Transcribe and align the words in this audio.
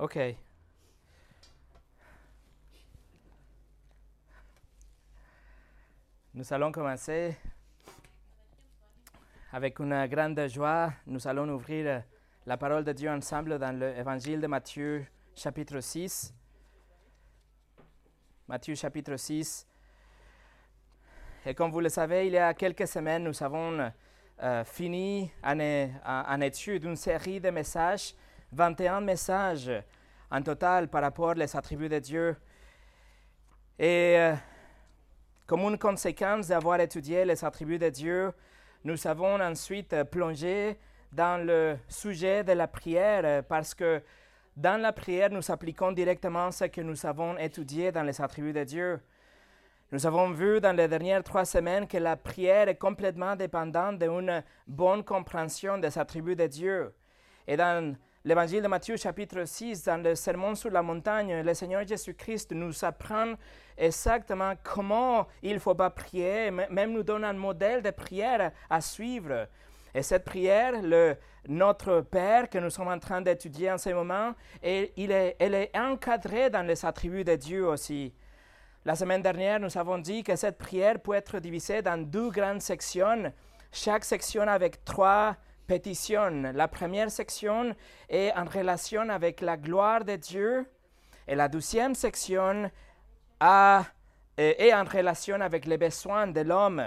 OK. 0.00 0.18
Nous 6.32 6.52
allons 6.54 6.72
commencer 6.72 7.36
avec 9.52 9.78
une 9.78 10.06
grande 10.06 10.48
joie. 10.48 10.94
Nous 11.06 11.28
allons 11.28 11.50
ouvrir 11.50 12.02
la 12.46 12.56
parole 12.56 12.82
de 12.82 12.92
Dieu 12.92 13.10
ensemble 13.10 13.58
dans 13.58 13.78
l'évangile 13.78 14.40
de 14.40 14.46
Matthieu, 14.46 15.04
chapitre 15.36 15.80
6. 15.80 16.32
Matthieu, 18.48 18.74
chapitre 18.76 19.16
6. 19.16 19.66
Et 21.44 21.54
comme 21.54 21.70
vous 21.70 21.80
le 21.80 21.90
savez, 21.90 22.26
il 22.26 22.32
y 22.32 22.38
a 22.38 22.54
quelques 22.54 22.88
semaines, 22.88 23.24
nous 23.24 23.42
avons 23.42 23.92
euh, 24.42 24.64
fini 24.64 25.30
en, 25.44 26.40
étude 26.40 26.84
une 26.84 26.96
série 26.96 27.38
de 27.38 27.50
messages, 27.50 28.14
21 28.52 29.00
messages 29.00 29.70
en 30.30 30.42
total 30.42 30.88
par 30.88 31.02
rapport 31.02 31.34
aux 31.36 31.56
attributs 31.56 31.88
de 31.88 31.98
Dieu. 31.98 32.36
Et 33.78 34.16
euh, 34.18 34.34
comme 35.46 35.60
une 35.60 35.78
conséquence 35.78 36.48
d'avoir 36.48 36.80
étudié 36.80 37.24
les 37.24 37.44
attributs 37.44 37.78
de 37.78 37.88
Dieu, 37.88 38.32
nous 38.84 39.06
avons 39.06 39.40
ensuite 39.40 40.04
plongé 40.04 40.78
dans 41.12 41.44
le 41.44 41.76
sujet 41.88 42.44
de 42.44 42.52
la 42.52 42.68
prière 42.68 43.44
parce 43.44 43.74
que 43.74 44.02
dans 44.56 44.80
la 44.80 44.92
prière, 44.92 45.30
nous 45.30 45.50
appliquons 45.50 45.92
directement 45.92 46.50
ce 46.50 46.64
que 46.64 46.80
nous 46.80 47.06
avons 47.06 47.38
étudié 47.38 47.92
dans 47.92 48.02
les 48.02 48.20
attributs 48.20 48.52
de 48.52 48.64
Dieu. 48.64 49.00
Nous 49.92 50.06
avons 50.06 50.30
vu 50.30 50.60
dans 50.60 50.76
les 50.76 50.86
dernières 50.86 51.24
trois 51.24 51.44
semaines 51.44 51.86
que 51.86 51.96
la 51.96 52.16
prière 52.16 52.68
est 52.68 52.76
complètement 52.76 53.36
dépendante 53.36 53.98
d'une 53.98 54.42
bonne 54.66 55.02
compréhension 55.02 55.78
des 55.78 55.98
attributs 55.98 56.36
de 56.36 56.46
Dieu. 56.46 56.94
Et 57.46 57.56
dans 57.56 57.96
l'évangile 58.24 58.62
de 58.62 58.68
Matthieu 58.68 58.96
chapitre 58.96 59.44
6, 59.44 59.84
dans 59.84 60.02
le 60.02 60.14
sermon 60.14 60.54
sur 60.54 60.70
la 60.70 60.82
montagne, 60.82 61.42
le 61.42 61.54
Seigneur 61.54 61.86
Jésus-Christ 61.86 62.52
nous 62.52 62.84
apprend 62.84 63.34
exactement 63.76 64.52
comment 64.62 65.26
il 65.42 65.54
ne 65.54 65.58
faut 65.58 65.74
pas 65.74 65.90
prier, 65.90 66.50
même 66.50 66.92
nous 66.92 67.02
donne 67.02 67.24
un 67.24 67.32
modèle 67.32 67.82
de 67.82 67.90
prière 67.90 68.52
à 68.68 68.80
suivre. 68.80 69.48
Et 69.94 70.02
cette 70.02 70.24
prière, 70.24 70.82
le 70.82 71.16
Notre 71.48 72.02
Père 72.02 72.50
que 72.50 72.58
nous 72.58 72.70
sommes 72.70 72.88
en 72.88 72.98
train 72.98 73.22
d'étudier 73.22 73.72
en 73.72 73.78
ce 73.78 73.90
moment, 73.90 74.34
et 74.62 74.92
il 74.96 75.10
est, 75.10 75.36
elle 75.38 75.54
est 75.54 75.76
encadrée 75.76 76.50
dans 76.50 76.62
les 76.62 76.84
attributs 76.84 77.24
de 77.24 77.34
Dieu 77.36 77.66
aussi. 77.66 78.12
La 78.84 78.94
semaine 78.94 79.22
dernière, 79.22 79.58
nous 79.58 79.76
avons 79.76 79.98
dit 79.98 80.22
que 80.22 80.36
cette 80.36 80.58
prière 80.58 81.00
peut 81.00 81.14
être 81.14 81.38
divisée 81.38 81.82
dans 81.82 82.00
deux 82.00 82.30
grandes 82.30 82.62
sections, 82.62 83.32
chaque 83.72 84.04
section 84.04 84.42
avec 84.42 84.84
trois 84.84 85.36
La 85.70 86.66
première 86.66 87.12
section 87.12 87.76
est 88.08 88.32
en 88.32 88.44
relation 88.44 89.08
avec 89.08 89.40
la 89.40 89.56
gloire 89.56 90.04
de 90.04 90.16
Dieu 90.16 90.66
et 91.28 91.36
la 91.36 91.46
deuxième 91.46 91.94
section 91.94 92.68
est 93.40 94.74
en 94.74 94.84
relation 94.84 95.40
avec 95.40 95.66
les 95.66 95.78
besoins 95.78 96.26
de 96.26 96.40
l'homme. 96.40 96.82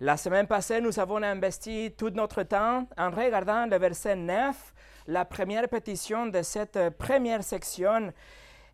La 0.00 0.18
semaine 0.18 0.46
passée, 0.46 0.82
nous 0.82 1.00
avons 1.00 1.22
investi 1.22 1.94
tout 1.96 2.10
notre 2.10 2.42
temps 2.42 2.86
en 2.98 3.10
regardant 3.10 3.64
le 3.64 3.78
verset 3.78 4.16
9, 4.16 4.74
la 5.06 5.24
première 5.24 5.66
pétition 5.66 6.26
de 6.26 6.42
cette 6.42 6.90
première 6.98 7.42
section. 7.42 8.12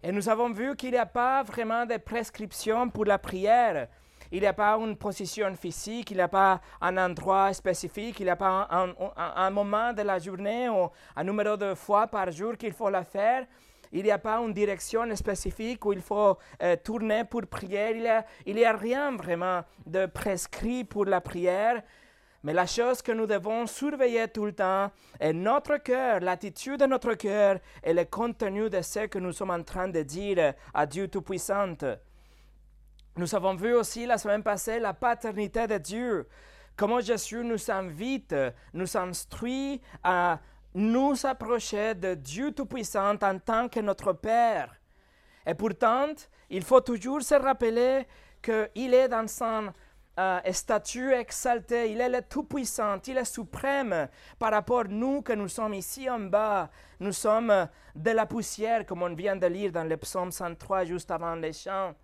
Et 0.02 0.10
nous 0.10 0.28
avons 0.28 0.50
vu 0.50 0.74
qu'il 0.74 0.90
n'y 0.90 0.96
a 0.96 1.06
pas 1.06 1.44
vraiment 1.44 1.86
de 1.86 1.98
prescription 1.98 2.90
pour 2.90 3.04
la 3.04 3.18
prière. 3.18 3.86
Il 4.32 4.40
n'y 4.40 4.46
a 4.46 4.52
pas 4.52 4.76
une 4.76 4.96
position 4.96 5.52
physique, 5.56 6.12
il 6.12 6.18
n'y 6.18 6.22
a 6.22 6.28
pas 6.28 6.60
un 6.80 6.96
endroit 6.96 7.52
spécifique, 7.52 8.20
il 8.20 8.24
n'y 8.24 8.30
a 8.30 8.36
pas 8.36 8.68
un, 8.70 9.50
moment 9.50 9.92
de 9.92 10.02
la 10.02 10.20
journée 10.20 10.68
ou 10.68 10.88
un 11.16 11.24
numéro 11.24 11.56
de 11.56 11.74
fois 11.74 12.06
par 12.06 12.30
jour 12.30 12.56
qu'il 12.56 12.72
faut 12.72 12.90
la 12.90 13.02
faire. 13.02 13.44
Il 13.92 14.04
n'y 14.04 14.10
a 14.12 14.18
pas 14.18 14.38
une 14.38 14.52
direction 14.52 15.04
spécifique 15.16 15.84
où 15.84 15.92
il 15.92 16.00
faut 16.00 16.38
euh, 16.62 16.76
tourner 16.76 17.24
pour 17.24 17.44
prier. 17.48 17.90
Il 18.46 18.54
n'y 18.54 18.64
a, 18.64 18.70
a, 18.70 18.76
rien 18.76 19.16
vraiment 19.16 19.62
de 19.84 20.06
prescrit 20.06 20.84
pour 20.84 21.06
la 21.06 21.20
prière. 21.20 21.82
Mais 22.44 22.52
la 22.52 22.66
chose 22.66 23.02
que 23.02 23.10
nous 23.10 23.26
devons 23.26 23.66
surveiller 23.66 24.28
tout 24.28 24.46
le 24.46 24.52
temps 24.52 24.92
est 25.18 25.32
notre 25.32 25.76
cœur, 25.78 26.20
l'attitude 26.20 26.78
de 26.78 26.86
notre 26.86 27.14
cœur 27.14 27.58
et 27.82 27.92
le 27.92 28.04
contenu 28.04 28.70
de 28.70 28.80
ce 28.80 29.06
que 29.08 29.18
nous 29.18 29.32
sommes 29.32 29.50
en 29.50 29.62
train 29.62 29.88
de 29.88 30.02
dire 30.02 30.54
à 30.72 30.86
Dieu 30.86 31.08
Tout-Puissant. 31.08 31.74
Nous 33.20 33.34
avons 33.34 33.54
vu 33.54 33.74
aussi 33.74 34.06
la 34.06 34.16
semaine 34.16 34.42
passée 34.42 34.78
la 34.78 34.94
paternité 34.94 35.66
de 35.66 35.76
Dieu, 35.76 36.26
comment 36.74 37.00
Jésus 37.00 37.44
nous 37.44 37.70
invite, 37.70 38.34
nous 38.72 38.96
instruit 38.96 39.78
à 40.02 40.38
nous 40.72 41.14
approcher 41.26 41.94
de 41.94 42.14
Dieu 42.14 42.52
Tout-Puissant 42.52 43.16
en 43.20 43.38
tant 43.38 43.68
que 43.68 43.80
notre 43.80 44.14
Père. 44.14 44.74
Et 45.46 45.52
pourtant, 45.52 46.06
il 46.48 46.64
faut 46.64 46.80
toujours 46.80 47.20
se 47.20 47.34
rappeler 47.34 48.06
qu'il 48.40 48.94
est 48.94 49.08
dans 49.08 49.28
son 49.28 49.70
euh, 50.18 50.40
statut 50.50 51.12
exalté, 51.12 51.92
il 51.92 52.00
est 52.00 52.08
le 52.08 52.22
Tout-Puissant, 52.22 53.00
il 53.06 53.18
est 53.18 53.24
suprême 53.26 54.08
par 54.38 54.52
rapport 54.52 54.80
à 54.80 54.84
nous 54.84 55.20
que 55.20 55.34
nous 55.34 55.48
sommes 55.48 55.74
ici 55.74 56.08
en 56.08 56.20
bas. 56.20 56.70
Nous 56.98 57.12
sommes 57.12 57.68
de 57.94 58.10
la 58.12 58.24
poussière, 58.24 58.86
comme 58.86 59.02
on 59.02 59.14
vient 59.14 59.36
de 59.36 59.46
lire 59.46 59.72
dans 59.72 59.84
le 59.84 59.98
psaume 59.98 60.32
103 60.32 60.86
juste 60.86 61.10
avant 61.10 61.34
les 61.34 61.52
chants. 61.52 61.94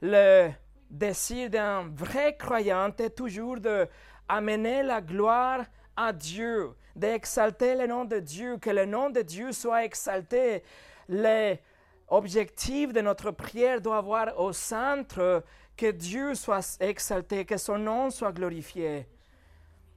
Le 0.00 0.50
désir 0.88 1.50
d'un 1.50 1.88
vrai 1.88 2.36
croyant 2.36 2.92
est 2.98 3.16
toujours 3.16 3.58
d'amener 3.58 4.82
la 4.82 5.00
gloire 5.00 5.64
à 5.96 6.12
Dieu, 6.12 6.70
d'exalter 6.94 7.74
le 7.74 7.88
nom 7.88 8.04
de 8.04 8.20
Dieu, 8.20 8.58
que 8.58 8.70
le 8.70 8.86
nom 8.86 9.10
de 9.10 9.22
Dieu 9.22 9.50
soit 9.50 9.84
exalté. 9.84 10.62
L'objectif 11.08 12.92
de 12.92 13.00
notre 13.00 13.32
prière 13.32 13.80
doit 13.80 13.96
avoir 13.96 14.38
au 14.38 14.52
centre 14.52 15.42
que 15.76 15.90
Dieu 15.90 16.34
soit 16.34 16.76
exalté, 16.80 17.44
que 17.44 17.56
son 17.56 17.78
nom 17.78 18.10
soit 18.10 18.32
glorifié. 18.32 19.08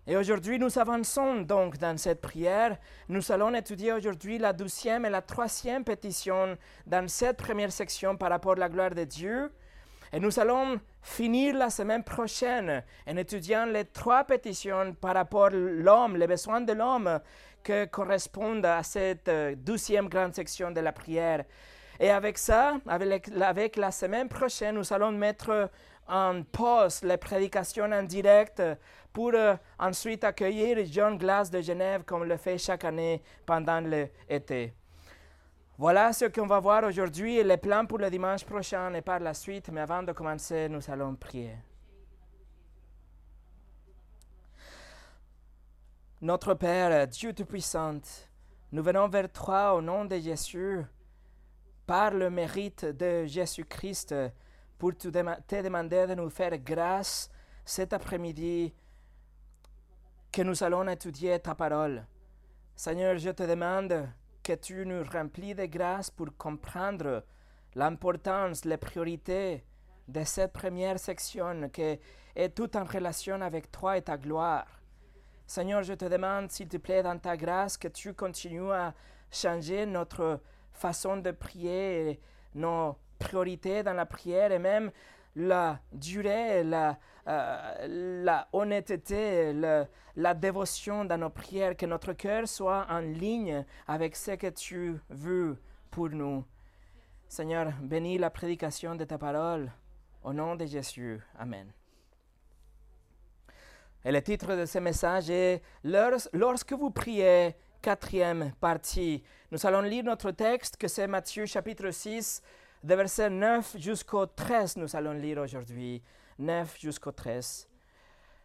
Et 0.08 0.18
aujourd'hui, 0.18 0.58
nous 0.58 0.80
avançons 0.80 1.42
donc 1.42 1.78
dans 1.78 1.96
cette 1.96 2.22
prière. 2.22 2.78
Nous 3.08 3.32
allons 3.32 3.54
étudier 3.54 3.94
aujourd'hui 3.94 4.40
la 4.40 4.52
douzième 4.52 5.06
et 5.06 5.12
la 5.12 5.22
troisième 5.22 5.84
pétition 5.84 6.58
dans 6.88 7.08
cette 7.08 7.38
première 7.38 7.72
section 7.72 8.18
par 8.18 8.32
rapport 8.32 8.54
à 8.54 8.56
la 8.56 8.70
gloire 8.70 8.96
de 8.96 9.04
Dieu. 9.04 9.52
Et 10.14 10.20
nous 10.20 10.40
allons 10.40 10.80
finir 11.02 11.56
la 11.56 11.70
semaine 11.70 12.04
prochaine 12.04 12.84
en 13.08 13.16
étudiant 13.16 13.66
les 13.66 13.86
trois 13.86 14.26
pétitions 14.26 14.94
par 15.00 15.14
rapport 15.14 15.46
à 15.46 15.50
l'homme, 15.52 16.18
les 16.18 16.28
besoins 16.28 16.62
de 16.62 16.74
l'homme 16.74 17.20
qui 17.64 17.88
correspondent 17.90 18.66
à 18.66 18.84
cette 18.84 19.30
euh, 19.30 19.56
douzième 19.56 20.10
grande 20.10 20.34
section 20.34 20.72
de 20.72 20.82
la 20.82 20.92
prière. 20.92 21.46
Et 22.00 22.10
avec 22.10 22.38
ça, 22.38 22.78
avec, 22.88 23.78
la 23.78 23.92
semaine 23.92 24.28
prochaine, 24.28 24.76
nous 24.76 24.92
allons 24.92 25.12
mettre 25.12 25.70
en 26.08 26.42
pause 26.44 27.04
les 27.04 27.18
prédications 27.18 27.86
en 27.92 28.04
direct 28.04 28.62
pour 29.14 29.32
euh, 29.34 29.56
ensuite 29.80 30.24
accueillir 30.24 30.78
John 30.92 31.18
Glass 31.18 31.50
de 31.50 31.62
Genève 31.62 32.04
comme 32.04 32.24
le 32.24 32.38
fait 32.38 32.58
chaque 32.58 32.84
année 32.84 33.22
pendant 33.46 33.80
l'été. 33.80 34.74
Voilà 35.82 36.14
ce 36.14 36.26
qu'on 36.26 36.46
va 36.46 36.60
voir 36.60 36.84
aujourd'hui 36.84 37.42
les 37.42 37.58
plans 37.58 37.88
pour 37.88 37.98
le 37.98 38.08
dimanche 38.08 38.46
prochain 38.46 38.94
et 38.94 39.02
par 39.02 39.20
la 39.20 39.34
suite. 39.34 39.70
Mais 39.70 39.82
avant 39.82 40.04
de 40.04 40.12
commencer, 40.12 40.70
nous 40.70 40.92
allons 40.92 41.16
prier. 41.16 41.58
Notre 46.22 46.54
Père, 46.54 47.08
Dieu 47.08 47.34
Tout-Puissant, 47.34 48.00
nous 48.72 48.84
venons 48.84 49.08
vers 49.08 49.32
toi 49.32 49.74
au 49.74 49.82
nom 49.82 50.06
de 50.06 50.20
Jésus, 50.20 50.86
par 51.88 52.12
le 52.12 52.30
mérite 52.30 52.86
de 52.86 53.26
Jésus-Christ, 53.26 54.14
pour 54.78 54.96
te 54.96 55.08
demander 55.08 56.06
de 56.06 56.14
nous 56.14 56.30
faire 56.30 56.60
grâce 56.60 57.32
cet 57.66 57.92
après-midi 57.92 58.72
que 60.32 60.44
nous 60.44 60.64
allons 60.64 60.88
étudier 60.90 61.40
ta 61.40 61.56
parole. 61.56 62.06
Seigneur, 62.76 63.18
je 63.18 63.32
te 63.32 63.42
demande 63.42 64.08
que 64.44 64.54
tu 64.54 64.86
nous 64.86 65.04
remplis 65.04 65.56
de 65.56 65.66
grâce 65.66 66.10
pour 66.10 66.28
comprendre 66.38 67.24
l'importance, 67.76 68.66
les 68.66 68.78
priorités 68.78 69.64
de 70.08 70.24
cette 70.24 70.54
première 70.54 71.00
section 71.00 71.70
qui 71.70 72.00
est 72.36 72.56
toute 72.56 72.76
en 72.76 72.84
relation 72.84 73.42
avec 73.42 73.72
toi 73.72 73.98
et 73.98 74.02
ta 74.02 74.18
gloire. 74.18 74.68
Seigneur, 75.46 75.84
je 75.84 75.94
te 75.94 76.06
demande, 76.06 76.50
s'il 76.52 76.68
te 76.68 76.78
plaît, 76.78 77.04
dans 77.04 77.18
ta 77.18 77.36
grâce, 77.36 77.78
que 77.78 77.88
tu 77.88 78.14
continues 78.14 78.72
à 78.72 78.94
changer 79.30 79.86
notre 79.86 80.42
façon 80.72 81.18
de 81.18 81.32
prier, 81.32 82.20
nos 82.56 82.96
priorités 83.20 83.84
dans 83.84 83.94
la 83.94 84.06
prière 84.06 84.52
et 84.52 84.60
même 84.60 84.92
la 85.36 85.80
durée, 85.92 86.64
la, 86.64 86.98
euh, 87.28 88.24
la 88.24 88.48
honnêteté, 88.54 89.54
la 90.16 90.34
dévotion 90.34 91.06
dans 91.06 91.18
nos 91.18 91.30
prières, 91.30 91.76
que 91.76 91.86
notre 91.86 92.14
cœur 92.14 92.48
soit 92.48 92.86
en 92.90 93.00
ligne 93.00 93.66
avec 93.88 94.16
ce 94.16 94.32
que 94.32 94.48
tu 94.48 94.98
veux 95.10 95.58
pour 95.90 96.10
nous. 96.10 96.44
Seigneur, 97.28 97.72
bénis 97.82 98.18
la 98.18 98.30
prédication 98.30 98.96
de 98.96 99.06
ta 99.06 99.18
parole. 99.18 99.72
Au 100.24 100.34
nom 100.34 100.56
de 100.56 100.66
Jésus. 100.66 101.20
Amen. 101.40 101.72
Et 104.04 104.12
le 104.12 104.22
titre 104.22 104.56
de 104.56 104.66
ce 104.66 104.80
message 104.80 105.30
est 105.30 105.62
Lorsque 105.84 106.74
vous 106.74 106.92
priez, 106.92 107.56
quatrième 107.82 108.52
partie. 108.60 109.24
Nous 109.52 109.66
allons 109.66 109.82
lire 109.82 110.04
notre 110.04 110.32
texte, 110.32 110.78
que 110.78 110.88
c'est 110.88 111.08
Matthieu 111.08 111.46
chapitre 111.46 111.92
6, 111.92 112.42
de 112.84 112.96
verset 112.96 113.30
9 113.30 113.78
jusqu'au 113.78 114.26
13, 114.26 114.78
nous 114.78 114.96
allons 114.96 115.14
lire 115.14 115.40
aujourd'hui. 115.40 116.02
9 116.40 116.80
jusqu'au 116.80 117.12
13. 117.12 117.68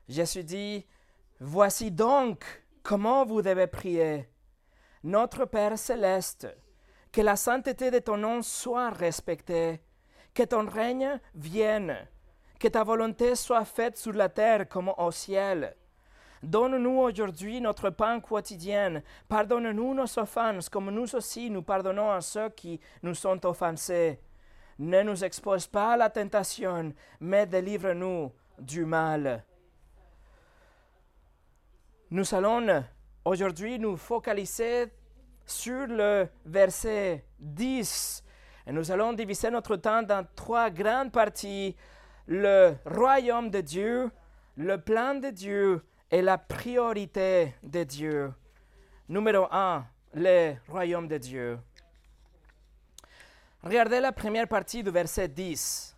Jésus 0.08 0.44
dit, 0.44 0.86
Voici 1.40 1.90
donc 1.90 2.44
comment 2.82 3.24
vous 3.24 3.42
devez 3.42 3.66
prier. 3.66 4.28
Notre 5.02 5.44
Père 5.44 5.78
céleste, 5.78 6.48
que 7.12 7.20
la 7.20 7.36
sainteté 7.36 7.90
de 7.90 7.98
ton 7.98 8.16
nom 8.16 8.42
soit 8.42 8.90
respectée, 8.90 9.80
que 10.34 10.42
ton 10.42 10.66
règne 10.66 11.18
vienne, 11.34 11.96
que 12.58 12.68
ta 12.68 12.84
volonté 12.84 13.34
soit 13.34 13.64
faite 13.64 13.96
sur 13.96 14.12
la 14.12 14.28
terre 14.28 14.68
comme 14.68 14.92
au 14.96 15.10
ciel. 15.10 15.74
Donne-nous 16.42 16.98
aujourd'hui 16.98 17.60
notre 17.60 17.90
pain 17.90 18.20
quotidien. 18.20 19.02
Pardonne-nous 19.28 19.94
nos 19.94 20.18
offenses, 20.18 20.68
comme 20.68 20.90
nous 20.90 21.14
aussi 21.14 21.50
nous 21.50 21.62
pardonnons 21.62 22.10
à 22.10 22.20
ceux 22.20 22.50
qui 22.50 22.80
nous 23.02 23.14
sont 23.14 23.44
offensés. 23.46 24.20
Ne 24.78 25.02
nous 25.02 25.24
expose 25.24 25.66
pas 25.66 25.92
à 25.92 25.96
la 25.96 26.10
tentation, 26.10 26.92
mais 27.20 27.46
délivre-nous 27.46 28.30
du 28.58 28.84
mal. 28.84 29.42
Nous 32.10 32.34
allons 32.34 32.84
aujourd'hui 33.24 33.78
nous 33.78 33.96
focaliser 33.96 34.92
sur 35.46 35.86
le 35.86 36.28
verset 36.44 37.24
10. 37.38 38.22
Et 38.66 38.72
nous 38.72 38.90
allons 38.90 39.12
diviser 39.12 39.50
notre 39.50 39.76
temps 39.76 40.02
dans 40.02 40.26
trois 40.34 40.70
grandes 40.70 41.12
parties. 41.12 41.74
Le 42.26 42.74
royaume 42.84 43.50
de 43.50 43.60
Dieu, 43.60 44.10
le 44.56 44.80
plan 44.80 45.14
de 45.14 45.30
Dieu 45.30 45.84
et 46.10 46.20
la 46.20 46.36
priorité 46.38 47.54
de 47.62 47.84
Dieu. 47.84 48.32
Numéro 49.08 49.46
un, 49.52 49.86
le 50.14 50.54
royaume 50.68 51.06
de 51.08 51.18
Dieu. 51.18 51.58
Regardez 53.66 53.98
la 53.98 54.12
première 54.12 54.46
partie 54.46 54.84
du 54.84 54.90
verset 54.90 55.26
10. 55.26 55.96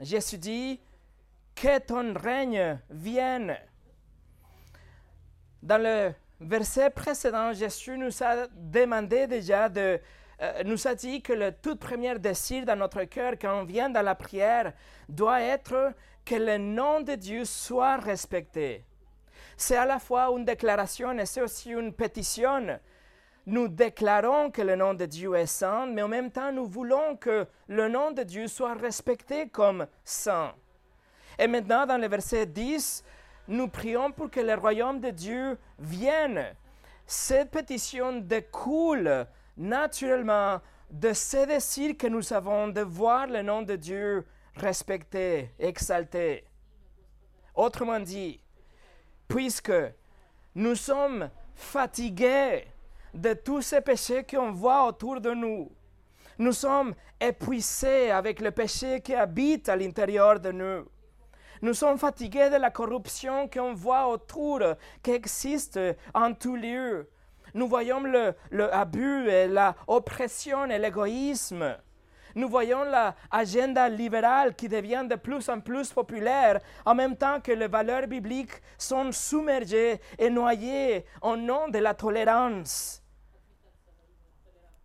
Jésus 0.00 0.36
dit, 0.36 0.78
que 1.54 1.78
ton 1.78 2.12
règne 2.12 2.78
vienne. 2.90 3.56
Dans 5.62 5.82
le 5.82 6.12
verset 6.38 6.90
précédent, 6.90 7.54
Jésus 7.54 7.96
nous 7.96 8.22
a 8.22 8.46
demandé 8.52 9.26
déjà 9.26 9.70
de, 9.70 9.98
euh, 10.42 10.62
nous 10.66 10.86
a 10.86 10.94
dit 10.94 11.22
que 11.22 11.32
le 11.32 11.50
tout 11.52 11.76
premier 11.76 12.18
désir 12.18 12.66
dans 12.66 12.76
notre 12.76 13.04
cœur 13.04 13.36
quand 13.40 13.62
on 13.62 13.64
vient 13.64 13.88
dans 13.88 14.02
la 14.02 14.14
prière 14.14 14.74
doit 15.08 15.40
être 15.40 15.94
que 16.26 16.34
le 16.34 16.58
nom 16.58 17.00
de 17.00 17.14
Dieu 17.14 17.46
soit 17.46 17.96
respecté. 17.96 18.84
C'est 19.56 19.78
à 19.78 19.86
la 19.86 19.98
fois 19.98 20.26
une 20.36 20.44
déclaration 20.44 21.18
et 21.18 21.24
c'est 21.24 21.40
aussi 21.40 21.70
une 21.70 21.94
pétition. 21.94 22.78
Nous 23.46 23.68
déclarons 23.68 24.50
que 24.50 24.62
le 24.62 24.76
nom 24.76 24.94
de 24.94 25.06
Dieu 25.06 25.34
est 25.34 25.46
saint, 25.46 25.86
mais 25.86 26.02
en 26.02 26.08
même 26.08 26.30
temps, 26.30 26.52
nous 26.52 26.66
voulons 26.66 27.16
que 27.16 27.46
le 27.68 27.88
nom 27.88 28.10
de 28.10 28.22
Dieu 28.22 28.48
soit 28.48 28.74
respecté 28.74 29.48
comme 29.48 29.86
saint. 30.04 30.54
Et 31.38 31.46
maintenant, 31.46 31.86
dans 31.86 31.98
le 31.98 32.06
verset 32.06 32.46
10, 32.46 33.02
nous 33.48 33.68
prions 33.68 34.12
pour 34.12 34.30
que 34.30 34.40
le 34.40 34.54
royaume 34.54 35.00
de 35.00 35.10
Dieu 35.10 35.58
vienne. 35.78 36.54
Cette 37.06 37.50
pétition 37.50 38.20
découle 38.20 39.26
naturellement 39.56 40.60
de 40.90 41.12
ce 41.12 41.46
désir 41.46 41.96
que 41.96 42.06
nous 42.06 42.32
avons 42.32 42.68
de 42.68 42.82
voir 42.82 43.26
le 43.26 43.42
nom 43.42 43.62
de 43.62 43.76
Dieu 43.76 44.26
respecté, 44.56 45.50
exalté. 45.58 46.44
Autrement 47.54 48.00
dit, 48.00 48.40
puisque 49.28 49.72
nous 50.54 50.74
sommes 50.74 51.30
fatigués 51.54 52.66
de 53.14 53.32
tous 53.34 53.62
ces 53.62 53.80
péchés 53.80 54.24
qu'on 54.24 54.52
voit 54.52 54.86
autour 54.86 55.20
de 55.20 55.32
nous, 55.32 55.70
nous 56.40 56.52
sommes 56.52 56.94
épuisés 57.20 58.10
avec 58.10 58.40
le 58.40 58.50
péché 58.50 59.02
qui 59.02 59.14
habite 59.14 59.68
à 59.68 59.76
l'intérieur 59.76 60.40
de 60.40 60.50
nous. 60.52 60.86
Nous 61.60 61.74
sommes 61.74 61.98
fatigués 61.98 62.48
de 62.48 62.56
la 62.56 62.70
corruption 62.70 63.46
qu'on 63.46 63.74
voit 63.74 64.08
autour, 64.08 64.60
qui 65.02 65.10
existe 65.10 65.78
en 66.14 66.32
tout 66.32 66.56
lieu. 66.56 67.10
Nous 67.52 67.68
voyons 67.68 68.00
le, 68.00 68.34
le 68.50 68.72
abus 68.72 69.28
et 69.28 69.48
la 69.48 69.74
oppression 69.86 70.64
et 70.64 70.78
l'égoïsme. 70.78 71.76
Nous 72.34 72.48
voyons 72.48 72.84
l'agenda 72.84 73.90
libérale 73.90 74.54
qui 74.54 74.68
devient 74.68 75.04
de 75.06 75.16
plus 75.16 75.46
en 75.50 75.60
plus 75.60 75.92
populaire 75.92 76.60
en 76.86 76.94
même 76.94 77.16
temps 77.16 77.40
que 77.40 77.52
les 77.52 77.68
valeurs 77.68 78.06
bibliques 78.06 78.62
sont 78.78 79.12
submergées 79.12 80.00
et 80.18 80.30
noyées 80.30 81.04
au 81.20 81.36
nom 81.36 81.68
de 81.68 81.78
la 81.78 81.92
tolérance. 81.92 82.99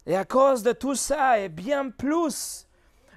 Et 0.06 0.16
à 0.16 0.25
cause 0.25 0.63
de 0.63 0.72
tout 0.72 0.96
ça 0.96 1.40
et 1.40 1.50
bien 1.50 1.90
plus, 1.90 2.68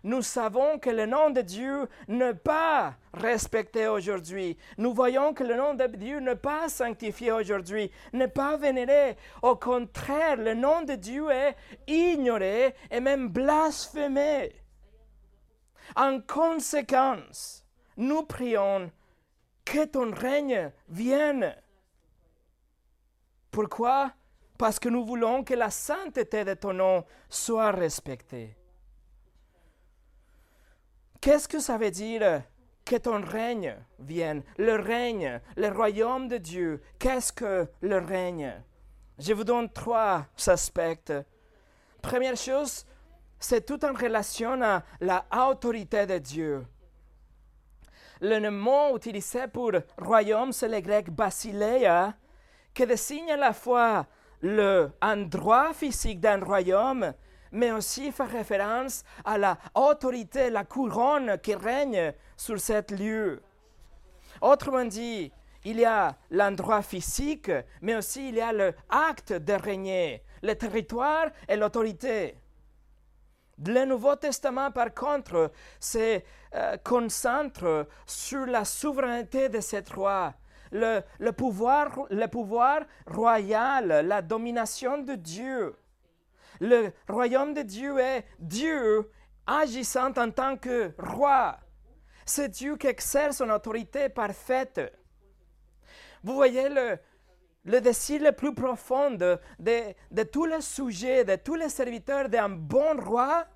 nous 0.04 0.22
savons 0.22 0.78
que 0.78 0.90
le 0.90 1.06
nom 1.06 1.30
de 1.30 1.40
Dieu 1.40 1.88
n'est 2.06 2.34
pas 2.34 2.94
respecté 3.12 3.88
aujourd'hui. 3.88 4.56
Nous 4.78 4.94
voyons 4.94 5.34
que 5.34 5.44
le 5.44 5.56
nom 5.56 5.74
de 5.74 5.86
Dieu 5.86 6.20
n'est 6.20 6.36
pas 6.36 6.68
sanctifié 6.68 7.32
aujourd'hui, 7.32 7.90
n'est 8.12 8.28
pas 8.28 8.56
vénéré. 8.56 9.16
Au 9.42 9.56
contraire, 9.56 10.36
le 10.36 10.54
nom 10.54 10.82
de 10.82 10.94
Dieu 10.94 11.30
est 11.30 11.56
ignoré 11.86 12.74
et 12.90 13.00
même 13.00 13.28
blasphémé. 13.28 14.52
En 15.96 16.20
conséquence, 16.20 17.64
nous 17.96 18.22
prions 18.22 18.90
que 19.64 19.84
ton 19.84 20.12
règne 20.12 20.70
vienne. 20.88 21.54
Pourquoi? 23.50 24.12
Parce 24.58 24.80
que 24.80 24.88
nous 24.88 25.06
voulons 25.06 25.44
que 25.44 25.54
la 25.54 25.70
sainteté 25.70 26.44
de 26.44 26.54
ton 26.54 26.72
nom 26.72 27.04
soit 27.28 27.70
respectée. 27.70 28.56
Qu'est-ce 31.20 31.48
que 31.48 31.60
ça 31.60 31.78
veut 31.78 31.92
dire 31.92 32.42
que 32.84 32.96
ton 32.96 33.22
règne 33.24 33.76
vienne? 34.00 34.42
Le 34.56 34.74
règne, 34.74 35.40
le 35.56 35.68
royaume 35.68 36.26
de 36.26 36.38
Dieu. 36.38 36.82
Qu'est-ce 36.98 37.32
que 37.32 37.68
le 37.80 37.98
règne? 37.98 38.52
Je 39.18 39.32
vous 39.32 39.44
donne 39.44 39.72
trois 39.72 40.26
aspects. 40.46 41.12
Première 42.02 42.36
chose, 42.36 42.84
c'est 43.38 43.64
tout 43.64 43.84
en 43.84 43.92
relation 43.92 44.60
à 44.62 44.82
la 45.00 45.24
autorité 45.48 46.04
de 46.06 46.18
Dieu. 46.18 46.66
Le 48.20 48.48
mot 48.50 48.96
utilisé 48.96 49.46
pour 49.46 49.70
royaume, 49.98 50.52
c'est 50.52 50.68
le 50.68 50.80
grec 50.80 51.10
basileia, 51.10 52.14
qui 52.74 52.86
désigne 52.86 53.34
la 53.36 53.52
fois 53.52 54.06
l'endroit 54.42 55.72
physique 55.72 56.20
d'un 56.20 56.42
royaume, 56.42 57.12
mais 57.52 57.72
aussi 57.72 58.12
fait 58.12 58.24
référence 58.24 59.04
à 59.24 59.38
la 59.38 59.58
autorité, 59.74 60.50
la 60.50 60.64
couronne 60.64 61.38
qui 61.42 61.54
règne 61.54 62.12
sur 62.36 62.58
cet 62.60 62.90
lieu. 62.90 63.42
Autrement 64.40 64.84
dit, 64.84 65.32
il 65.64 65.80
y 65.80 65.84
a 65.84 66.16
l'endroit 66.30 66.82
physique, 66.82 67.50
mais 67.82 67.96
aussi 67.96 68.28
il 68.28 68.36
y 68.36 68.40
a 68.40 68.52
l'acte 68.52 69.32
de 69.32 69.52
régner, 69.52 70.22
le 70.42 70.54
territoire 70.54 71.26
et 71.48 71.56
l'autorité. 71.56 72.36
Le 73.66 73.84
Nouveau 73.84 74.14
Testament, 74.14 74.70
par 74.70 74.94
contre, 74.94 75.50
se 75.80 76.20
euh, 76.54 76.76
concentre 76.84 77.88
sur 78.06 78.46
la 78.46 78.64
souveraineté 78.64 79.48
de 79.48 79.60
cette 79.60 79.90
roi, 79.90 80.32
le, 80.72 81.30
pouvoir, 81.30 82.06
le 82.10 82.26
pouvoir 82.26 82.82
royal, 83.06 84.06
la 84.06 84.22
domination 84.22 84.98
de 84.98 85.14
Dieu. 85.14 85.76
Le 86.60 86.92
royaume 87.08 87.54
de 87.54 87.62
Dieu 87.62 87.98
est 87.98 88.24
Dieu 88.38 89.10
agissant 89.46 90.12
en 90.16 90.30
tant 90.30 90.56
que 90.56 90.92
roi. 90.98 91.58
C'est 92.26 92.48
Dieu 92.48 92.76
qui 92.76 92.88
exerce 92.88 93.38
son 93.38 93.48
autorité 93.50 94.08
parfaite. 94.08 94.80
Vous 96.22 96.34
voyez 96.34 96.68
le, 96.68 96.98
le 97.64 97.80
désir 97.80 98.22
le 98.22 98.32
plus 98.32 98.54
profond 98.54 99.10
de, 99.10 99.38
de, 99.60 100.22
tous 100.24 100.46
les 100.46 100.60
sujets, 100.60 101.24
de 101.24 101.36
tous 101.36 101.54
les 101.54 101.68
serviteurs 101.68 102.28
d'un 102.28 102.48
bon 102.48 103.00
roi, 103.00 103.46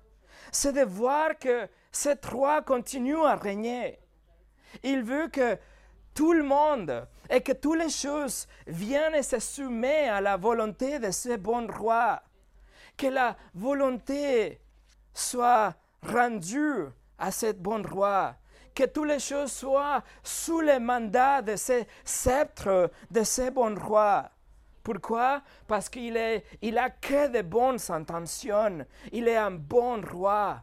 c'est 0.51 0.73
de 0.73 0.83
voir 0.83 1.37
que 1.39 1.67
cet 1.91 2.25
roi 2.25 2.61
continue 2.61 3.23
à 3.23 3.35
régner. 3.35 3.99
Il 4.83 5.03
veut 5.03 5.27
que 5.27 5.57
tout 6.13 6.33
le 6.33 6.43
monde 6.43 7.07
et 7.29 7.41
que 7.41 7.51
toutes 7.51 7.79
les 7.79 7.89
choses 7.89 8.47
viennent 8.67 9.15
et 9.15 9.23
se 9.23 9.39
soumettent 9.39 10.09
à 10.09 10.21
la 10.21 10.37
volonté 10.37 10.99
de 10.99 11.11
ce 11.11 11.35
bon 11.37 11.67
roi 11.71 12.21
que 12.97 13.07
la 13.07 13.35
volonté 13.53 14.59
soit 15.13 15.73
rendue 16.01 16.87
à 17.17 17.31
cette 17.31 17.61
bonne 17.61 17.85
roi, 17.85 18.35
que 18.75 18.85
toutes 18.85 19.07
les 19.07 19.19
choses 19.19 19.51
soient 19.51 20.03
sous 20.23 20.61
le 20.61 20.79
mandat 20.79 21.41
de 21.41 21.55
ce 21.55 21.83
sceptre, 22.03 22.91
de 23.09 23.23
ce 23.23 23.49
bon 23.49 23.77
roi. 23.79 24.29
Pourquoi? 24.83 25.41
Parce 25.67 25.87
qu'il 25.87 26.19
il 26.61 26.77
a 26.77 26.89
que 26.89 27.29
de 27.29 27.41
bonnes 27.41 27.79
intentions. 27.89 28.85
Il 29.13 29.29
est 29.29 29.37
un 29.37 29.51
bon 29.51 30.01
roi. 30.01 30.61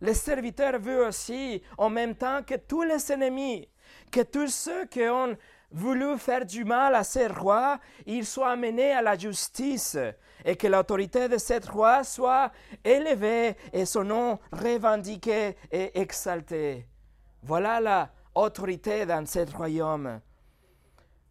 Le 0.00 0.14
serviteur 0.14 0.78
veut 0.78 1.06
aussi, 1.06 1.62
en 1.76 1.90
même 1.90 2.14
temps 2.14 2.42
que 2.42 2.54
tous 2.54 2.82
les 2.82 3.12
ennemis, 3.12 3.68
que 4.10 4.22
tous 4.22 4.48
ceux 4.48 4.86
qui 4.86 5.06
ont 5.08 5.36
voulu 5.70 6.18
faire 6.18 6.44
du 6.44 6.64
mal 6.64 6.94
à 6.94 7.04
ces 7.04 7.26
rois, 7.26 7.78
il 8.06 8.26
soit 8.26 8.50
amené 8.50 8.92
à 8.92 9.02
la 9.02 9.16
justice 9.16 9.96
et 10.44 10.56
que 10.56 10.66
l'autorité 10.66 11.28
de 11.28 11.38
cette 11.38 11.66
roi 11.66 12.02
soit 12.02 12.50
élevée 12.82 13.56
et 13.72 13.84
son 13.84 14.04
nom 14.04 14.38
revendiqué 14.52 15.56
et 15.70 16.00
exalté. 16.00 16.86
Voilà 17.42 17.80
la 17.80 18.10
autorité 18.34 19.06
dans 19.06 19.26
ce 19.26 19.50
royaume. 19.54 20.20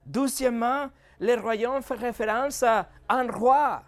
Douzièmement, 0.05 0.89
le 1.19 1.35
royaume 1.35 1.81
fait 1.81 1.95
référence 1.95 2.63
à 2.63 2.87
un 3.07 3.29
roi. 3.29 3.83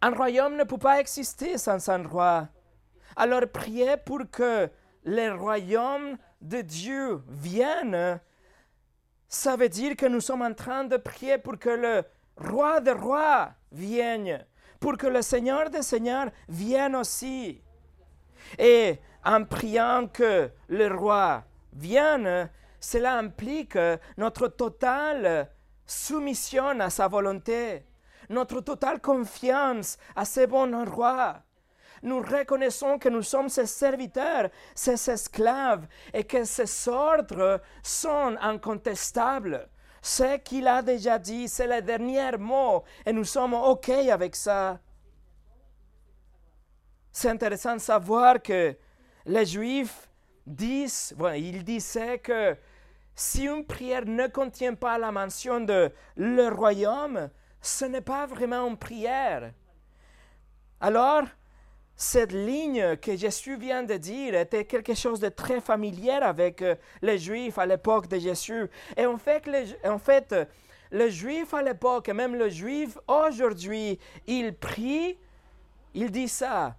Un 0.00 0.10
royaume 0.10 0.56
ne 0.56 0.64
peut 0.64 0.78
pas 0.78 1.00
exister 1.00 1.58
sans 1.58 1.88
un 1.88 2.06
roi. 2.06 2.48
Alors 3.20 3.42
priez 3.52 3.96
pour 3.96 4.20
que 4.30 4.70
le 5.04 5.30
royaume 5.34 6.16
de 6.40 6.60
Dieu 6.60 7.20
vienne. 7.28 8.20
Ça 9.28 9.56
veut 9.56 9.68
dire 9.68 9.96
que 9.96 10.06
nous 10.06 10.20
sommes 10.20 10.42
en 10.42 10.54
train 10.54 10.84
de 10.84 10.96
prier 10.96 11.36
pour 11.36 11.58
que 11.58 11.68
le 11.68 12.04
roi 12.36 12.80
des 12.80 12.92
rois 12.92 13.50
vienne, 13.72 14.46
pour 14.78 14.96
que 14.96 15.08
le 15.08 15.20
Seigneur 15.20 15.68
des 15.68 15.82
seigneurs 15.82 16.30
vienne 16.48 16.94
aussi. 16.94 17.60
Et 18.56 19.00
en 19.24 19.44
priant 19.44 20.06
que 20.06 20.50
le 20.68 20.86
roi 20.94 21.42
vienne, 21.72 22.48
cela 22.78 23.18
implique 23.18 23.76
notre 24.16 24.46
totale 24.46 25.50
soumission 25.84 26.78
à 26.78 26.88
sa 26.88 27.08
volonté 27.08 27.84
notre 28.30 28.60
totale 28.60 29.00
confiance 29.00 29.98
à 30.14 30.24
ce 30.24 30.46
bon 30.46 30.84
roi. 30.84 31.42
Nous 32.02 32.20
reconnaissons 32.20 32.98
que 32.98 33.08
nous 33.08 33.22
sommes 33.22 33.48
ses 33.48 33.66
serviteurs, 33.66 34.50
ses 34.74 35.10
esclaves, 35.10 35.86
et 36.12 36.24
que 36.24 36.44
ses 36.44 36.88
ordres 36.88 37.60
sont 37.82 38.36
incontestables. 38.40 39.68
Ce 40.00 40.36
qu'il 40.38 40.68
a 40.68 40.82
déjà 40.82 41.18
dit, 41.18 41.48
c'est 41.48 41.66
le 41.66 41.82
dernier 41.82 42.36
mot, 42.38 42.84
et 43.04 43.12
nous 43.12 43.24
sommes 43.24 43.54
OK 43.54 43.88
avec 43.88 44.36
ça. 44.36 44.78
C'est 47.10 47.30
intéressant 47.30 47.74
de 47.74 47.80
savoir 47.80 48.40
que 48.40 48.76
les 49.26 49.46
Juifs 49.46 50.08
disent, 50.46 51.14
ils 51.36 51.64
disaient 51.64 52.18
que 52.18 52.56
si 53.14 53.46
une 53.46 53.64
prière 53.66 54.06
ne 54.06 54.28
contient 54.28 54.74
pas 54.74 54.96
la 54.98 55.10
mention 55.10 55.60
de 55.60 55.92
le 56.16 56.48
royaume, 56.48 57.28
ce 57.60 57.84
n'est 57.84 58.00
pas 58.00 58.26
vraiment 58.26 58.68
une 58.68 58.76
prière. 58.76 59.52
Alors, 60.80 61.24
cette 62.00 62.30
ligne 62.30 62.96
que 62.96 63.16
Jésus 63.16 63.56
vient 63.56 63.82
de 63.82 63.94
dire 63.94 64.36
était 64.36 64.64
quelque 64.64 64.94
chose 64.94 65.18
de 65.18 65.28
très 65.28 65.60
familier 65.60 66.12
avec 66.12 66.62
euh, 66.62 66.76
les 67.02 67.18
Juifs 67.18 67.58
à 67.58 67.66
l'époque 67.66 68.06
de 68.06 68.20
Jésus. 68.20 68.68
Et 68.96 69.04
en 69.04 69.18
fait, 69.18 69.50
en 69.84 69.98
fait 69.98 70.32
le 70.92 71.10
Juif 71.10 71.52
à 71.52 71.60
l'époque, 71.60 72.08
et 72.08 72.12
même 72.12 72.36
le 72.36 72.48
Juif 72.48 72.96
aujourd'hui, 73.08 73.98
il 74.28 74.54
prie, 74.54 75.18
il 75.92 76.12
dit 76.12 76.28
ça, 76.28 76.76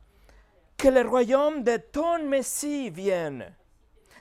que 0.78 0.88
le 0.88 1.02
royaume 1.02 1.64
de 1.64 1.76
ton 1.76 2.24
Messie 2.24 2.90
vienne. 2.90 3.54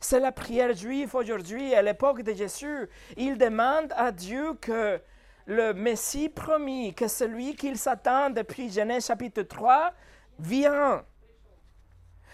C'est 0.00 0.18
la 0.18 0.32
prière 0.32 0.74
juive 0.74 1.14
aujourd'hui, 1.14 1.74
à 1.74 1.82
l'époque 1.82 2.22
de 2.22 2.32
Jésus. 2.32 2.88
Il 3.16 3.38
demande 3.38 3.92
à 3.96 4.10
Dieu 4.12 4.54
que 4.60 5.00
le 5.46 5.72
Messie 5.74 6.28
promis, 6.28 6.94
que 6.94 7.08
celui 7.08 7.54
qu'il 7.54 7.76
s'attend 7.76 8.30
depuis 8.30 8.70
Genèse 8.70 9.06
chapitre 9.06 9.42
3 9.42 9.92
vient. 10.38 11.04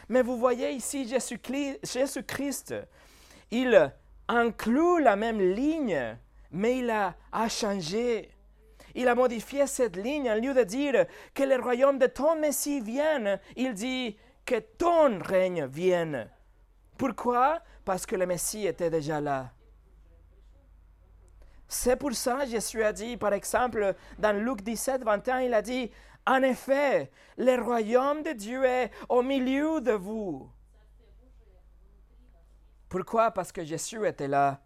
Mais 0.08 0.23
vous 0.23 0.37
voyez 0.37 0.73
ici 0.73 1.08
Jésus-Christ, 1.08 2.75
il 3.50 3.92
inclut 4.28 5.02
la 5.02 5.16
même 5.16 5.40
ligne, 5.40 6.16
mais 6.50 6.78
il 6.78 6.90
a, 6.90 7.14
a 7.32 7.49
changé. 7.49 8.30
Il 8.94 9.08
a 9.08 9.14
modifié 9.14 9.66
cette 9.66 9.96
ligne. 9.96 10.30
Au 10.30 10.40
lieu 10.40 10.54
de 10.54 10.62
dire 10.62 11.06
que 11.34 11.42
le 11.42 11.61
royaume 11.61 11.99
de 11.99 12.06
ton 12.06 12.37
Messie 12.37 12.80
vienne, 12.80 13.40
il 13.56 13.75
dit 13.75 14.16
que 14.44 14.61
ton 14.61 15.18
règne 15.20 15.66
vienne. 15.66 16.28
Pourquoi? 16.96 17.61
Parce 17.84 18.06
que 18.06 18.16
le 18.16 18.26
Messie 18.26 18.66
était 18.66 18.90
déjà 18.90 19.20
là. 19.20 19.50
C'est 21.66 21.96
pour 21.96 22.12
ça 22.12 22.44
que 22.44 22.50
Jésus 22.50 22.84
a 22.84 22.92
dit, 22.92 23.16
par 23.16 23.32
exemple, 23.32 23.94
dans 24.18 24.37
Luc 24.37 24.61
17, 24.62 25.02
21, 25.02 25.40
il 25.40 25.54
a 25.54 25.62
dit, 25.62 25.90
en 26.26 26.42
effet, 26.42 27.10
le 27.36 27.60
royaume 27.60 28.22
de 28.22 28.32
Dieu 28.32 28.64
est 28.64 28.90
au 29.08 29.22
milieu 29.22 29.80
de 29.80 29.92
vous. 29.92 30.50
Pourquoi? 32.88 33.30
Parce 33.30 33.52
que 33.52 33.64
Jésus 33.64 34.06
était 34.06 34.28
là. 34.28 34.60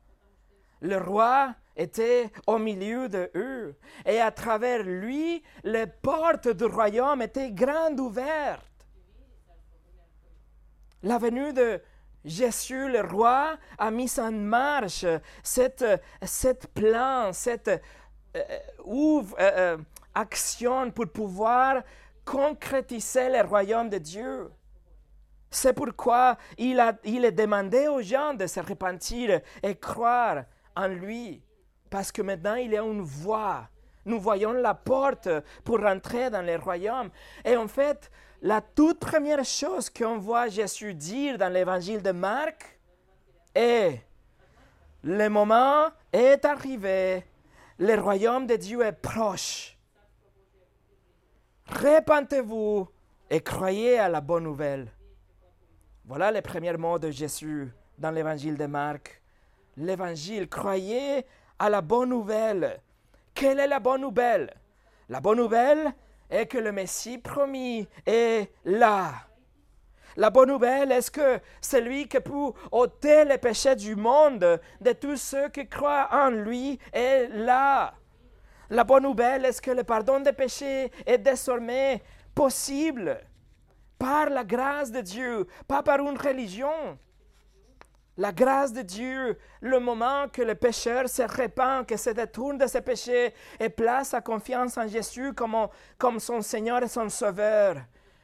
Le 0.80 0.98
roi 0.98 1.54
était 1.76 2.30
au 2.46 2.58
milieu 2.58 3.08
de 3.08 3.30
eux. 3.34 3.76
Et 4.04 4.20
à 4.20 4.30
travers 4.30 4.82
lui, 4.82 5.42
les 5.64 5.86
portes 5.86 6.48
du 6.48 6.64
royaume 6.64 7.22
étaient 7.22 7.50
grandes 7.50 7.98
ouvertes. 7.98 8.64
La 11.02 11.18
venue 11.18 11.52
de 11.52 11.80
Jésus, 12.24 12.88
le 12.88 13.00
roi, 13.00 13.56
a 13.78 13.90
mis 13.90 14.18
en 14.18 14.32
marche 14.32 15.06
cette, 15.42 15.84
cette 16.22 16.66
plan, 16.68 17.32
cette 17.32 17.68
euh, 17.68 18.42
euh, 18.86 19.22
euh, 19.40 19.78
action 20.18 20.90
pour 20.90 21.08
pouvoir 21.08 21.82
concrétiser 22.24 23.28
le 23.30 23.42
royaume 23.42 23.88
de 23.88 23.98
Dieu. 23.98 24.50
C'est 25.50 25.72
pourquoi 25.72 26.36
il 26.58 26.78
a, 26.78 26.92
il 27.04 27.24
a 27.24 27.30
demandé 27.30 27.88
aux 27.88 28.02
gens 28.02 28.34
de 28.34 28.46
se 28.46 28.60
repentir 28.60 29.40
et 29.62 29.74
croire 29.76 30.44
en 30.76 30.88
lui. 30.88 31.42
Parce 31.88 32.12
que 32.12 32.20
maintenant, 32.20 32.56
il 32.56 32.72
y 32.72 32.76
a 32.76 32.82
une 32.82 33.00
voie. 33.00 33.68
Nous 34.04 34.20
voyons 34.20 34.52
la 34.52 34.74
porte 34.74 35.28
pour 35.64 35.80
rentrer 35.80 36.28
dans 36.28 36.42
le 36.42 36.56
royaume. 36.56 37.10
Et 37.44 37.56
en 37.56 37.68
fait, 37.68 38.10
la 38.42 38.60
toute 38.60 39.00
première 39.00 39.44
chose 39.44 39.88
qu'on 39.88 40.18
voit 40.18 40.48
Jésus 40.48 40.94
dire 40.94 41.38
dans 41.38 41.52
l'évangile 41.52 42.02
de 42.02 42.12
Marc 42.12 42.78
est 43.54 44.02
le 45.02 45.28
moment 45.28 45.86
est 46.12 46.44
arrivé, 46.44 47.24
le 47.78 47.94
royaume 47.94 48.46
de 48.46 48.56
Dieu 48.56 48.82
est 48.82 48.92
proche. 48.92 49.77
Répentez-vous 51.68 52.88
et 53.30 53.40
croyez 53.40 53.98
à 53.98 54.08
la 54.08 54.20
bonne 54.20 54.44
nouvelle. 54.44 54.88
Voilà 56.06 56.30
les 56.30 56.42
premiers 56.42 56.76
mots 56.76 56.98
de 56.98 57.10
Jésus 57.10 57.70
dans 57.98 58.10
l'évangile 58.10 58.56
de 58.56 58.66
Marc. 58.66 59.20
L'évangile, 59.76 60.48
croyez 60.48 61.26
à 61.58 61.68
la 61.68 61.80
bonne 61.80 62.08
nouvelle. 62.08 62.80
Quelle 63.34 63.60
est 63.60 63.68
la 63.68 63.80
bonne 63.80 64.00
nouvelle? 64.00 64.52
La 65.08 65.20
bonne 65.20 65.38
nouvelle, 65.38 65.92
et 66.30 66.46
que 66.46 66.58
le 66.58 66.72
Messie 66.72 67.18
promis 67.18 67.86
est 68.06 68.50
là. 68.64 69.12
La 70.16 70.30
bonne 70.30 70.48
nouvelle 70.48 70.90
est 70.90 71.10
que 71.10 71.38
celui 71.60 72.08
qui 72.08 72.18
peut 72.18 72.52
ôter 72.72 73.24
les 73.24 73.38
péchés 73.38 73.76
du 73.76 73.94
monde, 73.94 74.60
de 74.80 74.92
tous 74.92 75.16
ceux 75.16 75.48
qui 75.48 75.68
croient 75.68 76.08
en 76.10 76.30
lui, 76.30 76.78
est 76.92 77.28
là? 77.28 77.94
La 78.70 78.84
bonne 78.84 79.04
nouvelle 79.04 79.44
est 79.44 79.60
que 79.60 79.70
le 79.70 79.84
pardon 79.84 80.20
des 80.20 80.32
péchés 80.32 80.90
est 81.06 81.18
désormais 81.18 82.02
possible? 82.34 83.20
Par 83.98 84.30
la 84.30 84.44
grâce 84.44 84.92
de 84.92 85.00
Dieu, 85.00 85.46
pas 85.66 85.82
par 85.82 85.98
une 85.98 86.16
religion 86.16 86.98
la 88.18 88.32
grâce 88.32 88.72
de 88.72 88.82
Dieu, 88.82 89.38
le 89.60 89.78
moment 89.78 90.28
que 90.28 90.42
le 90.42 90.56
pécheur 90.56 91.08
se 91.08 91.22
répand, 91.22 91.86
que 91.86 91.96
se 91.96 92.10
détourne 92.10 92.58
de 92.58 92.66
ses 92.66 92.80
péchés 92.80 93.32
et 93.60 93.68
place 93.68 94.08
sa 94.08 94.20
confiance 94.20 94.76
en 94.76 94.88
Jésus 94.88 95.32
comme, 95.34 95.56
comme 95.96 96.18
son 96.18 96.42
Seigneur 96.42 96.82
et 96.82 96.88
son 96.88 97.08
Sauveur. 97.08 97.76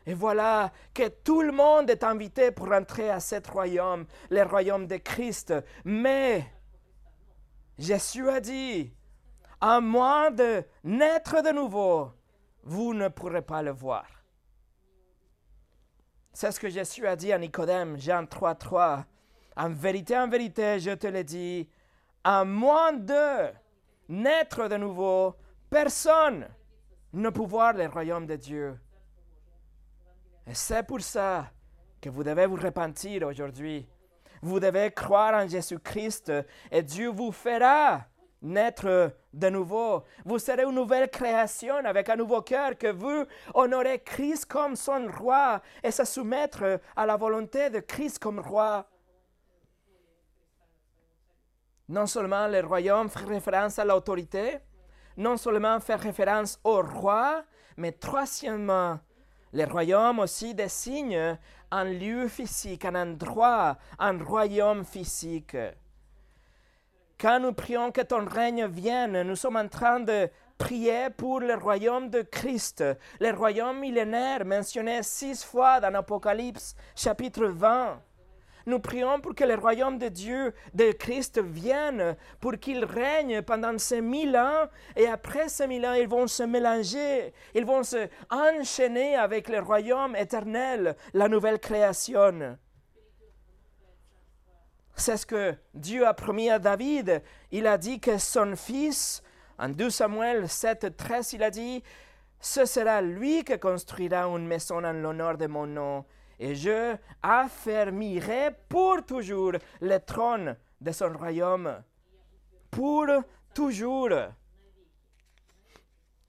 Et 0.05 0.13
voilà 0.13 0.73
que 0.93 1.09
tout 1.09 1.43
le 1.43 1.53
monde 1.53 1.89
est 1.89 2.03
invité 2.03 2.51
pour 2.51 2.73
entrer 2.73 3.09
à 3.09 3.21
ce 3.21 3.37
royaume, 3.49 4.05
le 4.31 4.43
royaume 4.43 4.89
de 4.89 4.97
Christ. 4.97 5.55
Mais 5.85 6.45
Jésus 7.79 8.29
a 8.29 8.41
dit, 8.41 8.93
à 9.61 9.81
moins 9.81 10.31
de 10.31 10.65
naître 10.83 11.43
de 11.43 11.51
nouveau, 11.51 12.13
vous 12.63 12.95
ne 12.95 13.09
pourrez 13.09 13.43
pas 13.43 13.63
le 13.63 13.71
voir. 13.71 14.07
C'est 16.33 16.51
ce 16.51 16.59
que 16.59 16.69
Jésus 16.69 17.07
a 17.07 17.15
dit 17.15 17.33
à 17.33 17.39
Nicodème, 17.39 17.99
Jean 17.99 18.27
3, 18.27 18.57
3. 18.57 19.07
En 19.57 19.71
vérité, 19.71 20.19
en 20.19 20.29
vérité, 20.29 20.81
je 20.81 20.91
te 20.91 21.07
le 21.07 21.23
dis, 21.23 21.69
à 22.25 22.45
moins 22.45 22.93
de 22.93 23.53
naître 24.09 24.69
de 24.69 24.77
nouveau, 24.77 25.37
personne 25.71 26.49
ne 27.13 27.31
peut 27.31 27.45
voir 27.45 27.73
le 27.75 27.87
royaume 27.87 28.27
de 28.27 28.37
Dieu. 28.37 28.79
Et 30.47 30.55
c'est 30.55 30.83
pour 30.83 31.01
ça 31.01 31.51
que 32.01 32.11
vous 32.11 32.25
devez 32.25 32.47
vous 32.47 32.57
repentir 32.57 33.23
aujourd'hui. 33.27 33.87
Vous 34.43 34.61
devez 34.61 34.91
croire 34.91 35.35
en 35.35 35.49
Jésus-Christ 35.49 36.33
et 36.71 36.83
Dieu 36.83 37.09
vous 37.09 37.33
fera 37.33 38.05
naître 38.45 39.13
de 39.33 39.49
nouveau. 39.49 40.05
Vous 40.25 40.39
serez 40.39 40.63
une 40.63 40.75
nouvelle 40.75 41.11
création 41.11 41.77
avec 41.77 42.09
un 42.09 42.17
nouveau 42.17 42.43
cœur 42.43 42.79
que 42.79 42.93
vous 42.93 43.25
honorez 43.55 44.01
Christ 44.01 44.47
comme 44.47 44.77
son 44.77 45.09
roi 45.19 45.61
et 45.83 45.91
se 45.91 46.05
soumettre 46.05 46.81
à 46.95 47.07
la 47.07 47.17
volonté 47.17 47.71
de 47.71 47.81
Christ 47.81 48.19
comme 48.19 48.39
roi. 48.39 48.87
Non 51.89 52.07
seulement 52.07 52.47
le 52.47 52.61
royaume 52.61 53.09
fait 53.09 53.25
référence 53.25 53.79
à 53.79 53.85
l'autorité, 53.85 54.59
non 55.17 55.37
seulement 55.37 55.81
fait 55.81 55.97
référence 55.97 56.59
au 56.65 56.83
roi, 56.83 57.45
mais 57.77 57.93
troisièmement, 57.93 59.01
le 59.53 59.65
royaume 59.65 60.19
aussi 60.21 60.55
désigne 60.55 61.39
un 61.71 61.85
lieu 61.85 62.29
physique, 62.29 62.85
un 62.85 62.95
endroit, 62.95 63.79
un 63.99 64.23
royaume 64.23 64.85
physique. 64.85 65.57
Quand 67.21 67.39
nous 67.41 67.53
prions 67.53 67.93
que 67.93 68.01
ton 68.01 68.25
règne 68.27 68.67
vienne, 68.67 69.23
nous 69.23 69.37
sommes 69.37 69.57
en 69.57 69.69
train 69.69 70.01
de 70.01 70.29
prier 70.59 71.11
pour 71.17 71.41
le 71.41 71.55
royaume 71.55 72.11
de 72.11 72.23
Christ, 72.23 72.85
le 73.21 73.31
royaume 73.31 73.79
millénaire 73.79 74.45
mentionné 74.45 75.03
six 75.03 75.45
fois 75.45 75.81
dans 75.81 75.95
Apocalypse 75.95 76.75
chapitre 76.97 77.47
20. 77.47 78.01
Nous 78.67 78.79
prions 78.81 79.21
pour 79.21 79.35
que 79.35 79.45
le 79.45 79.55
royaume 79.55 79.99
de 79.99 80.09
Dieu, 80.09 80.55
de 80.73 80.91
Christ, 80.93 81.39
vienne, 81.41 82.17
pour 82.41 82.59
qu'il 82.59 82.85
règne 82.85 83.43
pendant 83.43 83.77
ces 83.79 84.01
mille 84.01 84.37
ans, 84.37 84.67
et 84.97 85.07
après 85.07 85.49
ces 85.49 85.67
mille 85.67 85.87
ans, 85.87 85.93
ils 85.93 86.09
vont 86.09 86.27
se 86.27 86.43
mélanger, 86.43 87.33
ils 87.55 87.67
vont 87.67 87.83
se 87.83 88.09
enchaîner 88.31 89.17
avec 89.17 89.49
le 89.49 89.61
royaume 89.61 90.17
éternel, 90.17 90.97
la 91.13 91.29
nouvelle 91.29 91.59
création. 91.59 92.57
C'est 94.97 95.17
ce 95.17 95.27
que 95.27 95.55
Dieu 95.75 96.07
a 96.07 96.15
promis 96.15 96.51
à 96.51 96.59
David. 96.59 97.23
Il 97.51 97.67
a 97.67 97.77
dit 97.77 97.99
que 97.99 98.19
son 98.19 98.55
fils, 98.57 99.23
en 99.59 99.69
2 99.69 99.91
Samuel 99.91 100.49
7, 100.49 100.97
13, 100.97 101.33
il 101.33 101.43
a 101.43 101.51
dit, 101.51 101.83
ce 102.41 102.65
sera 102.65 103.01
lui 103.01 103.43
qui 103.43 103.59
construira 103.59 104.27
une 104.27 104.47
maison 104.47 104.85
en 104.85 104.93
l'honneur 104.93 105.37
de 105.37 105.47
mon 105.47 105.67
nom, 105.67 106.05
et 106.39 106.55
je 106.55 106.97
affermirai 107.23 108.51
pour 108.69 109.05
toujours 109.05 109.53
le 109.81 109.99
trône 109.99 110.57
de 110.81 110.93
son 110.93 111.13
royaume. 111.13 111.83
Pour 112.71 113.07
toujours. 113.55 114.11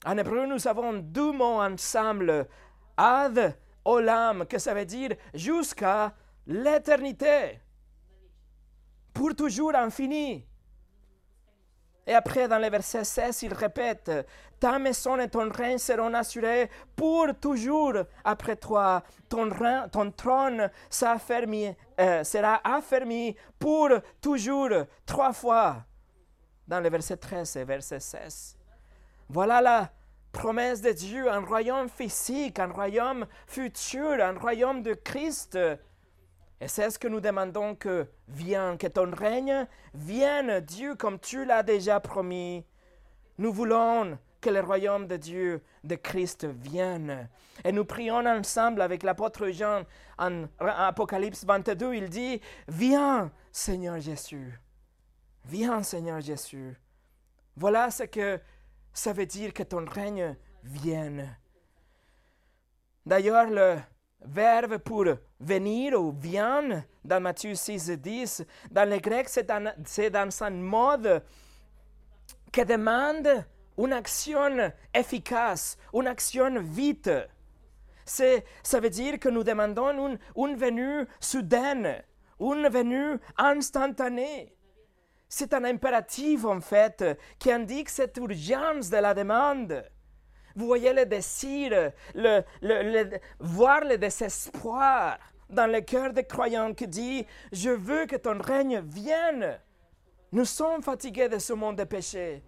En 0.04 0.16
hébreu, 0.16 0.46
nous 0.46 0.66
avons 0.66 0.94
deux 0.94 1.32
mots 1.32 1.60
ensemble, 1.60 2.46
ad 2.96 3.56
olam, 3.84 4.46
que 4.46 4.58
ça 4.58 4.72
veut 4.74 4.84
dire 4.84 5.10
jusqu'à 5.34 6.14
l'éternité. 6.46 7.60
Pour 9.16 9.34
toujours 9.34 9.74
infini. 9.74 10.46
Et 12.06 12.12
après, 12.12 12.46
dans 12.46 12.58
le 12.58 12.68
verset 12.68 13.02
16, 13.02 13.42
il 13.42 13.54
répète, 13.54 14.10
Ta 14.60 14.78
maison 14.78 15.18
et 15.18 15.28
ton 15.28 15.50
règne 15.50 15.78
seront 15.78 16.12
assurés 16.12 16.70
pour 16.94 17.28
toujours 17.40 17.94
après 18.24 18.56
toi. 18.56 19.02
Ton, 19.28 19.50
ton 19.90 20.10
trône 20.12 20.60
euh, 20.60 22.24
sera 22.24 22.60
affermi 22.62 23.34
pour 23.58 23.88
toujours, 24.20 24.70
trois 25.06 25.32
fois. 25.32 25.84
Dans 26.68 26.80
le 26.80 26.90
verset 26.90 27.16
13 27.16 27.56
et 27.56 27.64
verset 27.64 28.00
16. 28.00 28.56
Voilà 29.30 29.60
la 29.62 29.90
promesse 30.30 30.82
de 30.82 30.92
Dieu, 30.92 31.30
un 31.30 31.40
royaume 31.40 31.88
physique, 31.88 32.58
un 32.58 32.72
royaume 32.72 33.26
futur, 33.46 34.22
un 34.22 34.38
royaume 34.38 34.82
de 34.82 34.92
Christ 34.92 35.58
et 36.60 36.68
c'est 36.68 36.90
ce 36.90 36.98
que 36.98 37.08
nous 37.08 37.20
demandons 37.20 37.74
que 37.74 38.06
vienne, 38.28 38.78
que 38.78 38.86
ton 38.86 39.10
règne 39.10 39.66
vienne, 39.94 40.60
Dieu, 40.60 40.94
comme 40.94 41.18
tu 41.18 41.44
l'as 41.44 41.62
déjà 41.62 42.00
promis. 42.00 42.64
Nous 43.38 43.52
voulons 43.52 44.18
que 44.40 44.48
le 44.48 44.60
royaume 44.60 45.06
de 45.06 45.16
Dieu, 45.16 45.62
de 45.84 45.96
Christ, 45.96 46.46
vienne. 46.46 47.28
Et 47.64 47.72
nous 47.72 47.84
prions 47.84 48.24
ensemble 48.26 48.80
avec 48.80 49.02
l'apôtre 49.02 49.48
Jean 49.50 49.82
en 50.18 50.44
Apocalypse 50.58 51.44
22. 51.44 51.94
Il 51.94 52.08
dit, 52.08 52.40
viens, 52.68 53.30
Seigneur 53.52 54.00
Jésus. 54.00 54.58
Viens, 55.44 55.82
Seigneur 55.82 56.20
Jésus. 56.20 56.74
Voilà 57.54 57.90
ce 57.90 58.04
que 58.04 58.40
ça 58.94 59.12
veut 59.12 59.26
dire 59.26 59.52
que 59.52 59.62
ton 59.62 59.84
règne 59.84 60.36
vienne. 60.62 61.36
D'ailleurs, 63.04 63.50
le 63.50 63.76
verbe 64.20 64.78
pour 64.78 65.04
venir 65.40 66.00
ou 66.00 66.12
vient 66.12 66.84
dans 67.04 67.20
Matthieu 67.20 67.54
6 67.54 67.90
10, 67.90 68.44
dans 68.70 68.88
le 68.88 68.98
grec, 68.98 69.28
c'est 69.28 69.46
dans, 69.46 69.64
dans 69.64 70.42
un 70.42 70.50
mode 70.50 71.22
qui 72.52 72.64
demande 72.64 73.44
une 73.78 73.92
action 73.92 74.72
efficace, 74.94 75.76
une 75.92 76.06
action 76.06 76.60
vite. 76.62 77.10
Ça 78.04 78.80
veut 78.80 78.90
dire 78.90 79.18
que 79.18 79.28
nous 79.28 79.44
demandons 79.44 80.16
une 80.36 80.56
venue 80.56 81.06
soudaine, 81.20 82.02
une 82.40 82.68
venue 82.68 83.18
instantanée. 83.36 84.54
C'est 85.28 85.52
un 85.54 85.64
impératif 85.64 86.44
en 86.44 86.60
fait 86.60 87.04
qui 87.38 87.50
indique 87.50 87.88
cette 87.88 88.16
urgence 88.16 88.90
de 88.90 88.96
la 88.98 89.12
demande. 89.12 89.84
Vous 90.56 90.66
voyez 90.66 90.92
le 90.94 91.04
désir, 91.04 91.92
le, 92.14 92.42
voir 93.38 93.82
le 93.82 93.98
désespoir 93.98 95.18
dans 95.50 95.70
le 95.70 95.82
cœur 95.82 96.14
des 96.14 96.24
croyants 96.24 96.72
qui 96.72 96.88
dit, 96.88 97.26
je 97.52 97.70
veux 97.70 98.06
que 98.06 98.16
ton 98.16 98.40
règne 98.40 98.80
vienne. 98.80 99.58
Nous 100.32 100.46
sommes 100.46 100.82
fatigués 100.82 101.28
de 101.28 101.38
ce 101.38 101.52
monde 101.52 101.76
de 101.76 101.84
péché. 101.84 102.42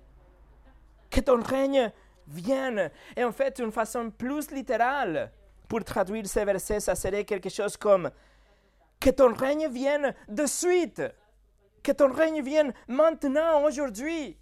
Que 1.11 1.21
ton 1.21 1.43
règne 1.43 1.93
vienne. 2.27 2.91
Et 3.15 3.25
en 3.25 3.33
fait, 3.33 3.59
une 3.59 3.73
façon 3.73 4.11
plus 4.11 4.51
littérale 4.51 5.31
pour 5.69 5.85
traduire 5.85 6.27
ces 6.27 6.45
versets, 6.47 6.81
ça 6.81 6.95
serait 6.95 7.25
quelque 7.25 7.51
chose 7.51 7.77
comme 7.77 8.11
que 8.99 9.11
ton 9.11 9.35
règne 9.35 9.69
vienne 9.69 10.15
de 10.29 10.47
suite. 10.47 11.03
Que 11.83 11.93
ton 11.93 12.13
règne 12.13 12.43
vienne 12.43 12.73
maintenant, 12.89 13.63
aujourd'hui. 13.65 14.37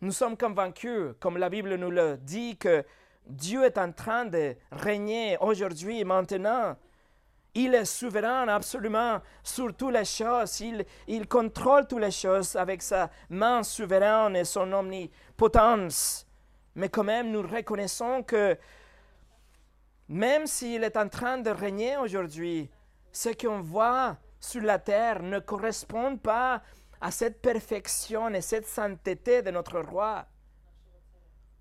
Nous 0.00 0.12
sommes 0.12 0.36
convaincus, 0.36 1.14
comme 1.18 1.38
la 1.38 1.48
Bible 1.48 1.74
nous 1.74 1.90
le 1.90 2.18
dit, 2.18 2.56
que 2.56 2.84
Dieu 3.26 3.64
est 3.64 3.78
en 3.78 3.90
train 3.90 4.26
de 4.26 4.54
régner 4.70 5.36
aujourd'hui 5.40 6.04
maintenant. 6.04 6.76
Il 7.52 7.74
est 7.74 7.84
souverain 7.84 8.46
absolument 8.46 9.20
sur 9.42 9.74
toutes 9.74 9.94
les 9.94 10.04
choses. 10.04 10.60
Il, 10.60 10.86
il 11.08 11.26
contrôle 11.26 11.88
toutes 11.88 12.00
les 12.00 12.12
choses 12.12 12.54
avec 12.54 12.80
sa 12.80 13.10
main 13.28 13.64
souveraine 13.64 14.36
et 14.36 14.44
son 14.44 14.72
omnipotence. 14.72 16.24
Mais 16.76 16.88
quand 16.88 17.02
même, 17.02 17.32
nous 17.32 17.42
reconnaissons 17.42 18.22
que 18.22 18.56
même 20.08 20.46
s'il 20.46 20.84
est 20.84 20.96
en 20.96 21.08
train 21.08 21.38
de 21.38 21.50
régner 21.50 21.96
aujourd'hui, 21.96 22.70
ce 23.10 23.30
qu'on 23.30 23.62
voit 23.62 24.16
sur 24.38 24.62
la 24.62 24.78
terre 24.78 25.24
ne 25.24 25.40
correspond 25.40 26.16
pas 26.16 26.62
à 27.00 27.10
cette 27.10 27.40
perfection 27.40 28.28
et 28.30 28.40
cette 28.40 28.66
sainteté 28.66 29.42
de 29.42 29.50
notre 29.50 29.80
roi. 29.80 30.26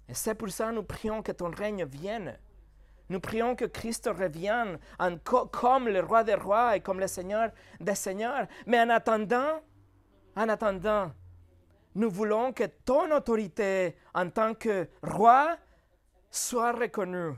Et 0.10 0.13
c'est 0.13 0.36
pour 0.36 0.50
ça 0.50 0.69
que 0.69 0.76
nous 0.76 0.84
prions 0.84 1.21
que 1.21 1.32
ton 1.32 1.52
règne 1.52 1.86
vienne. 1.86 2.38
Nous 3.10 3.19
prions 3.19 3.56
que 3.56 3.65
Christ 3.65 4.10
revienne 4.13 4.80
comme 5.52 5.88
le 5.88 6.02
roi 6.02 6.23
des 6.23 6.36
rois 6.36 6.76
et 6.76 6.82
comme 6.82 7.00
le 7.00 7.08
Seigneur 7.08 7.52
des 7.80 7.95
seigneurs. 7.95 8.47
Mais 8.65 8.80
en 8.82 8.89
attendant, 8.89 9.62
en 10.36 10.50
attendant, 10.50 11.12
nous 11.95 12.10
voulons 12.10 12.52
que 12.54 12.65
ton 12.65 13.15
autorité 13.15 13.95
en 14.13 14.30
tant 14.30 14.54
que 14.54 14.88
roi 15.02 15.58
soit 16.30 16.73
reconnue, 16.73 17.34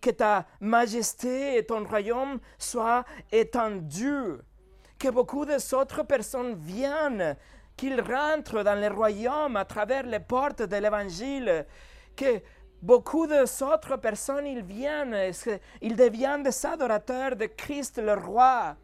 que 0.00 0.10
ta 0.10 0.46
majesté 0.60 1.56
et 1.56 1.64
ton 1.64 1.84
royaume 1.84 2.40
soient 2.58 3.04
étendus 3.30 4.38
que 4.98 5.08
beaucoup 5.08 5.44
d'autres 5.44 6.02
personnes 6.04 6.54
viennent, 6.54 7.36
qu'ils 7.76 8.00
rentrent 8.00 8.62
dans 8.62 8.80
le 8.80 8.88
royaume 8.88 9.56
à 9.56 9.64
travers 9.64 10.04
les 10.04 10.20
portes 10.20 10.62
de 10.62 10.76
l'Évangile, 10.76 11.66
que 12.16 12.40
beaucoup 12.80 13.26
d'autres 13.26 13.96
personnes 13.96 14.46
ils 14.46 14.62
viennent, 14.62 15.32
ils 15.82 15.96
deviennent 15.96 16.42
des 16.42 16.66
adorateurs 16.66 17.36
de 17.36 17.46
Christ 17.46 17.98
le 17.98 18.14
roi, 18.14 18.76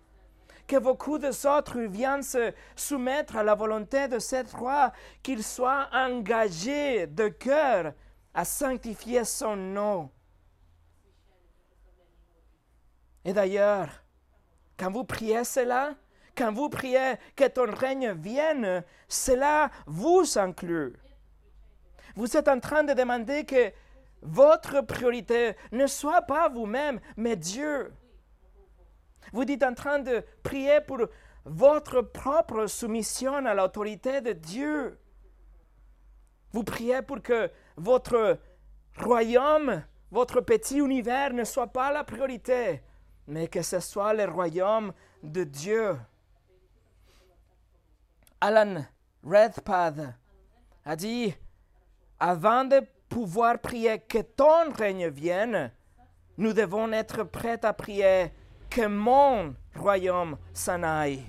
que 0.66 0.77
beaucoup 0.77 1.18
d'autres 1.18 1.81
viennent 1.81 2.22
se 2.22 2.53
soumettre 2.77 3.37
à 3.37 3.42
la 3.42 3.55
volonté 3.55 4.09
de 4.09 4.18
ce 4.18 4.44
roi, 4.57 4.92
qu'ils 5.22 5.42
soient 5.42 5.88
engagés 5.92 7.07
de 7.07 7.29
cœur 7.29 7.94
à 8.35 8.44
sanctifier 8.44 9.25
son 9.25 9.57
nom. 9.57 10.11
Et 13.25 13.33
d'ailleurs, 13.33 14.01
quand 14.83 14.90
vous 14.90 15.05
priez 15.05 15.45
cela, 15.45 15.95
quand 16.37 16.53
vous 16.53 16.68
priez 16.68 17.14
que 17.37 17.47
ton 17.47 17.71
règne 17.71 18.14
vienne, 18.14 18.83
cela 19.07 19.71
vous 19.87 20.25
inclut. 20.37 20.95
Vous 22.16 22.37
êtes 22.37 22.49
en 22.49 22.59
train 22.59 22.83
de 22.83 22.92
demander 22.92 23.45
que 23.45 23.71
votre 24.23 24.81
priorité 24.81 25.55
ne 25.71 25.87
soit 25.87 26.23
pas 26.23 26.49
vous-même, 26.49 26.99
mais 27.16 27.37
Dieu. 27.37 27.92
Vous 29.33 29.42
êtes 29.42 29.62
en 29.62 29.73
train 29.73 30.01
de 30.01 30.25
prier 30.42 30.81
pour 30.81 31.07
votre 31.45 32.01
propre 32.01 32.66
soumission 32.66 33.35
à 33.47 33.55
l'autorité 33.55 34.21
de 34.21 34.33
Dieu. 34.33 34.99
Vous 36.51 36.64
priez 36.64 37.03
pour 37.03 37.23
que 37.23 37.49
votre 37.77 38.37
royaume, 38.99 39.85
votre 40.11 40.40
petit 40.40 40.79
univers 40.79 41.33
ne 41.33 41.45
soit 41.45 41.68
pas 41.68 41.92
la 41.92 42.03
priorité, 42.03 42.83
mais 43.26 43.48
que 43.48 43.62
ce 43.62 43.80
soit 43.80 44.14
le 44.14 44.24
royaume 44.24 44.92
de 45.22 45.44
Dieu. 45.44 45.96
Alan 48.40 48.85
Redpath 49.24 50.14
a 50.85 50.96
dit, 50.96 51.35
avant 52.18 52.64
de 52.64 52.80
pouvoir 53.08 53.58
prier 53.58 54.00
que 54.00 54.18
ton 54.18 54.72
règne 54.72 55.08
vienne, 55.08 55.70
nous 56.38 56.52
devons 56.52 56.90
être 56.92 57.24
prêts 57.24 57.64
à 57.64 57.72
prier 57.72 58.32
que 58.70 58.87
mon 58.87 59.54
royaume 59.76 60.38
s'en 60.52 60.82
aille. 60.82 61.24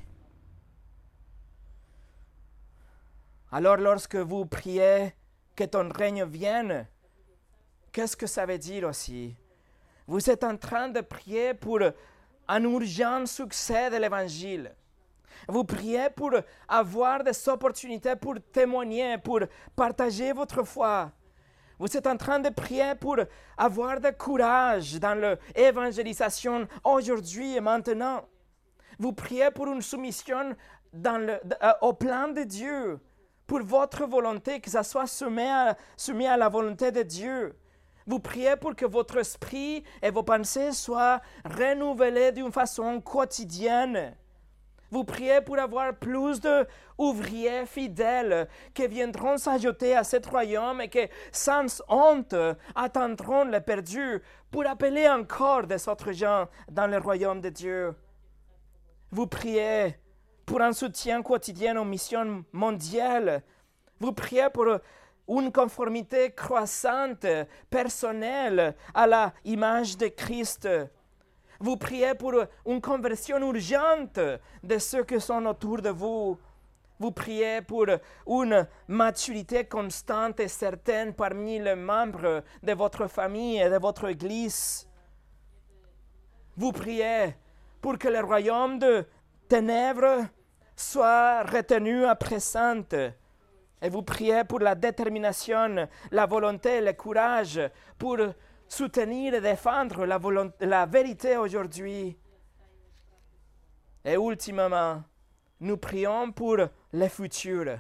Alors 3.51 3.77
lorsque 3.77 4.15
vous 4.15 4.45
priez 4.45 5.13
que 5.55 5.65
ton 5.65 5.89
règne 5.89 6.25
vienne, 6.25 6.87
qu'est-ce 7.91 8.17
que 8.17 8.25
ça 8.25 8.47
veut 8.47 8.57
dire 8.57 8.87
aussi? 8.87 9.35
Vous 10.07 10.29
êtes 10.29 10.43
en 10.43 10.57
train 10.57 10.89
de 10.89 11.01
prier 11.01 11.53
pour 11.53 11.79
un 12.47 12.63
urgent 12.63 13.25
succès 13.25 13.89
de 13.89 13.97
l'Évangile. 13.97 14.73
Vous 15.47 15.63
priez 15.63 16.09
pour 16.09 16.31
avoir 16.67 17.23
des 17.23 17.49
opportunités 17.49 18.15
pour 18.15 18.35
témoigner, 18.51 19.17
pour 19.17 19.39
partager 19.75 20.33
votre 20.33 20.63
foi. 20.63 21.11
Vous 21.79 21.97
êtes 21.97 22.07
en 22.07 22.17
train 22.17 22.39
de 22.39 22.49
prier 22.49 22.95
pour 22.99 23.17
avoir 23.57 23.99
de 23.99 24.11
courage 24.11 24.99
dans 24.99 25.37
l'évangélisation 25.55 26.67
aujourd'hui 26.83 27.55
et 27.55 27.61
maintenant. 27.61 28.25
Vous 28.99 29.13
priez 29.13 29.51
pour 29.51 29.67
une 29.67 29.81
soumission 29.81 30.55
euh, 31.05 31.39
au 31.81 31.93
plan 31.93 32.27
de 32.27 32.43
Dieu, 32.43 32.99
pour 33.47 33.63
votre 33.63 34.05
volonté, 34.05 34.59
que 34.59 34.69
ça 34.69 34.83
soit 34.83 35.07
soumis 35.07 36.27
à 36.27 36.37
la 36.37 36.49
volonté 36.49 36.91
de 36.91 37.01
Dieu. 37.01 37.55
Vous 38.05 38.19
priez 38.19 38.55
pour 38.55 38.75
que 38.75 38.85
votre 38.85 39.17
esprit 39.17 39.83
et 40.01 40.11
vos 40.11 40.23
pensées 40.23 40.71
soient 40.71 41.21
renouvelés 41.45 42.31
d'une 42.31 42.51
façon 42.51 42.99
quotidienne. 43.01 44.15
Vous 44.91 45.03
priez 45.03 45.41
pour 45.41 45.57
avoir 45.57 45.95
plus 45.95 46.39
d'ouvriers 46.39 47.65
fidèles 47.65 48.47
qui 48.75 48.87
viendront 48.87 49.37
s'ajouter 49.37 49.95
à 49.95 50.03
ce 50.03 50.17
royaume 50.29 50.81
et 50.81 50.89
qui, 50.89 51.07
sans 51.31 51.81
honte, 51.89 52.35
attendront 52.75 53.45
les 53.45 53.61
perdus 53.61 54.21
pour 54.51 54.67
appeler 54.67 55.09
encore 55.09 55.65
des 55.65 55.89
autres 55.89 56.11
gens 56.11 56.47
dans 56.69 56.85
le 56.85 56.99
royaume 56.99 57.41
de 57.41 57.49
Dieu. 57.49 57.95
Vous 59.09 59.25
priez 59.25 59.97
pour 60.45 60.61
un 60.61 60.73
soutien 60.73 61.23
quotidien 61.23 61.75
aux 61.77 61.85
missions 61.85 62.45
mondiales. 62.51 63.41
Vous 63.99 64.11
priez 64.11 64.49
pour 64.53 64.67
une 65.27 65.51
conformité 65.51 66.31
croissante, 66.31 67.25
personnelle 67.69 68.75
à 68.93 69.07
la 69.07 69.33
image 69.45 69.97
de 69.97 70.07
Christ. 70.07 70.67
Vous 71.59 71.77
priez 71.77 72.13
pour 72.13 72.33
une 72.65 72.81
conversion 72.81 73.39
urgente 73.39 74.19
de 74.63 74.77
ceux 74.77 75.03
qui 75.03 75.19
sont 75.21 75.45
autour 75.45 75.81
de 75.81 75.89
vous. 75.89 76.37
Vous 76.99 77.11
priez 77.11 77.61
pour 77.61 77.85
une 78.27 78.67
maturité 78.87 79.65
constante 79.65 80.39
et 80.39 80.47
certaine 80.47 81.13
parmi 81.13 81.59
les 81.59 81.75
membres 81.75 82.43
de 82.61 82.73
votre 82.73 83.07
famille 83.07 83.59
et 83.59 83.69
de 83.69 83.77
votre 83.77 84.09
Église. 84.09 84.87
Vous 86.55 86.71
priez 86.71 87.35
pour 87.81 87.97
que 87.97 88.07
le 88.07 88.19
royaume 88.19 88.79
de 88.79 89.05
ténèbres 89.47 90.27
soit 90.75 91.43
retenu 91.43 92.05
à 92.05 92.15
présent. 92.15 92.83
Et 93.83 93.89
vous 93.89 94.01
priez 94.01 94.45
pour 94.45 94.59
la 94.59 94.75
détermination, 94.75 95.89
la 96.09 96.25
volonté, 96.25 96.79
le 96.79 96.93
courage, 96.93 97.59
pour 97.99 98.17
soutenir 98.65 99.33
et 99.33 99.41
défendre 99.41 100.05
la, 100.05 100.85
vérité 100.85 101.35
aujourd'hui. 101.35 102.17
Et 104.05 104.13
ultimement, 104.15 105.03
nous 105.59 105.75
prions 105.75 106.31
pour 106.31 106.57
le 106.93 107.07
futur. 107.09 107.77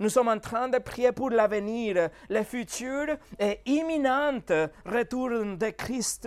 Nous 0.00 0.08
sommes 0.08 0.28
en 0.28 0.38
train 0.38 0.68
de 0.68 0.78
prier 0.78 1.12
pour 1.12 1.28
l'avenir, 1.28 2.08
le 2.30 2.42
futur 2.42 3.14
et 3.38 3.60
imminent 3.66 4.40
retour 4.86 5.28
de 5.28 5.70
Christ. 5.70 6.26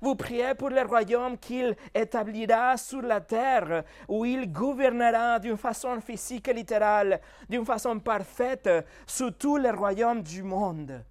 Vous 0.00 0.14
priez 0.14 0.54
pour 0.54 0.70
le 0.70 0.82
royaume 0.82 1.38
qu'il 1.38 1.76
établira 1.94 2.76
sur 2.76 3.02
la 3.02 3.20
terre, 3.20 3.84
où 4.08 4.24
il 4.24 4.52
gouvernera 4.52 5.38
d'une 5.38 5.56
façon 5.56 6.00
physique 6.00 6.48
et 6.48 6.52
littérale, 6.52 7.20
d'une 7.48 7.64
façon 7.64 7.98
parfaite, 7.98 8.68
sur 9.06 9.36
tous 9.36 9.56
les 9.56 9.70
royaumes 9.70 10.22
du 10.22 10.42
monde. 10.42 11.04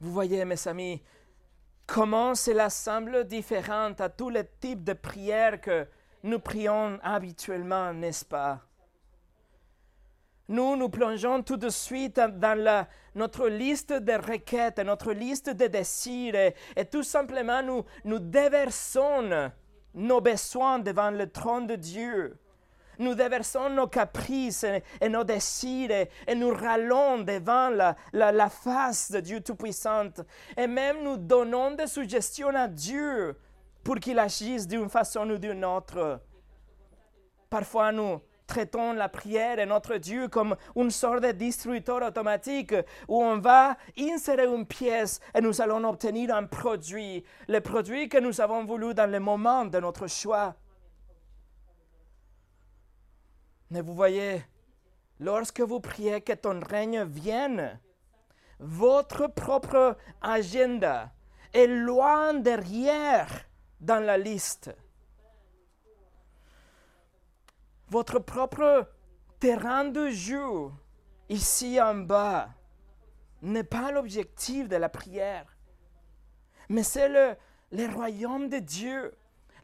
Vous 0.00 0.12
voyez, 0.12 0.44
mes 0.44 0.66
amis, 0.66 1.02
comment 1.86 2.34
cela 2.34 2.70
semble 2.70 3.24
différent 3.24 3.92
à 3.98 4.08
tous 4.08 4.30
les 4.30 4.46
types 4.60 4.82
de 4.82 4.94
prières 4.94 5.60
que 5.60 5.86
nous 6.22 6.38
prions 6.38 6.98
habituellement, 7.02 7.92
n'est-ce 7.92 8.24
pas? 8.24 8.60
Nous 10.50 10.74
nous 10.74 10.88
plongeons 10.88 11.44
tout 11.44 11.56
de 11.56 11.68
suite 11.68 12.16
dans 12.16 12.84
notre 13.14 13.46
liste 13.46 13.92
de 13.92 14.14
requêtes, 14.14 14.80
notre 14.80 15.12
liste 15.12 15.48
de 15.48 15.68
désirs, 15.68 16.34
et, 16.34 16.84
tout 16.86 17.04
simplement 17.04 17.62
nous, 18.04 18.18
déversons 18.18 19.52
nos 19.94 20.20
besoins 20.20 20.80
devant 20.80 21.12
le 21.12 21.30
trône 21.30 21.68
de 21.68 21.76
Dieu. 21.76 22.36
Nous 22.98 23.14
déversons 23.14 23.70
nos 23.70 23.86
caprices 23.86 24.66
et, 25.00 25.08
nos 25.08 25.22
désirs 25.22 26.08
et, 26.26 26.34
nous 26.34 26.52
râlons 26.52 27.18
devant 27.18 27.70
la, 28.12 28.48
face 28.48 29.12
de 29.12 29.20
Dieu 29.20 29.40
Tout-Puissant. 29.42 30.10
Et 30.56 30.66
même 30.66 31.04
nous 31.04 31.16
donnons 31.16 31.76
des 31.76 31.86
suggestions 31.86 32.56
à 32.56 32.66
Dieu 32.66 33.36
pour 33.84 34.00
qu'il 34.00 34.18
agisse 34.18 34.66
d'une 34.66 34.88
façon 34.88 35.30
ou 35.30 35.38
d'une 35.38 35.64
autre. 35.64 36.20
Parfois, 37.48 37.92
nous 37.92 38.20
traitons 38.50 38.94
la 38.94 39.08
prière 39.08 39.60
et 39.60 39.66
notre 39.66 39.96
Dieu 39.96 40.26
comme 40.26 40.56
une 40.74 40.90
sorte 40.90 41.22
de 41.22 41.30
distributeur 41.30 42.02
automatique 42.02 42.74
où 43.06 43.22
on 43.22 43.38
va 43.38 43.76
insérer 43.96 44.46
une 44.46 44.66
pièce 44.66 45.20
et 45.34 45.40
nous 45.40 45.60
allons 45.60 45.88
obtenir 45.88 46.34
un 46.34 46.44
produit, 46.44 47.24
le 47.48 47.60
produit 47.60 48.08
que 48.08 48.18
nous 48.18 48.40
avons 48.40 48.64
voulu 48.64 48.92
dans 48.92 49.08
le 49.08 49.20
moment 49.20 49.64
de 49.64 49.78
notre 49.78 50.08
choix. 50.08 50.56
Mais 53.70 53.82
vous 53.82 53.94
voyez, 53.94 54.42
lorsque 55.20 55.60
vous 55.60 55.78
priez 55.78 56.20
que 56.20 56.32
ton 56.32 56.58
règne 56.58 57.04
vienne, 57.04 57.78
votre 58.58 59.28
propre 59.28 59.96
agenda 60.20 61.12
est 61.54 61.68
loin 61.68 62.34
derrière 62.34 63.28
dans 63.80 64.04
la 64.04 64.18
liste. 64.18 64.74
Votre 67.90 68.20
propre 68.20 68.88
terrain 69.40 69.84
de 69.84 70.08
jeu 70.10 70.70
ici 71.28 71.80
en 71.80 71.94
bas 71.94 72.48
n'est 73.42 73.64
pas 73.64 73.90
l'objectif 73.90 74.68
de 74.68 74.76
la 74.76 74.88
prière, 74.88 75.56
mais 76.68 76.84
c'est 76.84 77.08
le, 77.08 77.34
le 77.72 77.92
royaume 77.92 78.48
de 78.48 78.58
Dieu, 78.58 79.12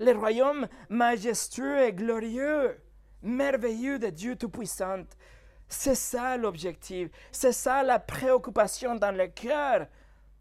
le 0.01 0.13
royaume 0.13 0.67
majestueux 0.89 1.85
et 1.85 1.93
glorieux 1.93 2.81
merveilleux 3.23 3.99
de 3.99 4.09
Dieu 4.09 4.37
Tout-Puissant. 4.37 5.05
C'est 5.69 5.95
ça 5.95 6.37
l'objectif, 6.37 7.11
c'est 7.33 7.53
ça 7.53 7.83
la 7.83 7.99
préoccupation 7.99 8.95
dans 8.95 9.17
le 9.17 9.27
cœur 9.29 9.87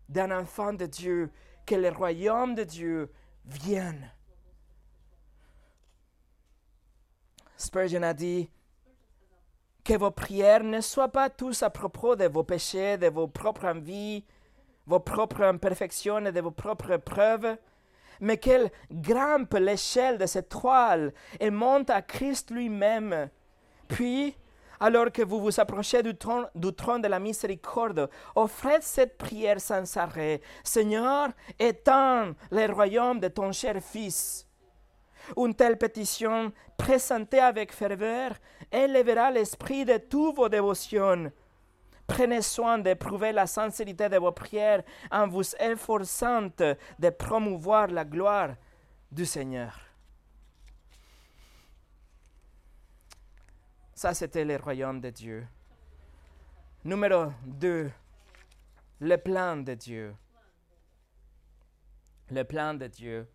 d'un 0.10 0.32
enfant 0.32 0.74
de 0.74 0.86
Dieu, 0.86 1.32
que 1.66 1.76
le 1.76 1.90
royaume 1.90 2.56
de 2.56 2.64
Dieu 2.64 3.12
vienne. 3.46 4.12
Spurgeon 7.58 8.04
a 8.04 8.14
dit 8.14 8.50
que 9.84 9.94
vos 9.94 10.12
prières 10.12 10.64
ne 10.64 10.82
soient 10.82 11.12
pas 11.12 11.30
tous 11.30 11.64
à 11.64 11.70
propos 11.70 12.16
de 12.16 12.26
vos 12.26 12.44
péchés, 12.44 12.98
de 12.98 13.08
vos 13.08 13.28
propres 13.28 13.66
envies, 13.66 14.26
vos 14.88 15.00
propres 15.00 15.44
imperfections 15.44 16.26
et 16.26 16.32
de 16.32 16.42
vos 16.42 16.52
propres 16.52 16.98
preuves, 16.98 17.58
mais 18.20 18.38
qu'elle 18.38 18.72
grimpe 18.92 19.54
l'échelle 19.54 20.18
de 20.18 20.26
cette 20.26 20.50
toile 20.50 21.14
et 21.40 21.52
monte 21.52 21.90
à 21.90 22.02
Christ 22.02 22.52
lui-même. 22.52 23.30
Puis, 23.88 24.36
alors 24.80 25.12
que 25.12 25.22
vous 25.22 25.40
vous 25.40 25.60
approchez 25.60 26.04
du 26.04 26.16
trône, 26.16 26.48
du 26.56 26.74
trône 26.74 27.02
de 27.02 27.08
la 27.08 27.20
miséricorde, 27.20 28.10
offrez 28.36 28.82
cette 28.82 29.18
prière 29.18 29.62
sans 29.62 29.98
arrêt. 29.98 30.42
Seigneur, 30.64 31.30
étends 31.60 32.32
le 32.52 32.74
royaume 32.74 33.20
de 33.20 33.28
ton 33.28 33.52
cher 33.52 33.76
Fils. 33.82 34.45
Une 35.38 35.54
telle 35.54 35.78
pétition, 35.78 36.52
présentée 36.78 37.40
avec 37.40 37.72
ferveur, 37.72 38.32
élèvera 38.72 39.32
l'esprit 39.32 39.86
de 39.86 39.98
toutes 39.98 40.36
vos 40.36 40.50
dévotions 40.50 41.32
Prenez 42.08 42.44
soin 42.44 42.78
d'éprouver 42.78 43.32
la 43.32 43.48
sincérité 43.48 44.08
de 44.10 44.18
vos 44.18 44.32
prières 44.32 44.84
en 45.12 45.28
vous 45.28 45.56
efforçant 45.60 46.50
de 46.58 47.10
promouvoir 47.10 47.88
la 47.88 48.06
gloire 48.06 48.56
du 49.12 49.26
Seigneur. 49.26 49.80
Ça, 53.96 54.14
c'était 54.14 54.46
le 54.46 54.58
royaume 54.58 55.00
de 55.00 55.10
Dieu. 55.10 55.48
Numéro 56.84 57.32
2, 57.46 57.90
le 59.00 59.18
plan 59.18 59.58
de 59.58 59.74
Dieu. 59.74 60.16
Le 62.30 62.44
plan 62.44 62.74
de 62.74 62.88
Dieu. 62.88 63.28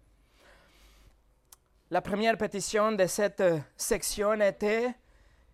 La 1.92 2.00
première 2.00 2.38
pétition 2.38 2.92
de 2.92 3.05
cette 3.07 3.42
section 3.76 4.35
était 4.35 4.94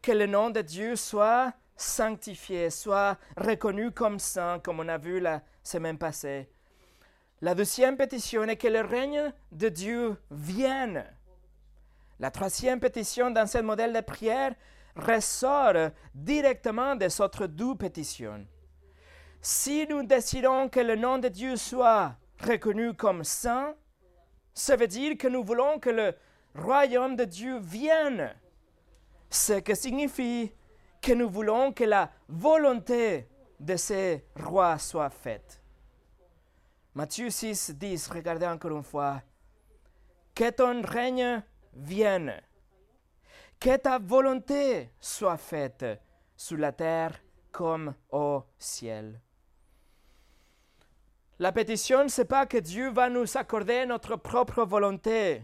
que 0.02 0.12
le 0.12 0.26
nom 0.26 0.50
de 0.50 0.60
Dieu 0.60 0.94
soit 0.94 1.54
sanctifié, 1.74 2.68
soit 2.68 3.16
reconnu 3.38 3.90
comme 3.90 4.18
saint, 4.18 4.58
comme 4.58 4.80
on 4.80 4.88
a 4.88 4.98
vu 4.98 5.18
la 5.18 5.40
semaine 5.62 5.96
passée. 5.96 6.50
La 7.40 7.54
deuxième 7.54 7.96
pétition 7.96 8.44
est 8.44 8.56
que 8.56 8.68
le 8.68 8.82
règne 8.82 9.32
de 9.50 9.70
Dieu 9.70 10.14
vienne. 10.30 11.06
La 12.20 12.30
troisième 12.30 12.80
pétition 12.80 13.30
dans 13.30 13.46
ce 13.46 13.58
modèle 13.58 13.94
de 13.94 14.00
prière 14.02 14.52
ressort 14.94 15.90
directement 16.14 16.96
de 16.96 17.08
cette 17.08 17.46
deux 17.48 17.76
pétitions. 17.76 18.46
Si 19.40 19.86
nous 19.88 20.02
décidons 20.02 20.68
que 20.68 20.80
le 20.80 20.96
nom 20.96 21.16
de 21.16 21.28
Dieu 21.28 21.56
soit 21.56 22.14
reconnu 22.46 22.92
comme 22.92 23.24
saint, 23.24 23.74
ça 24.56 24.74
veut 24.74 24.88
dire 24.88 25.18
que 25.18 25.28
nous 25.28 25.44
voulons 25.44 25.78
que 25.78 25.90
le 25.90 26.14
royaume 26.54 27.14
de 27.14 27.24
Dieu 27.24 27.58
vienne. 27.58 28.34
Ce 29.28 29.52
qui 29.52 29.76
signifie 29.76 30.50
que 31.02 31.12
nous 31.12 31.28
voulons 31.28 31.72
que 31.72 31.84
la 31.84 32.10
volonté 32.26 33.28
de 33.60 33.76
ces 33.76 34.24
rois 34.34 34.78
soit 34.78 35.10
faite. 35.10 35.60
Matthieu 36.94 37.28
6, 37.28 37.72
10, 37.72 38.08
regardez 38.08 38.46
encore 38.46 38.70
une 38.70 38.82
fois. 38.82 39.20
Que 40.34 40.48
ton 40.48 40.80
règne 40.82 41.42
vienne. 41.74 42.40
Que 43.60 43.76
ta 43.76 43.98
volonté 43.98 44.90
soit 44.98 45.36
faite 45.36 45.84
sur 46.34 46.56
la 46.56 46.72
terre 46.72 47.20
comme 47.52 47.94
au 48.10 48.42
ciel. 48.58 49.20
La 51.38 51.52
pétition, 51.52 52.08
ce 52.08 52.22
n'est 52.22 52.26
pas 52.26 52.46
que 52.46 52.56
Dieu 52.56 52.90
va 52.90 53.10
nous 53.10 53.36
accorder 53.36 53.84
notre 53.84 54.16
propre 54.16 54.64
volonté. 54.64 55.42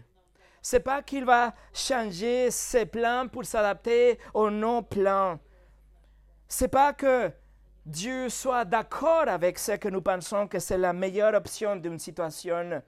Ce 0.59 0.75
n'est 0.75 0.81
pas 0.81 1.03
qu'il 1.03 1.23
va 1.23 1.53
changer 1.71 2.49
ses 2.49 2.87
plans 2.87 3.27
pour 3.27 3.45
s'adapter 3.45 4.17
aux 4.33 4.49
non-plans. 4.49 5.39
Ce 6.47 6.63
n'est 6.63 6.69
pas 6.69 6.93
que 6.93 7.31
Dieu 7.85 8.29
soit 8.29 8.65
d'accord 8.65 9.27
avec 9.27 9.59
ce 9.59 9.73
que 9.73 9.89
nous 9.89 10.01
pensons 10.01 10.47
que 10.47 10.57
c'est 10.57 10.77
la 10.77 10.93
meilleure 10.93 11.35
option 11.35 11.75
d'une 11.75 11.99
situation. 11.99 12.81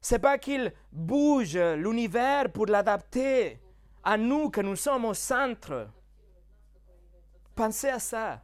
Ce 0.00 0.14
n'est 0.14 0.20
pas 0.20 0.38
qu'il 0.38 0.72
bouge 0.90 1.56
l'univers 1.56 2.50
pour 2.50 2.66
l'adapter 2.66 3.60
à 4.02 4.16
nous 4.16 4.48
que 4.48 4.60
nous 4.62 4.76
sommes 4.76 5.04
au 5.04 5.14
centre. 5.14 5.88
Pensez 7.54 7.88
à 7.88 7.98
ça. 7.98 8.42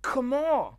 Comment 0.00 0.78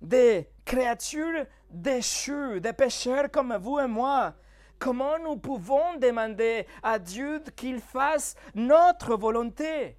des 0.00 0.48
créatures 0.66 1.46
déchues, 1.70 2.60
des 2.60 2.74
pécheurs 2.74 3.30
comme 3.30 3.56
vous 3.56 3.78
et 3.78 3.86
moi, 3.86 4.34
comment 4.78 5.18
nous 5.18 5.36
pouvons 5.36 5.96
demander 5.98 6.66
à 6.82 6.98
Dieu 6.98 7.42
qu'il 7.56 7.80
fasse 7.80 8.34
notre 8.54 9.16
volonté? 9.16 9.96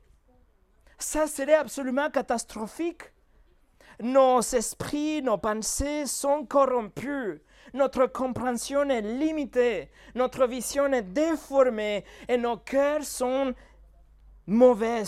Ça 0.99 1.25
serait 1.25 1.55
absolument 1.55 2.11
catastrophique. 2.11 3.03
Nos 3.99 4.41
esprits, 4.41 5.23
nos 5.23 5.39
pensées 5.39 6.05
sont 6.05 6.45
corrompus. 6.45 7.39
Notre 7.73 8.05
compréhension 8.05 8.89
est 8.89 9.01
limitée, 9.01 9.89
notre 10.15 10.47
vision 10.47 10.91
est 10.93 11.01
déformée 11.01 12.05
et 12.27 12.37
nos 12.37 12.57
cœurs 12.57 13.03
sont 13.03 13.53
mauvais. 14.45 15.03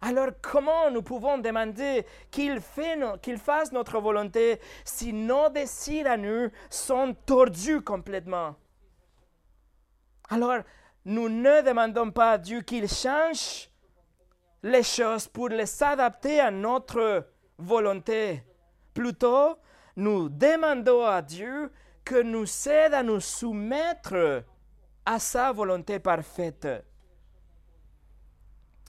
Alors 0.00 0.30
comment 0.40 0.90
nous 0.90 1.02
pouvons 1.02 1.38
demander 1.38 2.06
qu'il 2.30 2.60
fasse 2.60 3.72
notre 3.72 4.00
volonté 4.00 4.60
si 4.84 5.12
nos 5.12 5.48
désirs 5.48 6.10
à 6.10 6.16
nous 6.16 6.50
sont 6.70 7.16
tordus 7.26 7.80
complètement? 7.82 8.54
Alors 10.28 10.60
nous 11.04 11.28
ne 11.28 11.62
demandons 11.62 12.10
pas 12.10 12.32
à 12.32 12.38
Dieu 12.38 12.60
qu'il 12.60 12.88
change 12.88 13.70
les 14.62 14.82
choses 14.82 15.26
pour 15.26 15.48
les 15.48 15.82
adapter 15.82 16.38
à 16.40 16.50
notre 16.50 17.26
volonté. 17.56 18.42
Plutôt, 18.94 19.56
nous 19.96 20.28
demandons 20.28 21.04
à 21.04 21.22
Dieu 21.22 21.72
que 22.04 22.22
nous 22.22 22.46
aide 22.68 22.94
à 22.94 23.02
nous 23.02 23.20
soumettre 23.20 24.44
à 25.04 25.18
sa 25.18 25.52
volonté 25.52 25.98
parfaite. 25.98 26.68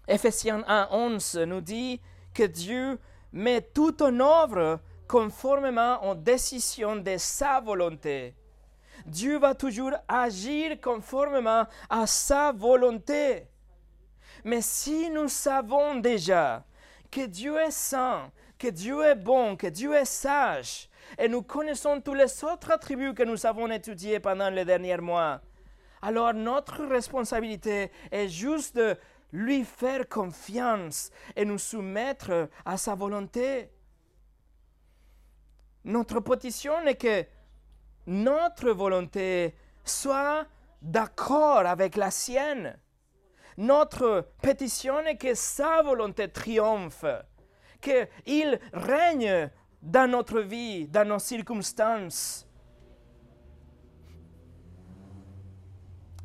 Ephésiens 0.10 0.64
1, 0.68 0.88
11 0.92 1.36
nous 1.46 1.62
dit 1.62 2.02
que 2.34 2.42
Dieu 2.42 2.98
met 3.32 3.62
tout 3.62 4.02
en 4.02 4.20
œuvre 4.20 4.80
conformément 5.08 6.04
aux 6.10 6.16
décisions 6.16 6.96
de 6.96 7.16
sa 7.18 7.60
volonté. 7.60 8.34
Dieu 9.06 9.38
va 9.38 9.54
toujours 9.54 9.94
agir 10.08 10.82
conformément 10.82 11.68
à 11.92 12.08
sa 12.08 12.52
volonté. 12.52 13.46
Mais 14.44 14.62
si 14.62 15.12
nous 15.12 15.28
savons 15.28 16.00
déjà 16.00 16.66
que 17.12 17.28
Dieu 17.28 17.58
est 17.60 17.72
saint, 17.72 18.32
que 18.58 18.68
Dieu 18.68 19.04
est 19.04 19.16
bon, 19.16 19.56
que 19.56 19.68
Dieu 19.68 19.94
est 19.94 20.06
sage, 20.06 20.90
et 21.20 21.28
nous 21.28 21.44
connaissons 21.44 22.02
tous 22.02 22.16
les 22.16 22.44
autres 22.44 22.72
attributs 22.72 23.14
que 23.14 23.24
nous 23.24 23.46
avons 23.46 23.70
étudiés 23.70 24.20
pendant 24.20 24.50
les 24.50 24.66
derniers 24.66 24.98
mois, 24.98 25.40
alors 26.02 26.34
notre 26.34 26.84
responsabilité 26.86 27.92
est 28.12 28.28
juste 28.28 28.76
de 28.76 28.98
lui 29.32 29.64
faire 29.64 30.08
confiance 30.08 31.12
et 31.36 31.46
nous 31.46 31.58
soumettre 31.58 32.50
à 32.66 32.78
sa 32.78 32.96
volonté. 32.96 33.70
Notre 35.86 36.20
position 36.20 36.80
est 36.86 36.96
que 36.96 37.26
notre 38.08 38.72
volonté 38.72 39.56
soit 39.84 40.46
d'accord 40.82 41.66
avec 41.66 41.96
la 41.96 42.12
sienne. 42.12 42.78
Notre 43.58 44.30
pétition 44.42 45.00
est 45.00 45.18
que 45.18 45.34
sa 45.34 45.82
volonté 45.82 46.30
triomphe, 46.30 47.06
qu'il 47.82 48.60
règne 48.74 49.50
dans 49.82 50.10
notre 50.10 50.40
vie, 50.40 50.88
dans 50.88 51.08
nos 51.08 51.20
circonstances. 51.20 52.48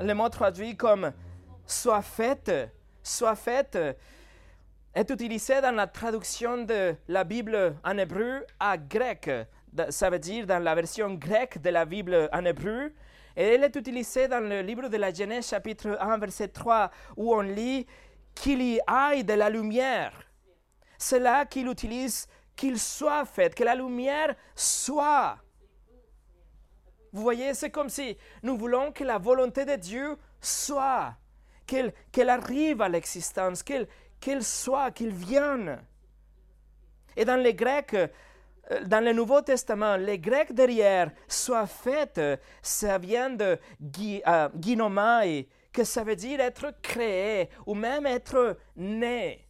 Le 0.01 0.13
mot 0.13 0.29
traduit 0.29 0.77
comme 0.77 1.13
soit 1.67 2.03
faite 2.03 2.51
soit 3.05 3.37
faite 3.37 3.79
est 4.95 5.11
utilisé 5.11 5.61
dans 5.61 5.73
la 5.73 5.87
traduction 5.87 6.65
de 6.65 6.97
la 7.09 7.25
Bible 7.25 7.77
en 7.85 7.99
hébreu 7.99 8.45
à 8.59 8.77
grec. 8.77 9.31
Ça 9.91 10.09
veut 10.09 10.19
dire 10.19 10.47
dans 10.47 10.63
la 10.63 10.75
version 10.75 11.15
grecque 11.15 11.61
de 11.61 11.71
la 11.71 11.85
Bible 11.85 12.29
en 12.33 12.45
hébreu. 12.45 12.93
Et 13.37 13.43
elle 13.43 13.65
est 13.65 13.77
utilisée 13.77 14.29
dans 14.29 14.41
le 14.41 14.63
livre 14.63 14.89
de 14.89 14.97
la 14.97 15.13
Genèse 15.13 15.49
chapitre 15.49 15.99
1 16.01 16.19
verset 16.19 16.49
3 16.49 16.91
où 17.17 17.35
on 17.35 17.41
lit 17.41 17.87
qu'il 18.35 18.63
y 18.63 18.81
aille 18.87 19.25
de 19.25 19.35
la 19.35 19.51
lumière. 19.51 20.13
C'est 20.97 21.19
là 21.19 21.45
qu'il 21.45 21.69
utilise 21.69 22.29
qu'il 22.57 22.79
soit 22.79 23.25
fait, 23.25 23.53
que 23.55 23.65
la 23.65 23.75
lumière 23.75 24.35
soit. 24.55 25.37
Vous 27.13 27.23
voyez, 27.23 27.53
c'est 27.55 27.71
comme 27.71 27.89
si 27.89 28.17
nous 28.43 28.57
voulons 28.57 28.93
que 28.93 29.03
la 29.03 29.19
volonté 29.19 29.65
de 29.65 29.75
Dieu 29.75 30.17
soit 30.41 31.17
qu'elle 31.67 32.29
arrive 32.29 32.83
à 32.83 32.89
l'existence, 32.89 33.63
qu'elle 33.63 34.43
soit, 34.43 34.91
qu'elle 34.91 35.13
vienne. 35.13 35.81
Et 37.17 37.25
dans 37.25 37.37
les 37.37 37.55
Grecs, 37.55 37.95
euh, 37.95 38.09
dans 38.87 39.05
le 39.05 39.13
Nouveau 39.13 39.41
Testament, 39.43 39.97
les 39.97 40.19
Grecs 40.19 40.53
derrière, 40.53 41.11
soit 41.29 41.67
fait, 41.67 42.21
ça 42.63 42.99
vient 42.99 43.31
de 43.31 43.59
ginomai, 44.61 45.39
euh, 45.39 45.43
que 45.73 45.85
ça 45.85 46.05
veut 46.05 46.17
dire 46.17 46.41
être 46.41 46.73
créé 46.83 47.49
ou 47.67 47.75
même 47.75 48.07
être 48.07 48.57
né. 48.77 49.47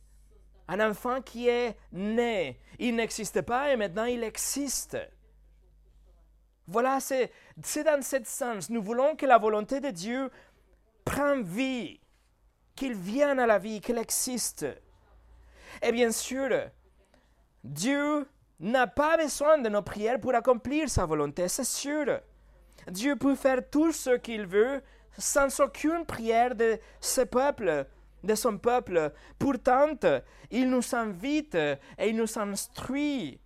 Un 0.66 0.80
enfant 0.90 1.20
qui 1.20 1.48
est 1.48 1.76
né, 1.92 2.58
il 2.78 2.96
n'existe 2.96 3.42
pas 3.42 3.70
et 3.70 3.76
maintenant 3.76 4.04
il 4.04 4.24
existe. 4.24 4.96
Voilà, 6.66 6.98
c'est 7.00 7.30
dans 7.84 8.02
ce 8.02 8.16
sens. 8.24 8.70
Nous 8.70 8.82
voulons 8.82 9.16
que 9.16 9.26
la 9.26 9.36
volonté 9.36 9.80
de 9.80 9.90
Dieu 9.90 10.30
prenne 11.04 11.42
vie 11.42 12.00
qu'il 12.74 12.94
vienne 12.94 13.38
à 13.38 13.46
la 13.46 13.58
vie, 13.58 13.80
qu'il 13.80 13.98
existe. 13.98 14.66
Et 15.82 15.92
bien 15.92 16.10
sûr, 16.10 16.50
Dieu 17.62 18.26
n'a 18.60 18.86
pas 18.86 19.16
besoin 19.16 19.58
de 19.58 19.68
nos 19.68 19.82
prières 19.82 20.20
pour 20.20 20.34
accomplir 20.34 20.88
sa 20.88 21.06
volonté, 21.06 21.48
c'est 21.48 21.64
sûr. 21.64 22.20
Dieu 22.88 23.16
peut 23.16 23.34
faire 23.34 23.68
tout 23.70 23.92
ce 23.92 24.16
qu'il 24.16 24.46
veut 24.46 24.82
sans 25.16 25.60
aucune 25.60 26.04
prière 26.04 26.54
de 26.54 26.78
ce 27.00 27.22
peuple, 27.22 27.86
de 28.22 28.34
son 28.34 28.58
peuple. 28.58 29.12
Pourtant, 29.38 29.94
il 30.50 30.68
nous 30.68 30.94
invite 30.94 31.54
et 31.54 31.78
il 32.08 32.16
nous 32.16 32.38
instruit 32.38 33.40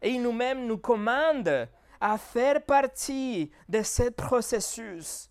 et 0.00 0.10
il 0.10 0.22
nous-même 0.22 0.66
nous 0.66 0.78
commande 0.78 1.68
à 2.00 2.18
faire 2.18 2.64
partie 2.64 3.50
de 3.68 3.82
ce 3.82 4.10
processus 4.10 5.30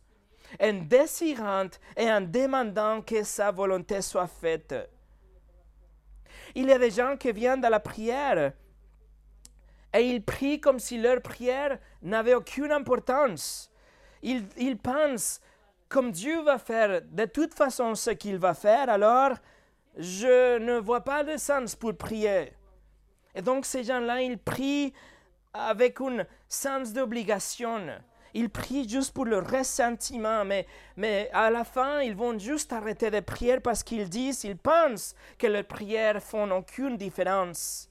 en 0.60 0.74
désirant 0.74 1.70
et 1.96 2.12
en 2.12 2.22
demandant 2.22 3.02
que 3.02 3.24
sa 3.24 3.52
volonté 3.52 4.02
soit 4.02 4.28
faite. 4.28 4.76
Il 6.56 6.68
y 6.68 6.74
a 6.74 6.80
des 6.80 6.92
gens 6.92 7.16
qui 7.18 7.32
viennent 7.32 7.64
à 7.64 7.70
la 7.70 7.80
prière 7.80 8.54
et 9.94 10.02
ils 10.02 10.24
prient 10.24 10.60
comme 10.60 10.80
si 10.80 10.98
leur 10.98 11.22
prière 11.22 11.78
n'avait 12.02 12.34
aucune 12.34 12.72
importance. 12.72 13.72
il, 14.22 14.46
il 14.58 14.78
pense 14.78 15.42
comme 15.92 16.12
Dieu 16.12 16.42
va 16.42 16.58
faire 16.58 17.02
de 17.04 17.26
toute 17.26 17.54
façon 17.54 17.94
ce 17.96 18.12
qu'il 18.12 18.38
va 18.38 18.54
faire, 18.54 18.90
alors 18.90 19.34
je 19.98 20.58
ne 20.58 20.80
vois 20.80 21.02
pas 21.02 21.24
de 21.24 21.36
sens 21.38 21.76
pour 21.76 21.96
prier. 21.96 22.54
Et 23.36 23.42
donc 23.42 23.66
ces 23.66 23.84
gens-là, 23.84 24.22
ils 24.22 24.38
prient 24.38 24.94
avec 25.54 26.00
un 26.00 26.26
sens 26.48 26.94
d'obligation. 26.94 27.88
Ils 28.34 28.50
prient 28.50 28.88
juste 28.88 29.14
pour 29.14 29.26
le 29.26 29.40
ressentiment, 29.40 30.46
mais, 30.46 30.66
mais 30.96 31.30
à 31.34 31.50
la 31.50 31.64
fin, 31.64 32.00
ils 32.02 32.16
vont 32.16 32.38
juste 32.38 32.72
arrêter 32.72 33.12
de 33.12 33.20
prier 33.20 33.60
parce 33.60 33.84
qu'ils 33.84 34.10
disent, 34.10 34.44
ils 34.44 34.58
pensent 34.58 35.16
que 35.38 35.48
leurs 35.48 35.66
prières 35.66 36.22
font 36.22 36.50
aucune 36.52 36.98
différence. 36.98 37.90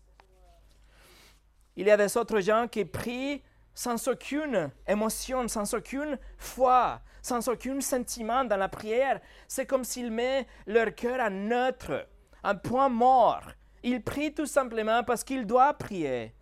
Il 1.76 1.86
y 1.86 1.90
a 1.90 1.96
des 1.96 2.16
autres 2.16 2.40
gens 2.40 2.68
qui 2.68 2.84
prient 2.84 3.42
sans 3.74 4.08
aucune 4.08 4.70
émotion, 4.86 5.46
sans 5.48 5.72
aucune 5.74 6.18
foi, 6.38 7.00
sans 7.22 7.46
aucun 7.48 7.80
sentiment 7.80 8.44
dans 8.44 8.56
la 8.56 8.68
prière. 8.68 9.20
C'est 9.46 9.66
comme 9.66 9.84
s'ils 9.84 10.10
mettent 10.10 10.46
leur 10.66 10.94
cœur 10.94 11.20
à 11.20 11.30
neutre, 11.30 12.06
un 12.42 12.54
point 12.54 12.88
mort. 12.88 13.42
Ils 13.82 14.02
prient 14.02 14.34
tout 14.34 14.46
simplement 14.46 15.04
parce 15.04 15.24
qu'ils 15.24 15.46
doivent 15.46 15.78
prier, 15.78 16.34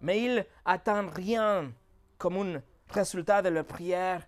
mais 0.00 0.22
ils 0.22 0.46
n'attendent 0.66 1.12
rien 1.14 1.72
comme 2.16 2.36
un 2.36 2.62
résultat 2.92 3.42
de 3.42 3.48
leur 3.48 3.64
prière. 3.64 4.26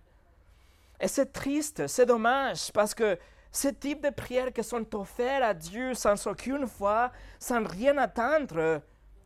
Et 0.99 1.07
c'est 1.07 1.31
triste, 1.31 1.87
c'est 1.87 2.05
dommage, 2.05 2.71
parce 2.71 2.93
que 2.93 3.17
ce 3.51 3.67
type 3.67 4.01
de 4.01 4.09
prières 4.09 4.51
qui 4.51 4.63
sont 4.63 4.95
offertes 4.95 5.43
à 5.43 5.53
Dieu 5.53 5.93
sans 5.93 6.25
aucune 6.27 6.67
foi, 6.67 7.11
sans 7.39 7.63
rien 7.63 7.97
attendre, 7.97 8.81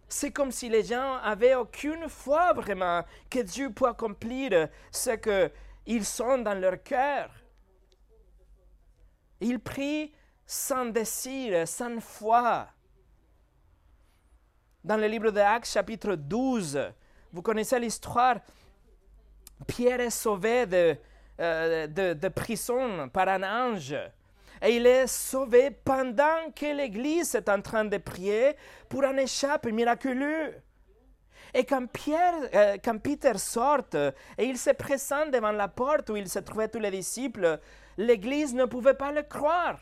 c'est 0.10 0.32
comme 0.32 0.52
si 0.52 0.69
les 0.69 0.84
gens 0.84 1.17
avaient 1.17 1.56
aucune 1.56 2.08
foi 2.08 2.54
vraiment 2.54 3.04
que 3.30 3.39
Dieu 3.39 3.71
peut 3.71 3.88
accomplir 3.88 4.69
ce 4.91 5.12
qu'ils 5.12 6.06
sont 6.06 6.39
dans 6.39 6.60
leur 6.60 6.82
cœur. 6.82 7.30
Ils 9.39 9.60
prient 9.60 10.13
sans 10.45 10.86
désir, 10.86 11.67
sans 11.67 12.00
foi. 12.02 12.67
Dans 14.84 14.97
le 14.97 15.08
livre 15.08 15.32
de 15.32 15.39
Actes, 15.39 15.71
chapitre 15.71 16.15
12, 16.15 16.80
vous 17.34 17.41
connaissez 17.41 17.78
l'histoire. 17.80 18.38
Pierre 19.65 20.02
est 20.02 20.10
sauvé 20.10 20.65
de, 20.65 20.96
euh, 21.39 21.88
de, 21.88 22.13
de 22.13 22.28
prison 22.28 23.10
par 23.10 23.28
un 23.28 23.43
ange. 23.43 23.96
Et 24.62 24.76
il 24.76 24.86
est 24.86 25.08
sauvé 25.08 25.72
pendant 25.72 26.52
que 26.56 26.76
l'Église 26.76 27.36
est 27.36 27.50
en 27.50 27.62
train 27.62 27.86
de 27.86 27.98
prier 27.98 28.56
pour 28.89 29.04
un 29.04 29.17
échappe 29.17 29.67
miraculeux. 29.67 30.56
Et 31.54 31.63
quand, 31.63 31.88
Pierre, 31.88 32.34
euh, 32.54 32.78
quand 32.84 32.98
Peter 32.98 33.38
sort 33.38 33.86
et 34.38 34.46
il 34.46 34.58
se 34.58 34.72
présente 34.72 35.32
devant 35.32 35.52
la 35.52 35.67
porte 35.67 36.10
où 36.10 36.15
il 36.15 36.28
se 36.28 36.39
trouvaient 36.39 36.67
tous 36.67 36.80
les 36.80 36.91
disciples, 36.91 37.60
l'Église 37.98 38.54
ne 38.54 38.65
pouvait 38.65 38.93
pas 38.93 39.12
le 39.12 39.24
croire. 39.24 39.80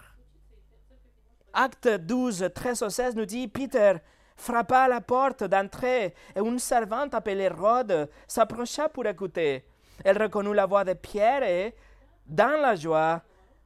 Acte 1.53 1.87
12, 1.87 2.49
13 2.53 2.81
au 2.83 2.89
16 2.89 3.15
nous 3.15 3.25
dit 3.25 3.47
Peter 3.47 3.93
frappa 4.35 4.81
à 4.81 4.87
la 4.87 5.01
porte 5.01 5.43
d'entrée 5.43 6.13
et 6.35 6.39
une 6.39 6.59
servante 6.59 7.13
appelée 7.13 7.47
Rhode 7.47 8.09
s'approcha 8.27 8.89
pour 8.89 9.05
écouter. 9.05 9.65
Elle 10.03 10.21
reconnut 10.21 10.53
la 10.53 10.65
voix 10.65 10.83
de 10.83 10.93
Pierre 10.93 11.43
et, 11.43 11.75
dans 12.25 12.59
la 12.61 12.75
joie, 12.75 13.21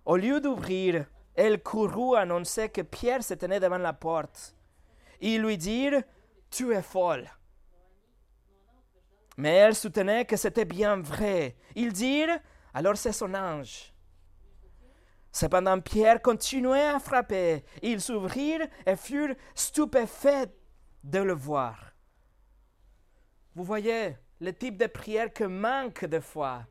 au 0.05 0.15
lieu 0.15 0.39
d'ouvrir, 0.39 1.05
elle 1.35 1.61
courut 1.61 2.17
annoncer 2.17 2.69
que 2.69 2.81
Pierre 2.81 3.23
se 3.23 3.33
tenait 3.33 3.59
devant 3.59 3.77
la 3.77 3.93
porte. 3.93 4.55
Ils 5.21 5.41
lui 5.41 5.57
dirent 5.57 6.03
Tu 6.49 6.73
es 6.73 6.81
folle. 6.81 7.29
Mais 9.37 9.55
elle 9.55 9.75
soutenait 9.75 10.25
que 10.25 10.35
c'était 10.35 10.65
bien 10.65 10.97
vrai. 10.97 11.55
Ils 11.75 11.93
dirent 11.93 12.39
Alors 12.73 12.97
c'est 12.97 13.13
son 13.13 13.33
ange. 13.33 13.93
Cependant, 15.31 15.79
Pierre 15.79 16.21
continuait 16.21 16.89
à 16.89 16.99
frapper. 16.99 17.63
Ils 17.81 18.01
s'ouvrirent 18.01 18.67
et 18.85 18.95
furent 18.95 19.35
stupéfaits 19.53 20.49
de 21.03 21.19
le 21.19 21.33
voir. 21.33 21.93
Vous 23.55 23.63
voyez 23.63 24.15
le 24.39 24.53
type 24.53 24.77
de 24.77 24.87
prière 24.87 25.33
que 25.33 25.43
manque 25.43 26.05
de 26.05 26.19
foi. 26.19 26.63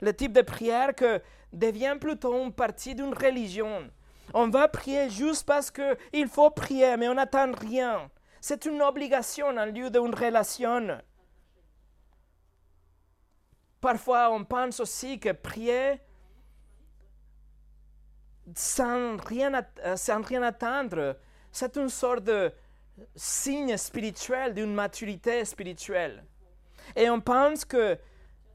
Le 0.00 0.14
type 0.14 0.32
de 0.32 0.42
prière 0.42 0.94
que 0.94 1.20
devient 1.52 1.96
plutôt 2.00 2.44
une 2.44 2.52
partie 2.52 2.94
d'une 2.94 3.14
religion. 3.14 3.90
On 4.34 4.48
va 4.48 4.68
prier 4.68 5.08
juste 5.08 5.46
parce 5.46 5.70
qu'il 5.70 6.28
faut 6.28 6.50
prier, 6.50 6.96
mais 6.96 7.08
on 7.08 7.14
n'attend 7.14 7.52
rien. 7.52 8.10
C'est 8.40 8.66
une 8.66 8.82
obligation 8.82 9.48
en 9.48 9.64
lieu 9.64 9.90
d'une 9.90 10.14
relation. 10.14 10.98
Parfois, 13.80 14.30
on 14.30 14.44
pense 14.44 14.80
aussi 14.80 15.18
que 15.18 15.32
prier 15.32 16.00
sans 18.54 19.16
rien, 19.16 19.62
euh, 19.84 19.96
sans 19.96 20.22
rien 20.22 20.42
attendre, 20.42 21.16
c'est 21.52 21.76
une 21.76 21.88
sorte 21.88 22.24
de 22.24 22.52
signe 23.14 23.76
spirituel 23.76 24.54
d'une 24.54 24.74
maturité 24.74 25.44
spirituelle. 25.44 26.24
Et 26.96 27.10
on 27.10 27.20
pense 27.20 27.64
que 27.64 27.98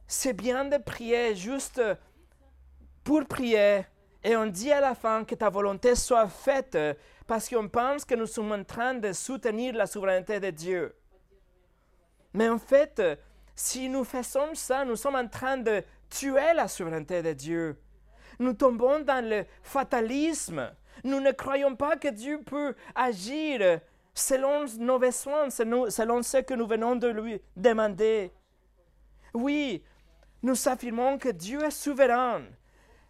c'est 0.07 0.33
bien 0.33 0.65
de 0.65 0.77
prier 0.77 1.35
juste 1.35 1.81
pour 3.03 3.25
prier 3.25 3.83
et 4.23 4.35
on 4.37 4.45
dit 4.45 4.71
à 4.71 4.79
la 4.79 4.95
fin 4.95 5.25
que 5.25 5.35
ta 5.35 5.49
volonté 5.49 5.95
soit 5.95 6.27
faite 6.27 6.77
parce 7.27 7.49
qu'on 7.49 7.67
pense 7.67 8.05
que 8.05 8.15
nous 8.15 8.25
sommes 8.25 8.53
en 8.53 8.63
train 8.63 8.93
de 8.93 9.11
soutenir 9.11 9.75
la 9.75 9.85
souveraineté 9.85 10.39
de 10.39 10.49
Dieu. 10.49 10.95
Mais 12.33 12.49
en 12.49 12.57
fait, 12.57 13.01
si 13.55 13.89
nous 13.89 14.03
faisons 14.03 14.55
ça, 14.55 14.85
nous 14.85 14.95
sommes 14.95 15.15
en 15.15 15.27
train 15.27 15.57
de 15.57 15.83
tuer 16.09 16.53
la 16.55 16.67
souveraineté 16.67 17.21
de 17.21 17.33
Dieu. 17.33 17.77
Nous 18.39 18.53
tombons 18.53 18.99
dans 18.99 19.23
le 19.23 19.45
fatalisme. 19.61 20.71
Nous 21.03 21.19
ne 21.19 21.31
croyons 21.31 21.75
pas 21.75 21.97
que 21.97 22.07
Dieu 22.07 22.41
peut 22.45 22.75
agir 22.95 23.79
selon 24.13 24.65
nos 24.79 24.99
besoins, 24.99 25.49
selon 25.49 26.21
ce 26.21 26.37
que 26.37 26.53
nous 26.53 26.67
venons 26.67 26.95
de 26.95 27.07
lui 27.07 27.41
demander. 27.55 28.31
Oui, 29.33 29.83
nous 30.41 30.67
affirmons 30.67 31.17
que 31.17 31.29
Dieu 31.29 31.63
est 31.63 31.71
souverain, 31.71 32.43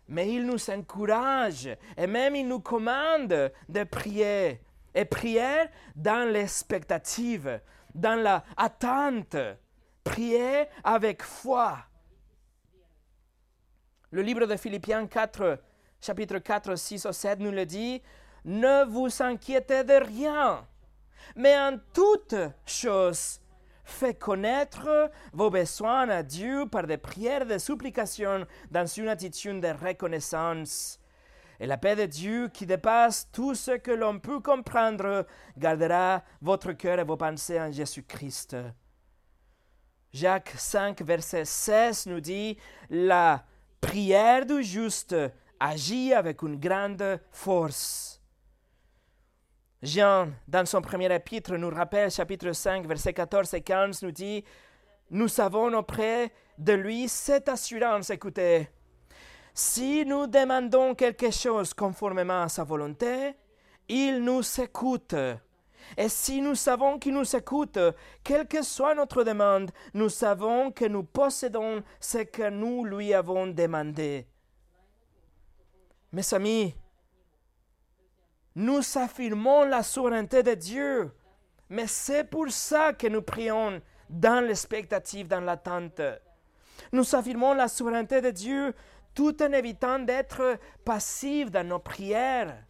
mais 0.07 0.31
il 0.33 0.45
nous 0.45 0.69
encourage 0.69 1.69
et 1.97 2.07
même 2.07 2.35
il 2.35 2.47
nous 2.47 2.59
commande 2.59 3.51
de 3.69 3.83
prier. 3.83 4.61
Et 4.95 5.05
prier 5.05 5.65
dans 5.95 6.31
l'expectative, 6.31 7.59
dans 7.95 8.21
l'attente. 8.21 9.35
Prier 10.03 10.65
avec 10.83 11.23
foi. 11.23 11.79
Le 14.11 14.21
livre 14.21 14.45
de 14.45 14.55
Philippiens 14.55 15.07
4, 15.07 15.59
chapitre 15.99 16.37
4, 16.37 16.75
6 16.75 17.07
au 17.07 17.11
7 17.11 17.39
nous 17.39 17.49
le 17.49 17.65
dit, 17.65 18.03
Ne 18.45 18.85
vous 18.85 19.09
inquiétez 19.23 19.83
de 19.83 19.93
rien, 19.93 20.67
mais 21.35 21.57
en 21.57 21.77
toute 21.93 22.35
chose, 22.65 23.39
faites 23.83 24.19
connaître 24.19 25.11
vos 25.33 25.49
besoins 25.49 26.09
à 26.09 26.23
Dieu 26.23 26.65
par 26.67 26.87
des 26.87 26.97
prières 26.97 27.43
et 27.43 27.45
des 27.45 27.59
supplications 27.59 28.45
dans 28.71 28.85
une 28.85 29.07
attitude 29.07 29.61
de 29.61 29.67
reconnaissance. 29.69 30.99
Et 31.59 31.67
la 31.67 31.77
paix 31.77 31.95
de 31.95 32.05
Dieu, 32.05 32.49
qui 32.49 32.65
dépasse 32.65 33.29
tout 33.31 33.55
ce 33.55 33.71
que 33.71 33.91
l'on 33.91 34.19
peut 34.19 34.39
comprendre, 34.39 35.25
gardera 35.57 36.23
votre 36.41 36.73
cœur 36.73 36.99
et 36.99 37.03
vos 37.03 37.17
pensées 37.17 37.59
en 37.59 37.71
Jésus-Christ. 37.71 38.57
Jacques 40.11 40.53
5, 40.57 41.01
verset 41.01 41.45
16 41.45 42.07
nous 42.07 42.19
dit, 42.19 42.57
La 42.89 43.45
prière 43.81 44.45
du 44.45 44.61
juste 44.61 45.15
agit 45.59 46.13
avec 46.13 46.41
une 46.41 46.59
grande 46.59 47.19
force. 47.31 48.12
Jean, 49.83 50.29
dans 50.47 50.65
son 50.65 50.81
premier 50.81 51.13
épître, 51.13 51.57
nous 51.57 51.69
rappelle, 51.69 52.09
chapitre 52.09 52.53
5, 52.53 52.87
verset 52.87 53.11
14 53.11 53.53
et 53.53 53.61
15, 53.61 54.01
nous 54.03 54.11
dit, 54.11 54.41
nous 55.11 55.41
avons 55.41 55.73
auprès 55.73 56.31
de 56.57 56.71
lui 56.71 57.09
cette 57.09 57.49
assurance, 57.49 58.09
écoutez, 58.09 58.69
si 59.53 60.05
nous 60.05 60.25
demandons 60.25 60.95
quelque 60.95 61.31
chose 61.31 61.73
conformément 61.73 62.43
à 62.43 62.47
sa 62.47 62.63
volonté, 62.63 63.33
il 63.89 64.23
nous 64.23 64.41
écoute. 64.61 65.15
Et 65.97 66.07
si 66.07 66.41
nous 66.41 66.55
savons 66.55 66.97
qu'il 66.97 67.15
nous 67.15 67.35
écoute, 67.35 67.77
quelle 68.23 68.47
que 68.47 68.61
soit 68.61 68.95
notre 68.95 69.25
demande, 69.25 69.69
nous 69.93 70.07
savons 70.07 70.71
que 70.71 70.85
nous 70.85 71.03
possédons 71.03 71.83
ce 71.99 72.19
que 72.19 72.49
nous 72.49 72.85
lui 72.85 73.13
avons 73.13 73.47
demandé. 73.47 74.27
Mes 76.13 76.33
amis, 76.33 76.73
nous 78.55 78.81
affirmons 78.97 79.63
la 79.63 79.83
souveraineté 79.83 80.43
de 80.43 80.53
Dieu, 80.53 81.11
mais 81.69 81.87
c'est 81.87 82.23
pour 82.23 82.49
ça 82.51 82.93
que 82.93 83.07
nous 83.07 83.21
prions 83.21 83.81
dans 84.09 84.45
l'expectative, 84.45 85.27
dans 85.27 85.41
l'attente. 85.41 86.01
Nous 86.91 87.15
affirmons 87.15 87.53
la 87.53 87.67
souveraineté 87.67 88.21
de 88.21 88.29
Dieu 88.31 88.73
tout 89.13 89.41
en 89.41 89.51
évitant 89.53 89.99
d'être 89.99 90.57
passifs 90.83 91.49
dans 91.51 91.67
nos 91.67 91.79
prières. 91.79 92.63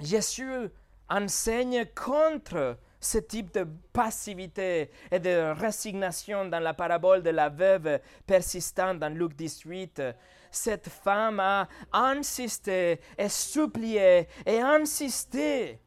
Jésus 0.00 0.68
enseigne 1.08 1.86
contre 1.94 2.78
ce 3.00 3.18
type 3.18 3.52
de 3.54 3.66
passivité 3.92 4.90
et 5.10 5.20
de 5.20 5.52
résignation 5.58 6.46
dans 6.46 6.60
la 6.60 6.74
parabole 6.74 7.22
de 7.22 7.30
la 7.30 7.48
veuve 7.48 8.00
persistante 8.26 8.98
dans 8.98 9.12
Luc 9.12 9.34
18. 9.34 10.02
Cette 10.50 10.88
femme 10.88 11.40
a 11.40 11.68
insisté 11.92 13.00
et 13.16 13.28
supplié 13.28 14.28
et 14.46 14.60
insisté. 14.60 15.80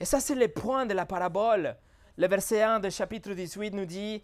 Et 0.00 0.04
ça, 0.04 0.20
c'est 0.20 0.34
le 0.34 0.48
point 0.48 0.86
de 0.86 0.94
la 0.94 1.06
parabole. 1.06 1.76
Le 2.16 2.26
verset 2.26 2.62
1 2.62 2.80
du 2.80 2.90
chapitre 2.90 3.32
18 3.32 3.74
nous 3.74 3.84
dit 3.86 4.22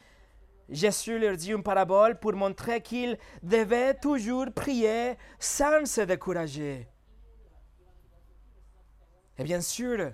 Jésus 0.69 1.19
leur 1.19 1.37
dit 1.37 1.53
une 1.53 1.63
parabole 1.63 2.19
pour 2.19 2.33
montrer 2.33 2.81
qu'ils 2.81 3.19
devaient 3.43 3.95
toujours 3.95 4.47
prier 4.55 5.15
sans 5.39 5.85
se 5.85 6.01
décourager. 6.01 6.89
Et 9.37 9.45
bien 9.45 9.61
sûr, 9.61 10.13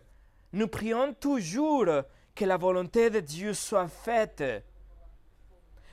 nous 0.53 0.69
prions 0.69 1.15
toujours 1.15 1.87
que 2.35 2.45
la 2.45 2.57
volonté 2.57 3.11
de 3.11 3.21
Dieu 3.21 3.55
soit 3.55 3.89
faite. 3.89 4.43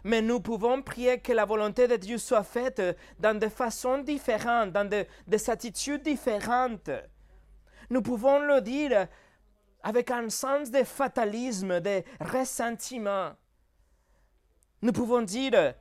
Mais 0.08 0.22
nous 0.22 0.40
pouvons 0.40 0.82
prier 0.82 1.20
que 1.20 1.34
la 1.34 1.44
volonté 1.44 1.86
de 1.86 1.98
Dieu 1.98 2.18
soit 2.18 2.46
faite 2.46 2.82
dans 3.20 3.38
des 3.38 3.50
façons 3.50 3.98
différentes, 3.98 4.72
dans 4.72 4.88
des 4.88 5.50
attitudes 5.50 6.02
différentes. 6.02 6.90
Nous 7.90 8.02
pouvons 8.02 8.40
le 8.40 8.62
dire 8.62 9.08
avec 9.84 10.10
un 10.10 10.30
sens 10.30 10.72
de 10.72 10.86
fatalisme, 10.86 11.82
de 11.82 12.04
ressentiment. 12.22 13.34
Nous 14.82 14.94
pouvons 14.94 15.24
dire, 15.24 15.74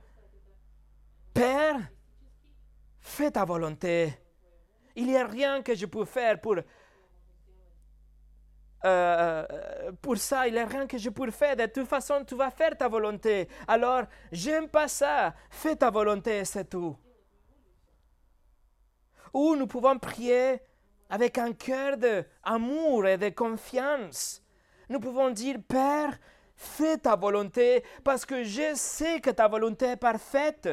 Père, 1.33 1.79
fais 2.99 3.31
ta 3.31 3.45
volonté. 3.45 4.13
Il 4.97 5.05
n'y 5.07 5.15
a 5.15 5.25
rien 5.25 5.61
que 5.61 5.73
je 5.73 5.85
peux 5.85 6.03
faire 6.03 6.41
pour, 6.41 6.57
euh, 8.85 9.45
pour 10.01 10.17
ça. 10.17 10.47
Il 10.47 10.53
n'y 10.53 10.59
a 10.59 10.65
rien 10.65 10.87
que 10.87 10.97
je 10.97 11.09
peux 11.09 11.31
faire. 11.31 11.55
De 11.55 11.65
toute 11.65 11.87
façon, 11.87 12.23
tu 12.25 12.35
vas 12.35 12.51
faire 12.51 12.77
ta 12.77 12.87
volonté. 12.87 13.47
Alors, 13.67 14.03
j'aime 14.31 14.67
pas 14.69 14.87
ça. 14.87 15.33
Fais 15.49 15.75
ta 15.75 15.89
volonté, 15.89 16.45
c'est 16.45 16.69
tout. 16.69 16.95
Ou 19.33 19.55
nous 19.55 19.67
pouvons 19.67 19.97
prier 19.97 20.61
avec 21.09 21.37
un 21.37 21.53
cœur 21.53 21.97
d'amour 21.97 23.07
et 23.07 23.17
de 23.17 23.29
confiance. 23.29 24.41
Nous 24.89 24.99
pouvons 24.99 25.29
dire, 25.29 25.57
Père, 25.67 26.17
fais 26.55 26.97
ta 26.97 27.15
volonté 27.15 27.83
parce 28.03 28.25
que 28.25 28.43
je 28.43 28.73
sais 28.75 29.19
que 29.19 29.29
ta 29.29 29.47
volonté 29.47 29.85
est 29.85 29.97
parfaite. 29.97 30.69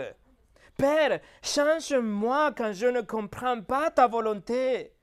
Père, 0.76 1.20
change-moi 1.42 2.52
quand 2.56 2.72
je 2.72 2.86
ne 2.86 3.00
comprends 3.00 3.60
pas 3.60 3.90
ta 3.90 4.06
volonté. 4.06 4.93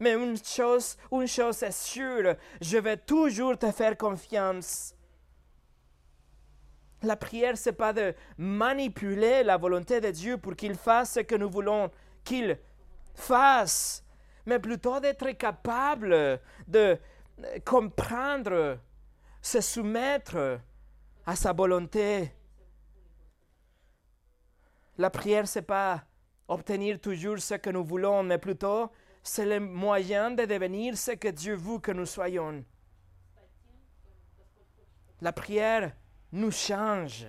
Mais 0.00 0.14
une 0.14 0.36
chose, 0.36 0.96
une 1.12 1.26
chose 1.26 1.62
est 1.62 1.72
sûre, 1.72 2.34
je 2.60 2.78
vais 2.78 2.96
toujours 2.96 3.58
te 3.58 3.70
faire 3.70 3.96
confiance. 3.96 4.94
La 7.02 7.16
prière, 7.16 7.56
ce 7.56 7.70
n'est 7.70 7.76
pas 7.76 7.92
de 7.92 8.14
manipuler 8.38 9.42
la 9.42 9.56
volonté 9.56 10.00
de 10.00 10.10
Dieu 10.10 10.38
pour 10.38 10.56
qu'il 10.56 10.74
fasse 10.74 11.12
ce 11.12 11.20
que 11.20 11.34
nous 11.34 11.50
voulons 11.50 11.90
qu'il 12.24 12.58
fasse, 13.14 14.04
mais 14.44 14.58
plutôt 14.58 14.98
d'être 15.00 15.30
capable 15.32 16.40
de 16.66 16.98
comprendre 17.64 18.78
se 19.40 19.60
soumettre 19.60 20.58
à 21.24 21.36
sa 21.36 21.52
volonté. 21.52 22.32
La 24.98 25.10
prière, 25.10 25.46
ce 25.46 25.58
n'est 25.58 25.64
pas 25.64 26.02
obtenir 26.48 27.00
toujours 27.00 27.38
ce 27.38 27.54
que 27.54 27.70
nous 27.70 27.84
voulons, 27.84 28.22
mais 28.22 28.38
plutôt 28.38 28.90
c'est 29.26 29.44
le 29.44 29.58
moyen 29.58 30.30
de 30.30 30.44
devenir 30.44 30.96
ce 30.96 31.10
que 31.10 31.28
Dieu 31.28 31.56
veut 31.56 31.80
que 31.80 31.90
nous 31.90 32.06
soyons. 32.06 32.64
La 35.20 35.32
prière 35.32 35.92
nous 36.30 36.52
change. 36.52 37.26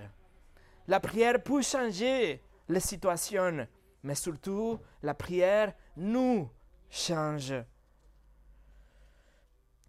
La 0.86 1.00
prière 1.00 1.42
peut 1.42 1.60
changer 1.60 2.40
les 2.68 2.80
situations, 2.80 3.66
mais 4.04 4.14
surtout 4.14 4.78
la 5.02 5.14
prière 5.14 5.74
nous 5.96 6.48
change. 6.88 7.54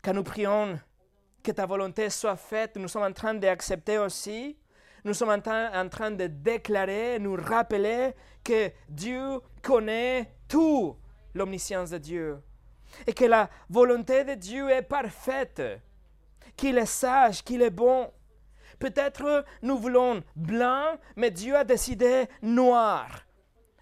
Quand 0.01 0.13
nous 0.13 0.23
prions 0.23 0.79
que 1.43 1.51
ta 1.51 1.67
volonté 1.67 2.09
soit 2.09 2.37
faite, 2.37 2.75
nous 2.77 2.87
sommes 2.87 3.03
en 3.03 3.13
train 3.13 3.35
d'accepter 3.35 3.99
aussi, 3.99 4.57
nous 5.05 5.13
sommes 5.13 5.29
en 5.29 5.39
train, 5.41 6.11
de 6.11 6.25
déclarer, 6.25 7.19
nous 7.19 7.35
rappeler 7.35 8.15
que 8.43 8.71
Dieu 8.89 9.39
connaît 9.61 10.33
tout 10.47 10.97
l'omniscience 11.33 11.91
de 11.91 11.97
Dieu 11.97 12.39
et 13.07 13.13
que 13.13 13.25
la 13.25 13.49
volonté 13.69 14.23
de 14.23 14.33
Dieu 14.33 14.69
est 14.69 14.81
parfaite, 14.81 15.61
qu'il 16.55 16.77
est 16.77 16.85
sage, 16.85 17.43
qu'il 17.43 17.61
est 17.61 17.69
bon. 17.69 18.11
Peut-être 18.79 19.45
nous 19.61 19.77
voulons 19.77 20.23
blanc, 20.35 20.97
mais 21.15 21.31
Dieu 21.31 21.55
a 21.55 21.63
décidé 21.63 22.27
noir. 22.41 23.25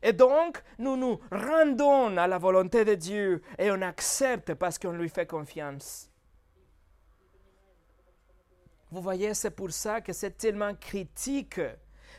Et 0.04 0.14
donc, 0.14 0.62
nous 0.78 0.96
nous 0.96 1.20
rendons 1.32 2.18
à 2.18 2.28
la 2.28 2.38
volonté 2.38 2.86
de 2.86 2.96
Dieu 2.96 3.42
et 3.58 3.72
on 3.72 3.82
accepte 3.82 4.54
parce 4.54 4.78
qu'on 4.78 4.92
lui 4.92 5.10
fait 5.10 5.26
confiance. 5.26 6.12
Vous 8.90 9.02
voyez, 9.02 9.34
c'est 9.34 9.52
pour 9.52 9.72
ça 9.72 10.02
que 10.02 10.14
c'est 10.14 10.38
tellement 10.38 10.74
critique. 10.76 11.60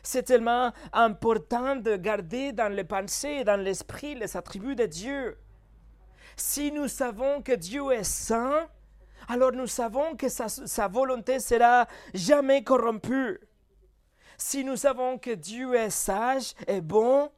C'est 0.03 0.23
tellement 0.23 0.71
important 0.93 1.75
de 1.75 1.95
garder 1.95 2.51
dans 2.51 2.71
les 2.71 2.83
pensées, 2.83 3.43
dans 3.43 3.59
l'esprit, 3.59 4.15
les 4.15 4.37
attributs 4.37 4.75
de 4.75 4.85
Dieu. 4.85 5.37
Si 6.35 6.71
nous 6.71 6.87
savons 6.87 7.41
que 7.41 7.53
Dieu 7.53 7.91
est 7.91 8.03
saint, 8.03 8.67
alors 9.27 9.51
nous 9.51 9.67
savons 9.67 10.15
que 10.15 10.29
sa, 10.29 10.47
sa 10.47 10.87
volonté 10.87 11.39
sera 11.39 11.87
jamais 12.13 12.63
corrompue. 12.63 13.39
Si 14.37 14.63
nous 14.63 14.77
savons 14.77 15.17
que 15.17 15.31
Dieu 15.31 15.75
est 15.75 15.89
sage 15.89 16.53
et 16.65 16.79
bon, 16.79 17.29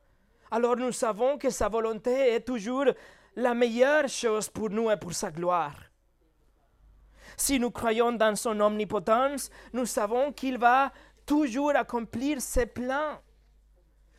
alors 0.52 0.76
nous 0.76 0.92
savons 0.92 1.38
que 1.38 1.50
sa 1.50 1.68
volonté 1.68 2.34
est 2.34 2.42
toujours 2.42 2.86
la 3.36 3.54
meilleure 3.54 4.08
chose 4.08 4.50
pour 4.50 4.70
nous 4.70 4.92
et 4.92 4.98
pour 4.98 5.14
sa 5.14 5.32
gloire. 5.32 5.76
Si 7.38 7.60
nous 7.60 7.72
croyons 7.72 8.12
dans 8.12 8.36
son 8.36 8.60
omnipotence, 8.60 9.50
nous 9.74 9.86
savons 9.86 10.32
qu'il 10.32 10.58
va 10.58 10.92
toujours 11.26 11.76
accomplir 11.76 12.42
ses 12.42 12.66
plans. 12.66 13.20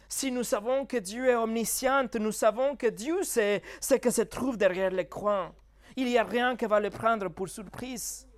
Si 0.08 0.30
nous 0.30 0.44
savons 0.44 0.84
que 0.84 0.98
Dieu 0.98 1.28
est 1.28 1.34
omniscient, 1.34 2.08
nous 2.20 2.32
savons 2.32 2.76
que 2.76 2.86
Dieu 2.86 3.22
sait 3.22 3.62
ce 3.80 3.94
que 3.94 4.10
se 4.10 4.22
trouve 4.22 4.58
derrière 4.58 4.90
l'écran. 4.90 5.54
Il 5.96 6.06
n'y 6.06 6.18
a 6.18 6.24
rien 6.24 6.56
qui 6.56 6.66
va 6.66 6.80
le 6.80 6.90
prendre 6.90 7.28
pour 7.28 7.48
surprise. 7.48 8.28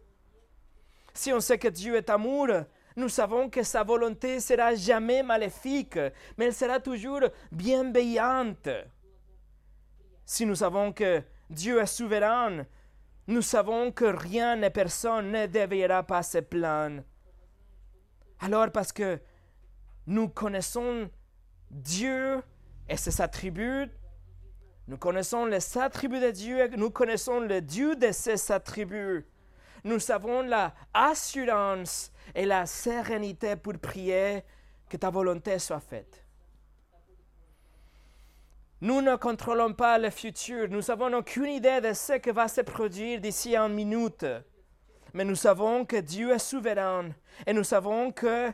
Si 1.12 1.32
on 1.32 1.40
sait 1.40 1.58
que 1.58 1.68
Dieu 1.68 1.96
est 1.96 2.10
amour, 2.10 2.48
nous 2.96 3.08
savons 3.08 3.50
que 3.50 3.62
sa 3.62 3.82
volonté 3.82 4.38
sera 4.40 4.74
jamais 4.74 5.22
maléfique, 5.22 5.98
mais 6.36 6.46
elle 6.46 6.54
sera 6.54 6.78
toujours 6.78 7.22
bienveillante. 7.50 8.68
Si 10.24 10.46
nous 10.46 10.54
savons 10.54 10.92
que 10.92 11.22
Dieu 11.50 11.80
est 11.80 11.86
souverain, 11.86 12.64
nous 13.26 13.42
savons 13.42 13.90
que 13.90 14.04
rien 14.04 14.60
et 14.62 14.70
personne 14.70 15.32
ne 15.32 15.46
devra 15.46 16.02
pas 16.02 16.22
se 16.22 16.38
plaindre. 16.38 17.02
Alors 18.44 18.70
parce 18.70 18.92
que 18.92 19.18
nous 20.06 20.28
connaissons 20.28 21.08
Dieu 21.70 22.42
et 22.86 22.98
ses 22.98 23.22
attributs, 23.22 23.90
nous 24.86 24.98
connaissons 24.98 25.46
les 25.46 25.78
attributs 25.78 26.20
de 26.20 26.30
Dieu 26.30 26.68
nous 26.76 26.90
connaissons 26.90 27.40
le 27.40 27.62
Dieu 27.62 27.96
de 27.96 28.12
ses 28.12 28.52
attributs. 28.52 29.24
Nous 29.82 30.10
avons 30.10 30.42
la 30.42 30.74
assurance 30.92 32.12
et 32.34 32.44
la 32.44 32.66
sérénité 32.66 33.56
pour 33.56 33.78
prier 33.78 34.42
que 34.90 34.98
ta 34.98 35.08
volonté 35.08 35.58
soit 35.58 35.80
faite. 35.80 36.22
Nous 38.82 39.00
ne 39.00 39.16
contrôlons 39.16 39.72
pas 39.72 39.96
le 39.96 40.10
futur. 40.10 40.68
Nous 40.68 40.82
n'avons 40.82 41.14
aucune 41.16 41.46
idée 41.46 41.80
de 41.80 41.94
ce 41.94 42.18
qui 42.18 42.30
va 42.30 42.46
se 42.48 42.60
produire 42.60 43.22
d'ici 43.22 43.56
une 43.56 43.72
minute. 43.72 44.26
Mais 45.14 45.24
nous 45.24 45.36
savons 45.36 45.84
que 45.84 45.96
Dieu 45.96 46.32
est 46.32 46.38
souverain 46.38 47.10
et 47.46 47.52
nous 47.52 47.64
savons 47.64 48.12
que 48.12 48.52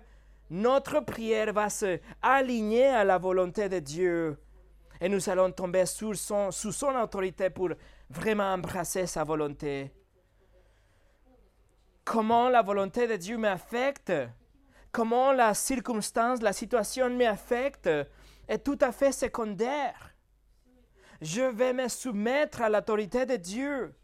notre 0.50 1.00
prière 1.00 1.52
va 1.52 1.68
se 1.68 1.98
aligner 2.22 2.86
à 2.86 3.02
la 3.02 3.18
volonté 3.18 3.68
de 3.68 3.78
Dieu. 3.80 4.38
Et 5.00 5.08
nous 5.08 5.28
allons 5.28 5.50
tomber 5.50 5.86
sous 5.86 6.14
son, 6.14 6.50
sous 6.50 6.72
son 6.72 6.94
autorité 6.94 7.50
pour 7.50 7.70
vraiment 8.08 8.52
embrasser 8.52 9.06
sa 9.06 9.24
volonté. 9.24 9.90
Comment 12.04 12.48
la 12.48 12.62
volonté 12.62 13.06
de 13.06 13.16
Dieu 13.16 13.38
m'affecte, 13.38 14.12
comment 14.92 15.32
la 15.32 15.54
circonstance, 15.54 16.42
la 16.42 16.52
situation 16.52 17.10
m'affecte, 17.10 17.88
est 18.46 18.58
tout 18.58 18.78
à 18.80 18.92
fait 18.92 19.12
secondaire 19.12 20.10
je 21.20 21.42
vais 21.42 21.72
me 21.72 21.88
soumettre 21.88 22.62
à 22.62 22.70
l'autorité 22.70 23.26
de 23.26 23.36
Dieu. 23.36 23.94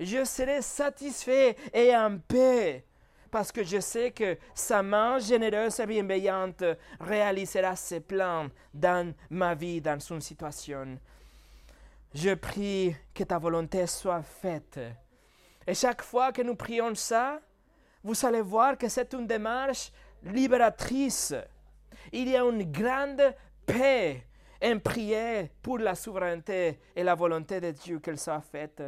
Je 0.00 0.24
serai 0.24 0.62
satisfait 0.62 1.54
et 1.74 1.94
en 1.94 2.16
paix 2.18 2.86
parce 3.30 3.52
que 3.52 3.62
je 3.62 3.80
sais 3.80 4.10
que 4.10 4.38
sa 4.54 4.82
main 4.82 5.18
généreuse 5.18 5.78
et 5.78 5.86
bienveillante 5.86 6.64
réalisera 6.98 7.76
ses 7.76 8.00
plans 8.00 8.48
dans 8.72 9.14
ma 9.28 9.54
vie, 9.54 9.82
dans 9.82 9.98
une 9.98 10.22
situation. 10.22 10.98
Je 12.14 12.34
prie 12.34 12.96
que 13.12 13.24
ta 13.24 13.38
volonté 13.38 13.86
soit 13.86 14.22
faite. 14.22 14.80
Et 15.66 15.74
chaque 15.74 16.02
fois 16.02 16.32
que 16.32 16.40
nous 16.40 16.56
prions 16.56 16.94
ça, 16.94 17.38
vous 18.02 18.24
allez 18.24 18.40
voir 18.40 18.78
que 18.78 18.88
c'est 18.88 19.12
une 19.12 19.26
démarche 19.26 19.92
libératrice. 20.24 21.34
Il 22.10 22.30
y 22.30 22.36
a 22.36 22.42
une 22.42 22.72
grande 22.72 23.34
paix 23.66 24.24
en 24.64 24.78
prier 24.78 25.50
pour 25.60 25.78
la 25.78 25.94
souveraineté 25.94 26.80
et 26.96 27.02
la 27.02 27.14
volonté 27.14 27.60
de 27.60 27.70
Dieu 27.70 27.98
qu'elle 28.00 28.18
soit 28.18 28.40
faite. 28.40 28.82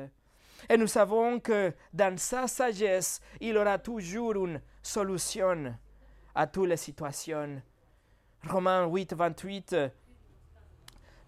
Et 0.68 0.76
nous 0.76 0.86
savons 0.86 1.40
que 1.40 1.72
dans 1.92 2.16
sa 2.18 2.46
sagesse, 2.46 3.20
il 3.40 3.56
aura 3.56 3.78
toujours 3.78 4.44
une 4.44 4.60
solution 4.82 5.74
à 6.34 6.46
toutes 6.46 6.68
les 6.68 6.76
situations. 6.76 7.62
Romains 8.48 8.86
8, 8.86 9.14
28. 9.14 9.76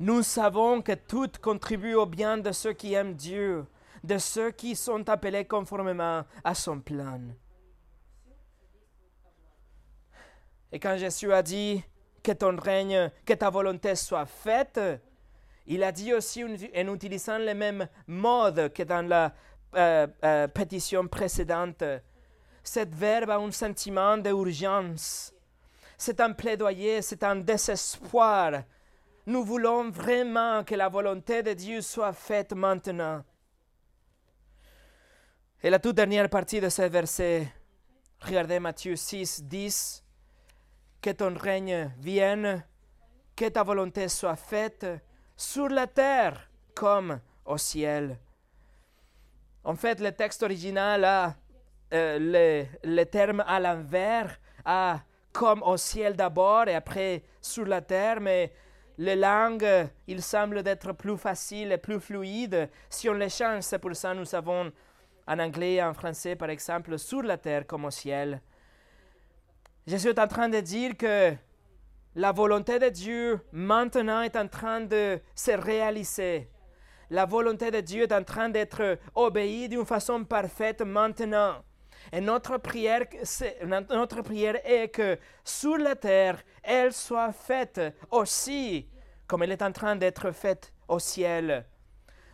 Nous 0.01 0.23
savons 0.23 0.83
que 0.83 0.93
tout 0.93 1.31
contribue 1.41 1.95
au 1.95 2.07
bien 2.07 2.39
de 2.39 2.53
ceux 2.53 2.73
qui 2.73 2.95
aiment 2.95 3.15
Dieu, 3.15 3.65
de 4.03 4.19
ceux 4.19 4.51
qui 4.51 4.75
sont 4.75 5.09
appelés 5.09 5.45
conformément 5.45 6.25
à 6.43 6.55
son 6.55 6.81
plan. 6.81 7.21
Et 10.73 10.81
quand 10.81 10.97
Jésus 10.97 11.33
a 11.33 11.43
dit 11.43 11.85
que 12.23 12.33
ton 12.33 12.57
règne, 12.57 13.11
que 13.25 13.35
ta 13.35 13.49
volonté 13.49 13.95
soit 13.95 14.27
faite, 14.27 14.81
il 15.67 15.83
a 15.83 15.93
dit 15.93 16.13
aussi 16.13 16.45
en 16.45 16.95
utilisant 16.95 17.39
le 17.39 17.55
même 17.55 17.89
mode 18.07 18.73
que 18.73 18.83
dans 18.83 19.07
la 19.07 19.33
euh, 19.75 20.07
euh, 20.25 20.49
pétition 20.49 21.09
précédente. 21.09 21.83
Cet 22.63 22.95
verbe 22.95 23.31
a 23.31 23.37
un 23.37 23.51
sentiment 23.51 24.17
d'urgence. 24.17 25.33
C'est 25.97 26.21
un 26.21 26.33
plaidoyer, 26.33 27.03
c'est 27.03 27.23
un 27.23 27.37
désespoir. 27.37 28.63
Nous 29.27 29.43
voulons 29.43 29.91
vraiment 29.91 30.65
que 30.65 30.75
la 30.75 30.89
volonté 30.89 31.43
de 31.43 31.55
Dieu 31.55 31.81
soit 31.81 32.13
faite 32.13 32.53
maintenant. 32.53 33.25
Et 35.63 35.71
la 35.71 35.79
toute 35.79 35.97
dernière 35.97 36.29
partie 36.29 36.61
de 36.61 36.69
ce 36.69 36.83
verset, 36.83 37.51
regardez 38.21 38.61
Matthieu 38.61 38.97
6, 38.97 39.45
10. 39.45 40.05
Que 41.01 41.11
ton 41.11 41.35
règne 41.35 41.91
vienne, 41.99 42.65
que 43.35 43.49
ta 43.49 43.63
volonté 43.63 44.09
soit 44.09 44.37
faite 44.37 44.87
sur 45.37 45.69
la 45.69 45.87
terre 45.87 46.49
comme 46.75 47.21
au 47.45 47.59
ciel. 47.59 48.19
En 49.65 49.75
fait, 49.77 50.01
le 50.01 50.13
texte 50.13 50.43
original 50.43 51.05
a 51.05 51.35
euh, 51.93 52.69
le, 52.83 53.05
terme 53.05 53.43
à 53.47 53.61
l'envers, 53.61 54.39
a 54.65 55.01
comme 55.33 55.63
au 55.63 55.77
ciel 55.77 56.17
d'abord 56.17 56.69
et 56.69 56.75
après 56.75 57.23
sur 57.41 57.65
la 57.65 57.81
terre, 57.81 58.21
mais 58.21 58.53
les 58.99 59.17
langues, 59.17 59.89
il 60.07 60.23
semble 60.23 60.63
être 60.67 60.93
plus 60.93 61.17
facile 61.17 61.73
et 61.73 61.79
plus 61.79 62.01
fluide 62.01 62.69
si 62.89 63.09
on 63.09 63.15
les 63.15 63.29
change. 63.29 63.63
C'est 63.63 63.79
pour 63.79 63.95
ça 63.97 64.13
que 64.13 64.19
nous 64.19 64.35
avons 64.35 64.73
en 65.27 65.39
anglais 65.39 65.75
et 65.75 65.83
en 65.83 65.95
français, 65.95 66.37
par 66.37 66.51
exemple, 66.51 66.99
sur 66.99 67.23
la 67.23 67.39
terre 67.39 67.67
comme 67.67 67.85
au 67.85 67.91
ciel. 67.91 68.41
Jésus 69.87 70.09
est 70.09 70.19
en 70.19 70.29
train 70.29 70.49
de 70.49 70.61
dire 70.61 70.97
que 70.97 71.35
la 72.17 72.33
volonté 72.33 72.79
de 72.79 72.89
Dieu 72.89 73.41
maintenant 73.53 74.23
est 74.23 74.37
en 74.37 74.47
train 74.47 74.81
de 74.81 75.21
se 75.35 75.51
réaliser. 75.51 76.49
La 77.11 77.27
volonté 77.27 77.71
de 77.71 77.81
Dieu 77.81 78.05
est 78.05 78.13
en 78.13 78.23
train 78.23 78.49
d'être 78.49 78.99
obéie 79.15 79.69
d'une 79.69 79.85
façon 79.85 80.25
parfaite 80.25 80.83
maintenant. 80.83 81.57
Et 82.13 82.21
notre 82.21 82.59
prière, 82.59 83.05
notre 83.91 84.23
prière 84.23 84.59
est 84.65 84.89
que 84.89 85.19
sur 85.43 85.77
la 85.79 85.97
terre, 85.97 86.43
elle 86.63 86.93
soit 86.93 87.33
faite 87.33 87.81
aussi 88.11 88.89
comme 89.27 89.43
elle 89.43 89.53
est 89.53 89.63
en 89.63 89.73
train 89.73 89.97
d'être 89.97 90.31
faite 90.33 90.73
au 90.87 90.99
ciel. 90.99 91.67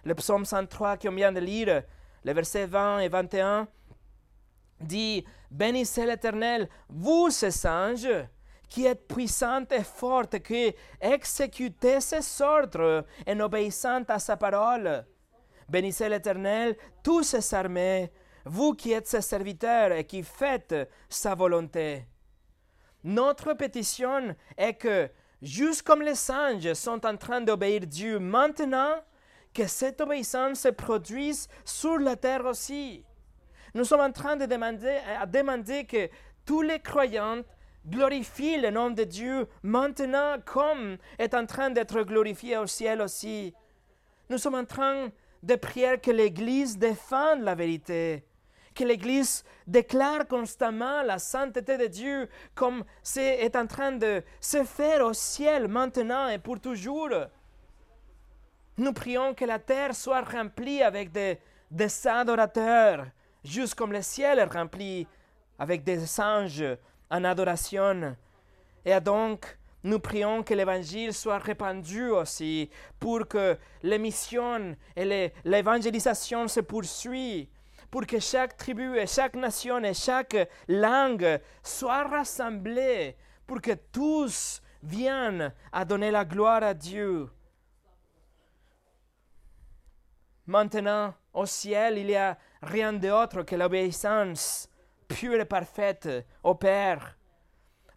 Le 0.04 0.14
psaume 0.14 0.44
103 0.44 0.96
qu'on 0.96 1.12
vient 1.12 1.32
de 1.32 1.40
lire, 1.40 1.82
les 2.24 2.32
versets 2.32 2.66
20 2.66 3.00
et 3.00 3.08
21, 3.08 3.68
dit 4.80 5.24
Bénissez 5.50 6.06
l'Éternel, 6.06 6.68
vous 6.88 7.30
ces 7.30 7.66
anges, 7.66 8.08
qui 8.70 8.86
êtes 8.86 9.06
puissante 9.06 9.72
et 9.72 9.82
forte, 9.82 10.38
qui 10.42 10.72
exécutez 11.00 12.00
ses 12.00 12.40
ordres 12.40 13.04
en 13.26 13.40
obéissant 13.40 14.04
à 14.08 14.18
sa 14.18 14.36
parole. 14.36 15.04
Bénissez 15.68 16.08
l'Éternel, 16.08 16.76
tous 17.02 17.24
ses 17.24 17.54
armées, 17.54 18.10
vous 18.44 18.72
qui 18.74 18.92
êtes 18.92 19.08
ses 19.08 19.20
serviteurs 19.20 19.92
et 19.92 20.04
qui 20.04 20.22
faites 20.22 20.74
sa 21.08 21.34
volonté. 21.34 22.06
Notre 23.02 23.54
pétition 23.54 24.34
est 24.56 24.74
que, 24.74 25.10
juste 25.42 25.82
comme 25.82 26.02
les 26.02 26.30
anges 26.30 26.72
sont 26.74 27.04
en 27.04 27.16
train 27.16 27.40
d'obéir 27.40 27.86
Dieu 27.86 28.18
maintenant, 28.18 28.94
que 29.52 29.66
cette 29.66 30.00
obéissance 30.00 30.60
se 30.60 30.68
produise 30.68 31.48
sur 31.64 31.98
la 31.98 32.14
terre 32.14 32.46
aussi. 32.46 33.04
Nous 33.74 33.84
sommes 33.84 34.00
en 34.00 34.12
train 34.12 34.36
de 34.36 34.46
demander, 34.46 35.00
à 35.18 35.26
demander 35.26 35.84
que 35.86 36.08
tous 36.44 36.62
les 36.62 36.80
croyants 36.80 37.42
glorifie 37.86 38.58
le 38.58 38.70
nom 38.70 38.90
de 38.90 39.04
Dieu 39.04 39.48
maintenant 39.62 40.36
comme 40.44 40.98
est 41.18 41.34
en 41.34 41.46
train 41.46 41.70
d'être 41.70 42.02
glorifié 42.02 42.56
au 42.56 42.66
ciel 42.66 43.00
aussi. 43.00 43.54
Nous 44.28 44.38
sommes 44.38 44.54
en 44.54 44.64
train 44.64 45.08
de 45.42 45.54
prier 45.56 45.98
que 45.98 46.10
l'Église 46.10 46.78
défende 46.78 47.40
la 47.40 47.54
vérité, 47.54 48.24
que 48.74 48.84
l'Église 48.84 49.44
déclare 49.66 50.26
constamment 50.28 51.02
la 51.02 51.18
sainteté 51.18 51.78
de 51.78 51.86
Dieu 51.86 52.28
comme 52.54 52.84
c'est 53.02 53.38
est 53.38 53.56
en 53.56 53.66
train 53.66 53.92
de 53.92 54.22
se 54.40 54.64
faire 54.64 55.04
au 55.04 55.12
ciel 55.12 55.68
maintenant 55.68 56.28
et 56.28 56.38
pour 56.38 56.60
toujours. 56.60 57.10
Nous 58.76 58.92
prions 58.92 59.34
que 59.34 59.44
la 59.44 59.58
terre 59.58 59.94
soit 59.94 60.22
remplie 60.22 60.82
avec 60.82 61.12
des, 61.12 61.38
des 61.70 62.06
adorateurs, 62.06 63.06
juste 63.44 63.74
comme 63.74 63.92
le 63.92 64.02
ciel 64.02 64.38
est 64.38 64.44
rempli 64.44 65.06
avec 65.58 65.84
des 65.84 66.20
anges 66.20 66.64
en 67.10 67.24
adoration. 67.24 68.16
Et 68.84 68.98
donc, 69.00 69.58
nous 69.82 69.98
prions 69.98 70.42
que 70.42 70.54
l'Évangile 70.54 71.14
soit 71.14 71.38
répandu 71.38 72.10
aussi 72.10 72.70
pour 72.98 73.26
que 73.26 73.58
les 73.82 73.98
missions 73.98 74.76
et 74.94 75.32
l'évangélisation 75.44 76.48
se 76.48 76.60
poursuivent, 76.60 77.48
pour 77.90 78.06
que 78.06 78.20
chaque 78.20 78.56
tribu 78.56 78.96
et 78.98 79.06
chaque 79.06 79.34
nation 79.34 79.82
et 79.82 79.94
chaque 79.94 80.36
langue 80.68 81.40
soient 81.62 82.06
rassemblées, 82.06 83.16
pour 83.46 83.60
que 83.60 83.72
tous 83.90 84.62
viennent 84.82 85.52
à 85.72 85.84
donner 85.84 86.10
la 86.10 86.24
gloire 86.24 86.62
à 86.62 86.74
Dieu. 86.74 87.28
Maintenant, 90.46 91.14
au 91.32 91.46
ciel, 91.46 91.98
il 91.98 92.06
n'y 92.06 92.16
a 92.16 92.36
rien 92.62 92.92
d'autre 92.92 93.42
que 93.42 93.56
l'obéissance 93.56 94.69
pure 95.10 95.40
et 95.40 95.44
parfaite 95.44 96.08
au 96.42 96.54
Père. 96.54 97.16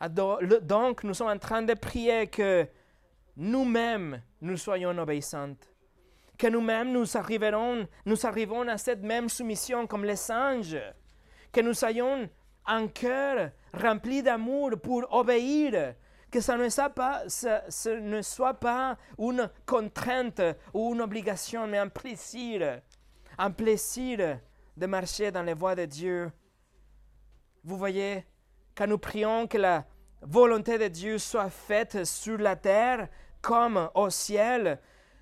Donc, 0.09 1.03
nous 1.03 1.13
sommes 1.13 1.29
en 1.29 1.37
train 1.37 1.61
de 1.61 1.73
prier 1.75 2.27
que 2.27 2.67
nous-mêmes, 3.37 4.21
nous 4.41 4.57
soyons 4.57 4.97
obéissantes. 4.97 5.69
Que 6.37 6.47
nous-mêmes, 6.47 6.91
nous 6.91 7.15
arriverons, 7.15 7.87
nous 8.05 8.25
à 8.67 8.77
cette 8.77 9.03
même 9.03 9.29
soumission 9.29 9.87
comme 9.87 10.03
les 10.03 10.31
anges. 10.31 10.77
Que 11.51 11.61
nous 11.61 11.73
soyons 11.73 12.27
un 12.65 12.87
cœur 12.87 13.51
rempli 13.73 14.23
d'amour 14.23 14.71
pour 14.81 15.07
obéir. 15.13 15.93
Que 16.31 16.41
ça 16.41 16.57
ne, 16.57 16.67
soit 16.67 16.89
pas, 16.89 17.23
ce 17.27 17.89
ne 17.89 18.21
soit 18.23 18.55
pas 18.55 18.97
une 19.19 19.49
contrainte 19.65 20.41
ou 20.73 20.93
une 20.93 21.01
obligation, 21.01 21.67
mais 21.67 21.77
un 21.77 21.89
plaisir. 21.89 22.81
Un 23.37 23.51
plaisir 23.51 24.39
de 24.75 24.85
marcher 24.87 25.31
dans 25.31 25.43
les 25.43 25.53
voies 25.53 25.75
de 25.75 25.85
Dieu 25.85 26.31
vous 27.63 27.77
voyez, 27.77 28.25
quand 28.75 28.87
nous 28.87 28.97
prions 28.97 29.47
que 29.47 29.57
la 29.57 29.85
volonté 30.21 30.77
de 30.77 30.87
Dieu 30.87 31.17
soit 31.17 31.49
faite 31.49 32.03
sur 32.03 32.37
la 32.37 32.55
terre 32.55 33.07
comme 33.41 33.89
au 33.95 34.09
ciel, 34.09 34.79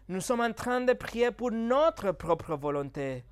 nous 0.07 0.21
sommes 0.21 0.41
en 0.41 0.51
train 0.51 0.81
de 0.81 0.93
prier 0.93 1.31
pour 1.31 1.51
notre 1.51 2.11
propre 2.11 2.55
volonté. 2.55 3.23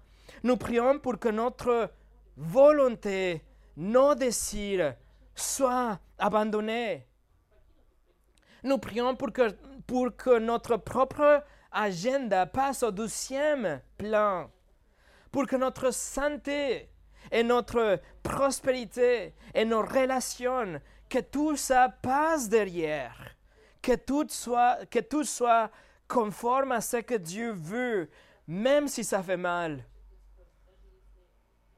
Nous 0.43 0.57
prions 0.57 0.99
pour 0.99 1.17
que 1.17 1.29
notre 1.29 1.91
volonté, 2.37 3.43
nos 3.77 4.13
désirs 4.13 4.95
soient 5.35 5.99
abandonnés. 6.17 7.07
Nous 8.63 8.77
prions 8.77 9.15
pour 9.15 9.31
que, 9.31 9.51
pour 9.87 10.15
que 10.15 10.37
notre 10.37 10.77
propre 10.77 11.43
agenda 11.71 12.45
passe 12.45 12.83
au 12.83 12.91
douzième 12.91 13.81
plan, 13.97 14.51
pour 15.31 15.47
que 15.47 15.55
notre 15.55 15.91
santé 15.91 16.89
et 17.31 17.43
notre 17.43 17.99
prospérité 18.23 19.33
et 19.53 19.65
nos 19.65 19.81
relations, 19.81 20.81
que 21.09 21.19
tout 21.19 21.55
ça 21.55 21.89
passe 21.89 22.49
derrière, 22.49 23.35
que 23.81 23.95
tout 23.95 24.27
soit, 24.29 24.85
que 24.89 24.99
tout 24.99 25.23
soit 25.23 25.71
conforme 26.07 26.71
à 26.71 26.81
ce 26.81 26.97
que 26.97 27.15
Dieu 27.15 27.51
veut, 27.51 28.09
même 28.47 28.87
si 28.87 29.03
ça 29.03 29.21
fait 29.21 29.37
mal, 29.37 29.83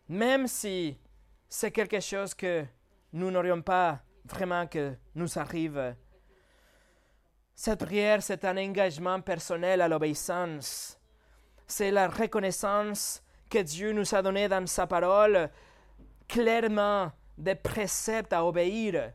même 0.08 0.48
si 0.48 0.98
c'est 1.48 1.72
quelque 1.72 2.00
chose 2.00 2.34
que 2.34 2.66
nous 3.14 3.32
n'aurions 3.32 3.62
pas 3.62 4.00
vraiment 4.26 4.68
que 4.68 4.94
nous 5.16 5.38
arrive. 5.38 5.96
Cette 7.54 7.86
prière, 7.86 8.24
c'est 8.24 8.46
un 8.46 8.58
engagement 8.58 9.22
personnel 9.22 9.82
à 9.82 9.88
l'obéissance. 9.88 10.98
C'est 11.68 11.92
la 11.92 12.08
reconnaissance 12.08 13.22
que 13.52 13.60
Dieu 13.60 13.92
nous 13.92 14.16
a 14.16 14.22
donné 14.22 14.48
dans 14.48 14.66
sa 14.66 14.88
parole, 14.88 15.50
clairement 16.28 17.12
des 17.38 17.56
préceptes 17.56 18.34
à 18.34 18.46
obéir. 18.46 19.12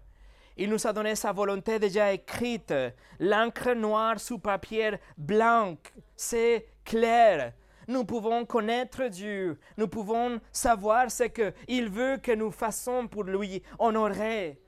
Il 0.58 0.70
nous 0.70 0.86
a 0.86 0.92
donné 0.92 1.14
sa 1.14 1.32
volonté 1.32 1.78
déjà 1.78 2.12
écrite, 2.12 2.72
l'encre 3.18 3.72
noire 3.72 4.20
sous 4.20 4.38
papier 4.38 4.92
blanc. 5.16 5.76
C'est 6.14 6.66
clair. 6.84 7.54
Nous 7.88 8.04
pouvons 8.04 8.44
connaître 8.44 9.04
Dieu. 9.04 9.58
Nous 9.76 9.88
pouvons 9.88 10.40
savoir 10.52 11.10
ce 11.10 11.24
qu'il 11.24 11.88
veut 11.88 12.18
que 12.18 12.32
nous 12.32 12.50
fassions 12.50 13.08
pour 13.08 13.24
lui 13.24 13.62
honorer. 13.78 14.60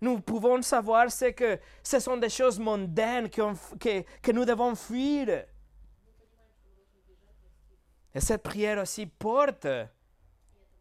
Nous 0.00 0.20
pouvons 0.20 0.60
savoir 0.60 1.10
ce 1.10 1.26
que 1.26 1.58
ce 1.82 2.00
sont 2.00 2.18
des 2.18 2.28
choses 2.28 2.58
mondaines 2.58 3.30
que, 3.30 3.42
que 4.20 4.32
nous 4.32 4.44
devons 4.44 4.74
fuir. 4.74 5.44
Et 8.16 8.20
cette 8.20 8.42
prière 8.42 8.78
aussi 8.78 9.04
porte 9.04 9.66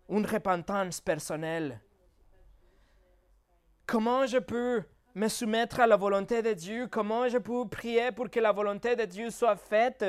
une 0.08 0.26
repentance 0.26 1.02
personnelle. 1.02 1.82
Comment 3.86 4.26
je 4.26 4.38
peux 4.38 4.82
me 5.14 5.28
soumettre 5.28 5.82
à 5.82 5.86
la 5.86 5.98
volonté 5.98 6.42
de 6.42 6.54
Dieu? 6.54 6.88
Comment 6.88 7.28
je 7.28 7.38
peux 7.38 7.68
prier 7.68 8.14
pour 8.14 8.30
que 8.30 8.40
la 8.40 8.54
volonté 8.54 8.96
de 8.96 9.04
Dieu 9.04 9.32
soit 9.32 9.58
faite? 9.58 10.06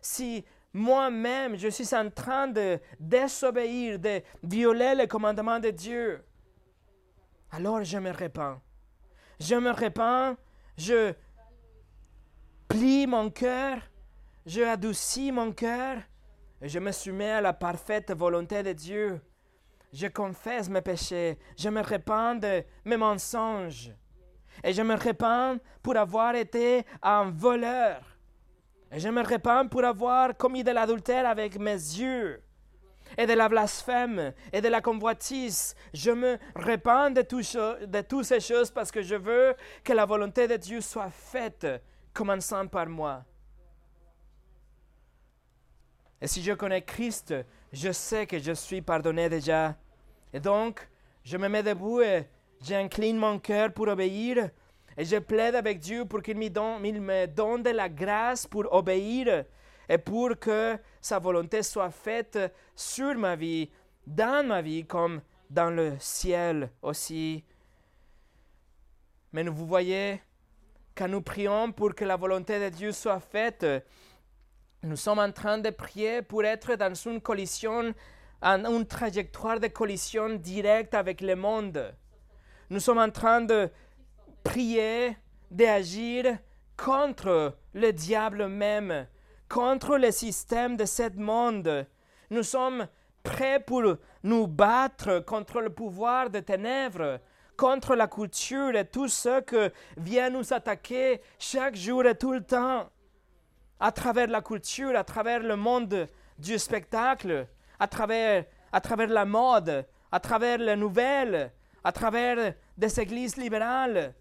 Si 0.00 0.42
moi-même 0.72 1.54
je 1.54 1.68
suis 1.68 1.94
en 1.94 2.08
train 2.08 2.48
de 2.48 2.80
désobéir, 2.98 3.98
de 3.98 4.22
violer 4.42 4.94
les 4.94 5.06
commandements 5.06 5.60
de 5.60 5.68
Dieu? 5.68 6.24
Alors 7.50 7.84
je 7.84 7.98
me 7.98 8.10
répands. 8.10 8.58
Je 9.38 9.56
me 9.56 9.70
répands, 9.70 10.34
je 10.78 11.12
plie 12.68 13.06
mon 13.06 13.28
cœur, 13.28 13.82
je 14.46 14.62
adoucis 14.62 15.30
mon 15.30 15.52
cœur, 15.52 15.98
je 16.68 16.78
me 16.78 16.92
soumets 16.92 17.30
à 17.30 17.40
la 17.40 17.52
parfaite 17.52 18.12
volonté 18.12 18.62
de 18.62 18.72
Dieu. 18.72 19.20
Je 19.92 20.06
confesse 20.06 20.68
mes 20.68 20.82
péchés, 20.82 21.38
je 21.58 21.68
me 21.68 21.80
répands 21.80 22.36
de 22.36 22.62
mes 22.84 22.96
mensonges, 22.96 23.90
et 24.62 24.72
je 24.72 24.82
me 24.82 24.94
répands 24.94 25.56
pour 25.82 25.96
avoir 25.96 26.34
été 26.34 26.84
un 27.02 27.30
voleur, 27.30 28.00
et 28.92 29.00
je 29.00 29.08
me 29.08 29.22
répands 29.22 29.66
pour 29.68 29.84
avoir 29.84 30.36
commis 30.36 30.62
de 30.62 30.70
l'adultère 30.70 31.28
avec 31.28 31.58
mes 31.58 31.72
yeux 31.72 32.40
et 33.16 33.26
de 33.26 33.32
la 33.32 33.48
blasphème 33.48 34.32
et 34.52 34.60
de 34.60 34.68
la 34.68 34.80
convoitise. 34.80 35.74
Je 35.92 36.10
me 36.10 36.38
répands 36.54 37.10
de, 37.10 37.22
de 37.86 38.00
toutes 38.02 38.24
ces 38.24 38.40
choses 38.40 38.70
parce 38.70 38.90
que 38.90 39.02
je 39.02 39.16
veux 39.16 39.54
que 39.82 39.92
la 39.92 40.06
volonté 40.06 40.46
de 40.46 40.56
Dieu 40.56 40.80
soit 40.80 41.10
faite, 41.10 41.66
commençant 42.12 42.66
par 42.66 42.86
moi. 42.86 43.24
Et 46.20 46.26
si 46.26 46.42
je 46.42 46.52
connais 46.52 46.82
Christ, 46.82 47.34
je 47.72 47.92
sais 47.92 48.26
que 48.26 48.38
je 48.38 48.52
suis 48.52 48.82
pardonné 48.82 49.28
déjà. 49.28 49.76
Et 50.32 50.40
donc, 50.40 50.86
je 51.24 51.36
me 51.36 51.48
mets 51.48 51.62
debout 51.62 52.02
et 52.02 52.28
j'incline 52.60 53.16
mon 53.16 53.38
cœur 53.38 53.72
pour 53.72 53.88
obéir. 53.88 54.50
Et 54.96 55.04
je 55.04 55.16
plaide 55.16 55.54
avec 55.54 55.78
Dieu 55.78 56.04
pour 56.04 56.22
qu'il 56.22 56.36
me 56.36 56.48
donne, 56.48 57.62
de 57.62 57.70
la 57.70 57.88
grâce 57.88 58.46
pour 58.46 58.70
obéir 58.72 59.44
et 59.88 59.98
pour 59.98 60.38
que 60.38 60.78
sa 61.00 61.18
volonté 61.18 61.62
soit 61.62 61.90
faite 61.90 62.38
sur 62.74 63.14
ma 63.14 63.34
vie, 63.34 63.70
dans 64.06 64.46
ma 64.46 64.60
vie 64.60 64.84
comme 64.84 65.22
dans 65.48 65.70
le 65.70 65.96
ciel 65.98 66.70
aussi. 66.82 67.44
Mais 69.32 69.42
vous 69.44 69.66
voyez, 69.66 70.20
quand 70.94 71.08
nous 71.08 71.22
prions 71.22 71.72
pour 71.72 71.94
que 71.94 72.04
la 72.04 72.16
volonté 72.16 72.60
de 72.60 72.68
Dieu 72.68 72.92
soit 72.92 73.20
faite, 73.20 73.64
nous 74.82 74.96
sommes 74.96 75.18
en 75.18 75.30
train 75.30 75.58
de 75.58 75.68
prier 75.70 76.22
pour 76.22 76.42
être 76.42 76.74
dans 76.74 76.94
une 76.94 77.20
collision, 77.20 77.92
une 78.42 78.86
trajectoire 78.86 79.60
de 79.60 79.66
collision 79.66 80.30
directe 80.30 80.94
avec 80.94 81.20
le 81.20 81.36
monde. 81.36 81.94
Nous 82.70 82.80
sommes 82.80 82.98
en 82.98 83.10
train 83.10 83.42
de 83.42 83.68
prier, 84.42 85.16
d'agir 85.50 86.38
contre 86.78 87.58
le 87.74 87.92
diable 87.92 88.46
même, 88.46 89.06
contre 89.50 89.98
le 89.98 90.10
système 90.10 90.78
de 90.78 90.86
ce 90.86 91.14
monde. 91.18 91.86
Nous 92.30 92.42
sommes 92.42 92.86
prêts 93.22 93.60
pour 93.60 93.82
nous 94.22 94.46
battre 94.46 95.18
contre 95.18 95.60
le 95.60 95.70
pouvoir 95.70 96.30
des 96.30 96.42
ténèbres, 96.42 97.20
contre 97.58 97.94
la 97.94 98.06
culture 98.06 98.74
et 98.74 98.86
tout 98.86 99.08
ce 99.08 99.40
que 99.40 99.70
vient 99.98 100.30
nous 100.30 100.54
attaquer 100.54 101.20
chaque 101.38 101.76
jour 101.76 102.06
et 102.06 102.16
tout 102.16 102.32
le 102.32 102.42
temps. 102.42 102.88
À 103.80 103.92
travers 103.92 104.28
la 104.28 104.42
culture, 104.42 104.96
à 104.96 105.04
travers 105.04 105.40
le 105.40 105.56
monde 105.56 106.06
du 106.38 106.58
spectacle, 106.58 107.46
à 107.78 107.88
travers, 107.88 108.44
à 108.70 108.80
travers 108.80 109.08
la 109.08 109.24
mode, 109.24 109.86
à 110.12 110.20
travers 110.20 110.58
les 110.58 110.76
nouvelles, 110.76 111.50
à 111.82 111.92
travers 111.92 112.54
des 112.76 113.00
églises 113.00 113.36
libérales, 113.36 114.14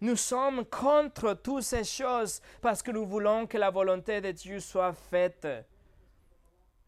nous 0.00 0.16
sommes 0.16 0.64
contre 0.64 1.34
toutes 1.34 1.62
ces 1.62 1.84
choses 1.84 2.40
parce 2.60 2.82
que 2.82 2.90
nous 2.90 3.06
voulons 3.06 3.46
que 3.46 3.58
la 3.58 3.70
volonté 3.70 4.20
de 4.20 4.32
Dieu 4.32 4.58
soit 4.58 4.94
faite. 4.94 5.46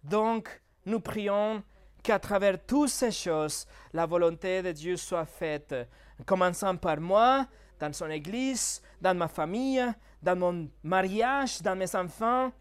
Donc, 0.03 0.61
nous 0.87 0.99
prions 0.99 1.63
qu'à 2.03 2.19
travers 2.19 2.65
toutes 2.65 2.89
ces 2.89 3.13
choses, 3.13 3.67
la 3.93 4.07
volonté 4.07 4.63
de 4.63 4.73
Dieu 4.73 4.97
soit 4.97 5.27
faite, 5.27 5.75
commençant 6.27 6.77
par 6.77 7.01
moi, 7.01 7.47
dans 7.79 7.93
son 7.93 8.11
Église, 8.11 8.83
dans 9.01 9.17
ma 9.17 9.29
famille, 9.29 9.85
dans 10.23 10.37
mon 10.37 10.71
mariage, 10.83 11.61
dans 11.63 11.77
mes 11.77 11.95
enfants, 11.97 12.53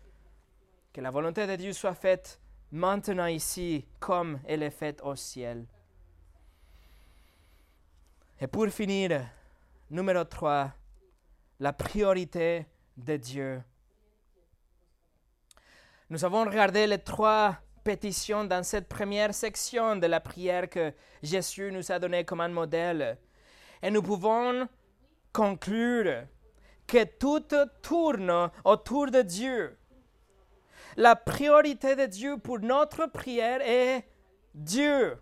que 0.91 1.01
la 1.01 1.11
volonté 1.11 1.45
de 1.47 1.55
Dieu 1.55 1.73
soit 1.73 1.93
faite 1.93 2.39
maintenant 2.71 3.27
ici 3.27 3.85
comme 3.99 4.39
elle 4.45 4.63
est 4.63 4.71
faite 4.71 5.01
au 5.03 5.15
ciel. 5.15 5.65
Et 8.39 8.47
pour 8.47 8.67
finir, 8.69 9.21
Numéro 9.89 10.23
3, 10.23 10.71
la 11.59 11.73
priorité 11.73 12.65
de 12.97 13.17
Dieu. 13.17 13.61
Nous 16.09 16.25
avons 16.25 16.45
regardé 16.45 16.87
les 16.87 16.97
trois 16.97 17.57
pétitions 17.83 18.43
dans 18.43 18.63
cette 18.63 18.89
première 18.89 19.33
section 19.33 19.95
de 19.95 20.07
la 20.07 20.19
prière 20.19 20.69
que 20.69 20.93
Jésus 21.21 21.71
nous 21.71 21.91
a 21.91 21.99
donnée 21.99 22.25
comme 22.25 22.41
un 22.41 22.49
modèle. 22.49 23.17
Et 23.81 23.91
nous 23.91 24.01
pouvons 24.01 24.67
conclure 25.31 26.25
que 26.91 27.05
tout 27.05 27.47
tourne 27.81 28.51
autour 28.65 29.09
de 29.11 29.21
Dieu. 29.21 29.77
La 30.97 31.15
priorité 31.15 31.95
de 31.95 32.05
Dieu 32.05 32.37
pour 32.37 32.59
notre 32.59 33.05
prière 33.05 33.61
est 33.61 34.03
Dieu. 34.53 35.17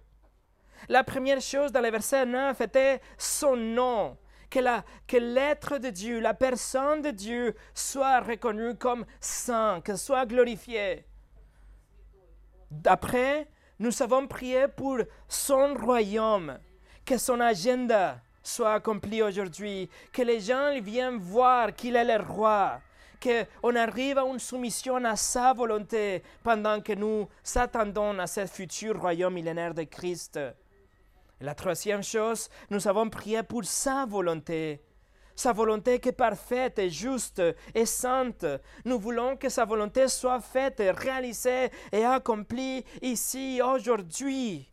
La 0.87 1.03
première 1.03 1.41
chose 1.41 1.71
dans 1.71 1.81
le 1.81 1.91
verset 1.91 2.25
9 2.25 2.59
était 2.59 3.01
son 3.19 3.55
nom 3.55 4.17
que, 4.49 5.17
l'être 5.17 5.77
de 5.77 5.91
Dieu, 5.91 6.19
la 6.19 6.33
personne 6.33 7.03
de 7.03 7.11
Dieu 7.11 7.55
soit 7.75 8.19
reconnue 8.21 8.73
comme 8.73 9.05
saint, 9.19 9.79
que 9.81 9.95
soit 9.95 10.25
glorifiée. 10.25 11.05
Après, 12.83 13.47
nous 13.77 14.01
avons 14.01 14.25
prié 14.25 14.67
pour 14.69 14.97
son 15.27 15.75
royaume, 15.75 16.57
que 17.05 17.19
son 17.19 17.39
agenda 17.39 18.19
soit 18.43 18.73
accompli 18.73 19.21
aujourd'hui, 19.21 19.89
que 20.11 20.21
les 20.21 20.39
gens 20.39 20.79
viennent 20.81 21.17
voir 21.17 21.73
qu'il 21.73 21.95
est 21.95 22.17
le 22.17 22.23
roi, 22.23 22.79
qu'on 23.21 23.75
arrive 23.75 24.17
à 24.17 24.23
une 24.23 24.39
soumission 24.39 25.03
à 25.03 25.15
sa 25.15 25.53
volonté 25.53 26.23
pendant 26.43 26.81
que 26.81 26.93
nous 26.93 27.27
attendons 27.55 28.17
à 28.19 28.27
ce 28.27 28.45
futur 28.45 28.99
royaume 28.99 29.33
millénaire 29.33 29.73
de 29.73 29.83
Christ 29.83 30.39
la 31.41 31.55
troisième 31.55 32.03
chose, 32.03 32.49
nous 32.69 32.87
avons 32.87 33.09
prié 33.09 33.43
pour 33.43 33.63
sa 33.63 34.05
volonté. 34.05 34.81
Sa 35.35 35.53
volonté 35.53 35.99
qui 35.99 36.09
est 36.09 36.13
parfaite 36.13 36.79
et 36.79 36.89
juste 36.89 37.41
et 37.73 37.85
sainte. 37.85 38.45
Nous 38.83 38.99
voulons 38.99 39.37
que 39.37 39.47
sa 39.47 39.63
volonté 39.63 40.09
soit 40.09 40.41
faite, 40.41 40.83
réalisée 40.97 41.71
et 41.93 42.03
accomplie 42.03 42.83
ici, 43.01 43.61
aujourd'hui. 43.63 44.69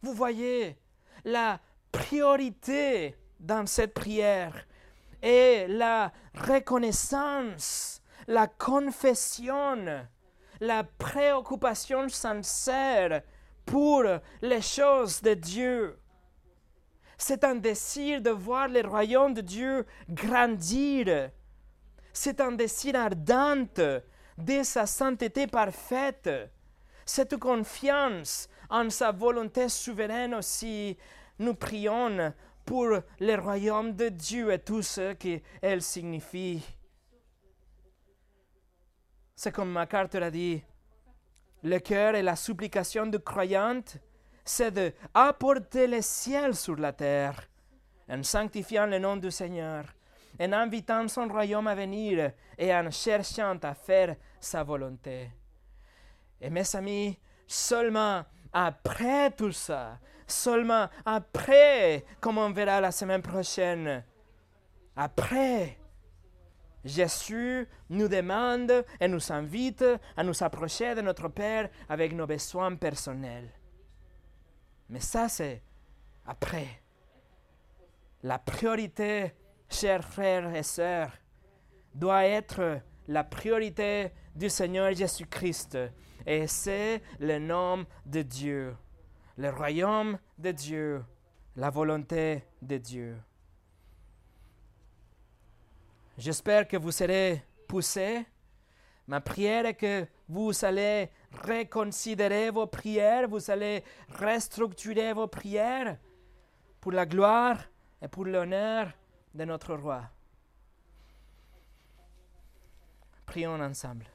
Vous 0.00 0.12
voyez, 0.12 0.78
la 1.24 1.60
priorité 1.96 3.16
dans 3.40 3.66
cette 3.66 3.94
prière 3.94 4.66
est 5.22 5.66
la 5.68 6.12
reconnaissance, 6.34 8.02
la 8.26 8.46
confession, 8.46 10.04
la 10.60 10.84
préoccupation 10.84 12.08
sincère 12.08 13.22
pour 13.64 14.04
les 14.42 14.60
choses 14.60 15.22
de 15.22 15.34
Dieu. 15.34 15.98
C'est 17.16 17.44
un 17.44 17.54
désir 17.54 18.20
de 18.20 18.30
voir 18.30 18.68
le 18.68 18.86
royaume 18.86 19.32
de 19.32 19.40
Dieu 19.40 19.86
grandir. 20.08 21.30
C'est 22.12 22.40
un 22.40 22.52
désir 22.52 22.94
ardent 22.94 24.02
de 24.36 24.62
sa 24.62 24.84
sainteté 24.84 25.46
parfaite. 25.46 26.28
Cette 27.06 27.38
confiance 27.38 28.48
en 28.68 28.90
sa 28.90 29.12
volonté 29.12 29.68
souveraine 29.68 30.34
aussi. 30.34 30.96
Nous 31.38 31.54
prions 31.54 32.32
pour 32.64 32.88
le 33.20 33.34
royaume 33.40 33.94
de 33.94 34.08
Dieu 34.08 34.52
et 34.52 34.58
tout 34.58 34.82
ce 34.82 35.12
qu'elle 35.12 35.82
signifie. 35.82 36.64
C'est 39.34 39.52
comme 39.52 39.70
MacArthur 39.70 40.22
a 40.22 40.30
dit, 40.30 40.62
le 41.62 41.78
cœur 41.78 42.14
et 42.14 42.22
la 42.22 42.36
supplication 42.36 43.06
du 43.06 43.18
croyant 43.18 43.82
c'est 44.46 44.70
d'apporter 44.70 45.88
le 45.88 46.00
ciel 46.00 46.54
sur 46.54 46.76
la 46.76 46.92
terre, 46.92 47.48
en 48.08 48.22
sanctifiant 48.22 48.86
le 48.86 49.00
nom 49.00 49.16
du 49.16 49.30
Seigneur, 49.30 49.84
en 50.40 50.52
invitant 50.52 51.08
son 51.08 51.26
royaume 51.26 51.66
à 51.66 51.74
venir 51.74 52.30
et 52.56 52.72
en 52.72 52.88
cherchant 52.90 53.58
à 53.62 53.74
faire 53.74 54.14
sa 54.40 54.62
volonté. 54.62 55.32
Et 56.40 56.48
mes 56.48 56.76
amis, 56.76 57.18
seulement 57.46 58.24
après 58.52 59.32
tout 59.32 59.52
ça, 59.52 59.98
seulement 60.26 60.88
après, 61.04 62.04
comme 62.20 62.38
on 62.38 62.50
verra 62.50 62.80
la 62.80 62.92
semaine 62.92 63.22
prochaine, 63.22 64.04
après, 64.96 65.78
Jésus 66.84 67.68
nous 67.90 68.08
demande 68.08 68.84
et 69.00 69.08
nous 69.08 69.32
invite 69.32 69.84
à 70.16 70.22
nous 70.22 70.42
approcher 70.42 70.94
de 70.94 71.00
notre 71.00 71.28
Père 71.28 71.68
avec 71.88 72.12
nos 72.12 72.26
besoins 72.26 72.74
personnels. 72.76 73.50
Mais 74.88 75.00
ça, 75.00 75.28
c'est 75.28 75.62
après. 76.24 76.80
La 78.22 78.38
priorité, 78.38 79.34
chers 79.68 80.04
frères 80.04 80.54
et 80.54 80.62
sœurs, 80.62 81.12
doit 81.94 82.24
être 82.24 82.80
la 83.08 83.24
priorité 83.24 84.12
du 84.34 84.48
Seigneur 84.48 84.92
Jésus-Christ. 84.94 85.78
Et 86.24 86.46
c'est 86.46 87.02
le 87.18 87.38
nom 87.38 87.84
de 88.04 88.22
Dieu, 88.22 88.76
le 89.36 89.50
royaume 89.50 90.18
de 90.38 90.52
Dieu, 90.52 91.04
la 91.56 91.70
volonté 91.70 92.44
de 92.62 92.78
Dieu. 92.78 93.16
J'espère 96.16 96.66
que 96.66 96.76
vous 96.76 96.92
serez 96.92 97.42
poussés. 97.68 98.24
Ma 99.06 99.20
prière 99.20 99.66
est 99.66 99.74
que 99.74 100.06
vous 100.28 100.52
allez 100.64 101.10
reconsidérer 101.30 102.50
vos 102.50 102.66
prières, 102.66 103.28
vous 103.28 103.50
allez 103.50 103.84
restructurer 104.08 105.12
vos 105.12 105.28
prières 105.28 105.98
pour 106.80 106.92
la 106.92 107.06
gloire 107.06 107.58
et 108.00 108.08
pour 108.08 108.24
l'honneur 108.24 108.92
de 109.34 109.44
notre 109.44 109.74
roi. 109.74 110.02
Prions 113.26 113.60
ensemble. 113.60 114.06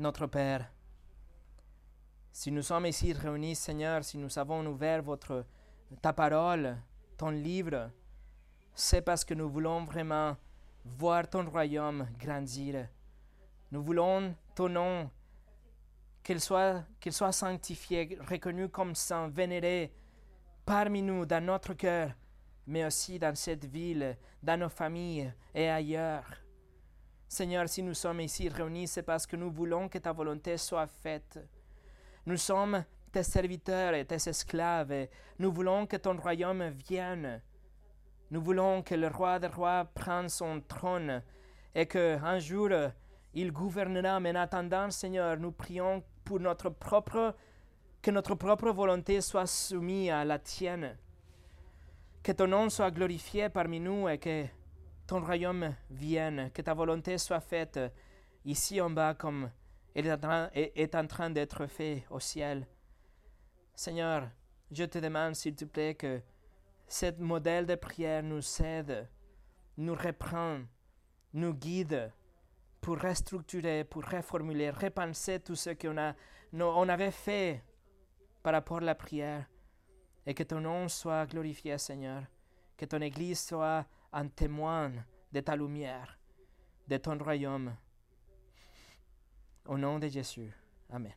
Notre 0.00 0.26
Père, 0.28 0.72
si 2.32 2.50
nous 2.50 2.62
sommes 2.62 2.86
ici 2.86 3.12
réunis, 3.12 3.54
Seigneur, 3.54 4.02
si 4.02 4.16
nous 4.16 4.38
avons 4.38 4.64
ouvert 4.64 5.02
ta 6.00 6.14
parole, 6.14 6.78
ton 7.18 7.28
livre, 7.28 7.90
c'est 8.74 9.02
parce 9.02 9.26
que 9.26 9.34
nous 9.34 9.50
voulons 9.50 9.84
vraiment 9.84 10.38
voir 10.86 11.28
ton 11.28 11.44
royaume 11.44 12.08
grandir. 12.18 12.88
Nous 13.70 13.82
voulons 13.82 14.34
ton 14.54 14.70
nom, 14.70 15.10
qu'il 16.22 16.40
soit 16.40 16.86
sanctifié, 17.32 18.18
reconnu 18.26 18.70
comme 18.70 18.94
saint, 18.94 19.28
vénéré 19.28 19.92
parmi 20.64 21.02
nous, 21.02 21.26
dans 21.26 21.44
notre 21.44 21.74
cœur, 21.74 22.12
mais 22.66 22.86
aussi 22.86 23.18
dans 23.18 23.34
cette 23.34 23.66
ville, 23.66 24.16
dans 24.42 24.58
nos 24.58 24.70
familles 24.70 25.30
et 25.54 25.68
ailleurs. 25.68 26.24
Seigneur, 27.32 27.68
si 27.68 27.80
nous 27.84 27.94
sommes 27.94 28.22
ici 28.22 28.48
réunis, 28.48 28.88
c'est 28.88 29.04
parce 29.04 29.24
que 29.24 29.36
nous 29.36 29.52
voulons 29.52 29.88
que 29.88 29.98
ta 29.98 30.10
volonté 30.10 30.56
soit 30.56 30.88
faite. 30.88 31.38
Nous 32.26 32.36
sommes 32.36 32.84
tes 33.12 33.22
serviteurs 33.22 33.94
et 33.94 34.04
tes 34.04 34.28
esclaves, 34.28 34.90
et 34.90 35.08
nous 35.38 35.52
voulons 35.52 35.86
que 35.86 35.96
ton 35.96 36.16
royaume 36.16 36.70
vienne. 36.70 37.40
Nous 38.32 38.42
voulons 38.42 38.82
que 38.82 38.96
le 38.96 39.06
roi 39.06 39.38
des 39.38 39.46
rois 39.46 39.84
prenne 39.94 40.28
son 40.28 40.60
trône 40.60 41.22
et 41.72 41.86
qu'un 41.86 42.40
jour 42.40 42.70
il 43.32 43.52
gouvernera. 43.52 44.18
Mais 44.18 44.32
en 44.32 44.34
attendant, 44.34 44.90
Seigneur, 44.90 45.36
nous 45.36 45.52
prions 45.52 46.02
pour 46.24 46.40
notre 46.40 46.68
propre, 46.68 47.36
que 48.02 48.10
notre 48.10 48.34
propre 48.34 48.70
volonté 48.70 49.20
soit 49.20 49.46
soumise 49.46 50.10
à 50.10 50.24
la 50.24 50.40
tienne. 50.40 50.96
Que 52.24 52.32
ton 52.32 52.48
nom 52.48 52.68
soit 52.68 52.90
glorifié 52.90 53.48
parmi 53.50 53.78
nous 53.78 54.08
et 54.08 54.18
que 54.18 54.46
ton 55.10 55.24
royaume 55.24 55.74
vienne, 55.90 56.52
que 56.54 56.62
ta 56.62 56.72
volonté 56.72 57.18
soit 57.18 57.40
faite 57.40 57.80
ici 58.44 58.80
en 58.80 58.90
bas 58.90 59.12
comme 59.12 59.50
elle 59.92 60.06
est 60.54 60.94
en 60.94 61.06
train 61.08 61.30
d'être 61.30 61.66
faite 61.66 62.04
au 62.10 62.20
ciel. 62.20 62.64
Seigneur, 63.74 64.30
je 64.70 64.84
te 64.84 64.98
demande 64.98 65.34
s'il 65.34 65.56
te 65.56 65.64
plaît 65.64 65.96
que 65.96 66.22
ce 66.86 67.10
modèle 67.18 67.66
de 67.66 67.74
prière 67.74 68.22
nous 68.22 68.62
aide, 68.62 69.08
nous 69.76 69.96
reprend, 69.96 70.60
nous 71.32 71.54
guide 71.54 72.12
pour 72.80 73.00
restructurer, 73.00 73.82
pour 73.82 74.04
reformuler, 74.04 74.70
repenser 74.70 75.40
tout 75.40 75.56
ce 75.56 75.70
qu'on 75.70 75.98
a, 75.98 76.14
on 76.52 76.88
avait 76.88 77.10
fait 77.10 77.64
par 78.44 78.52
rapport 78.52 78.76
à 78.76 78.82
la 78.82 78.94
prière. 78.94 79.44
Et 80.24 80.34
que 80.34 80.44
ton 80.44 80.60
nom 80.60 80.86
soit 80.86 81.26
glorifié, 81.26 81.76
Seigneur. 81.78 82.22
Que 82.76 82.84
ton 82.84 83.00
Église 83.00 83.40
soit 83.40 83.84
un 84.12 84.28
témoin 84.28 84.92
de 85.32 85.40
ta 85.40 85.56
lumière, 85.56 86.18
de 86.88 86.96
ton 86.96 87.18
royaume. 87.18 87.76
Au 89.66 89.78
nom 89.78 89.98
de 89.98 90.08
Jésus. 90.08 90.52
Amen. 90.88 91.12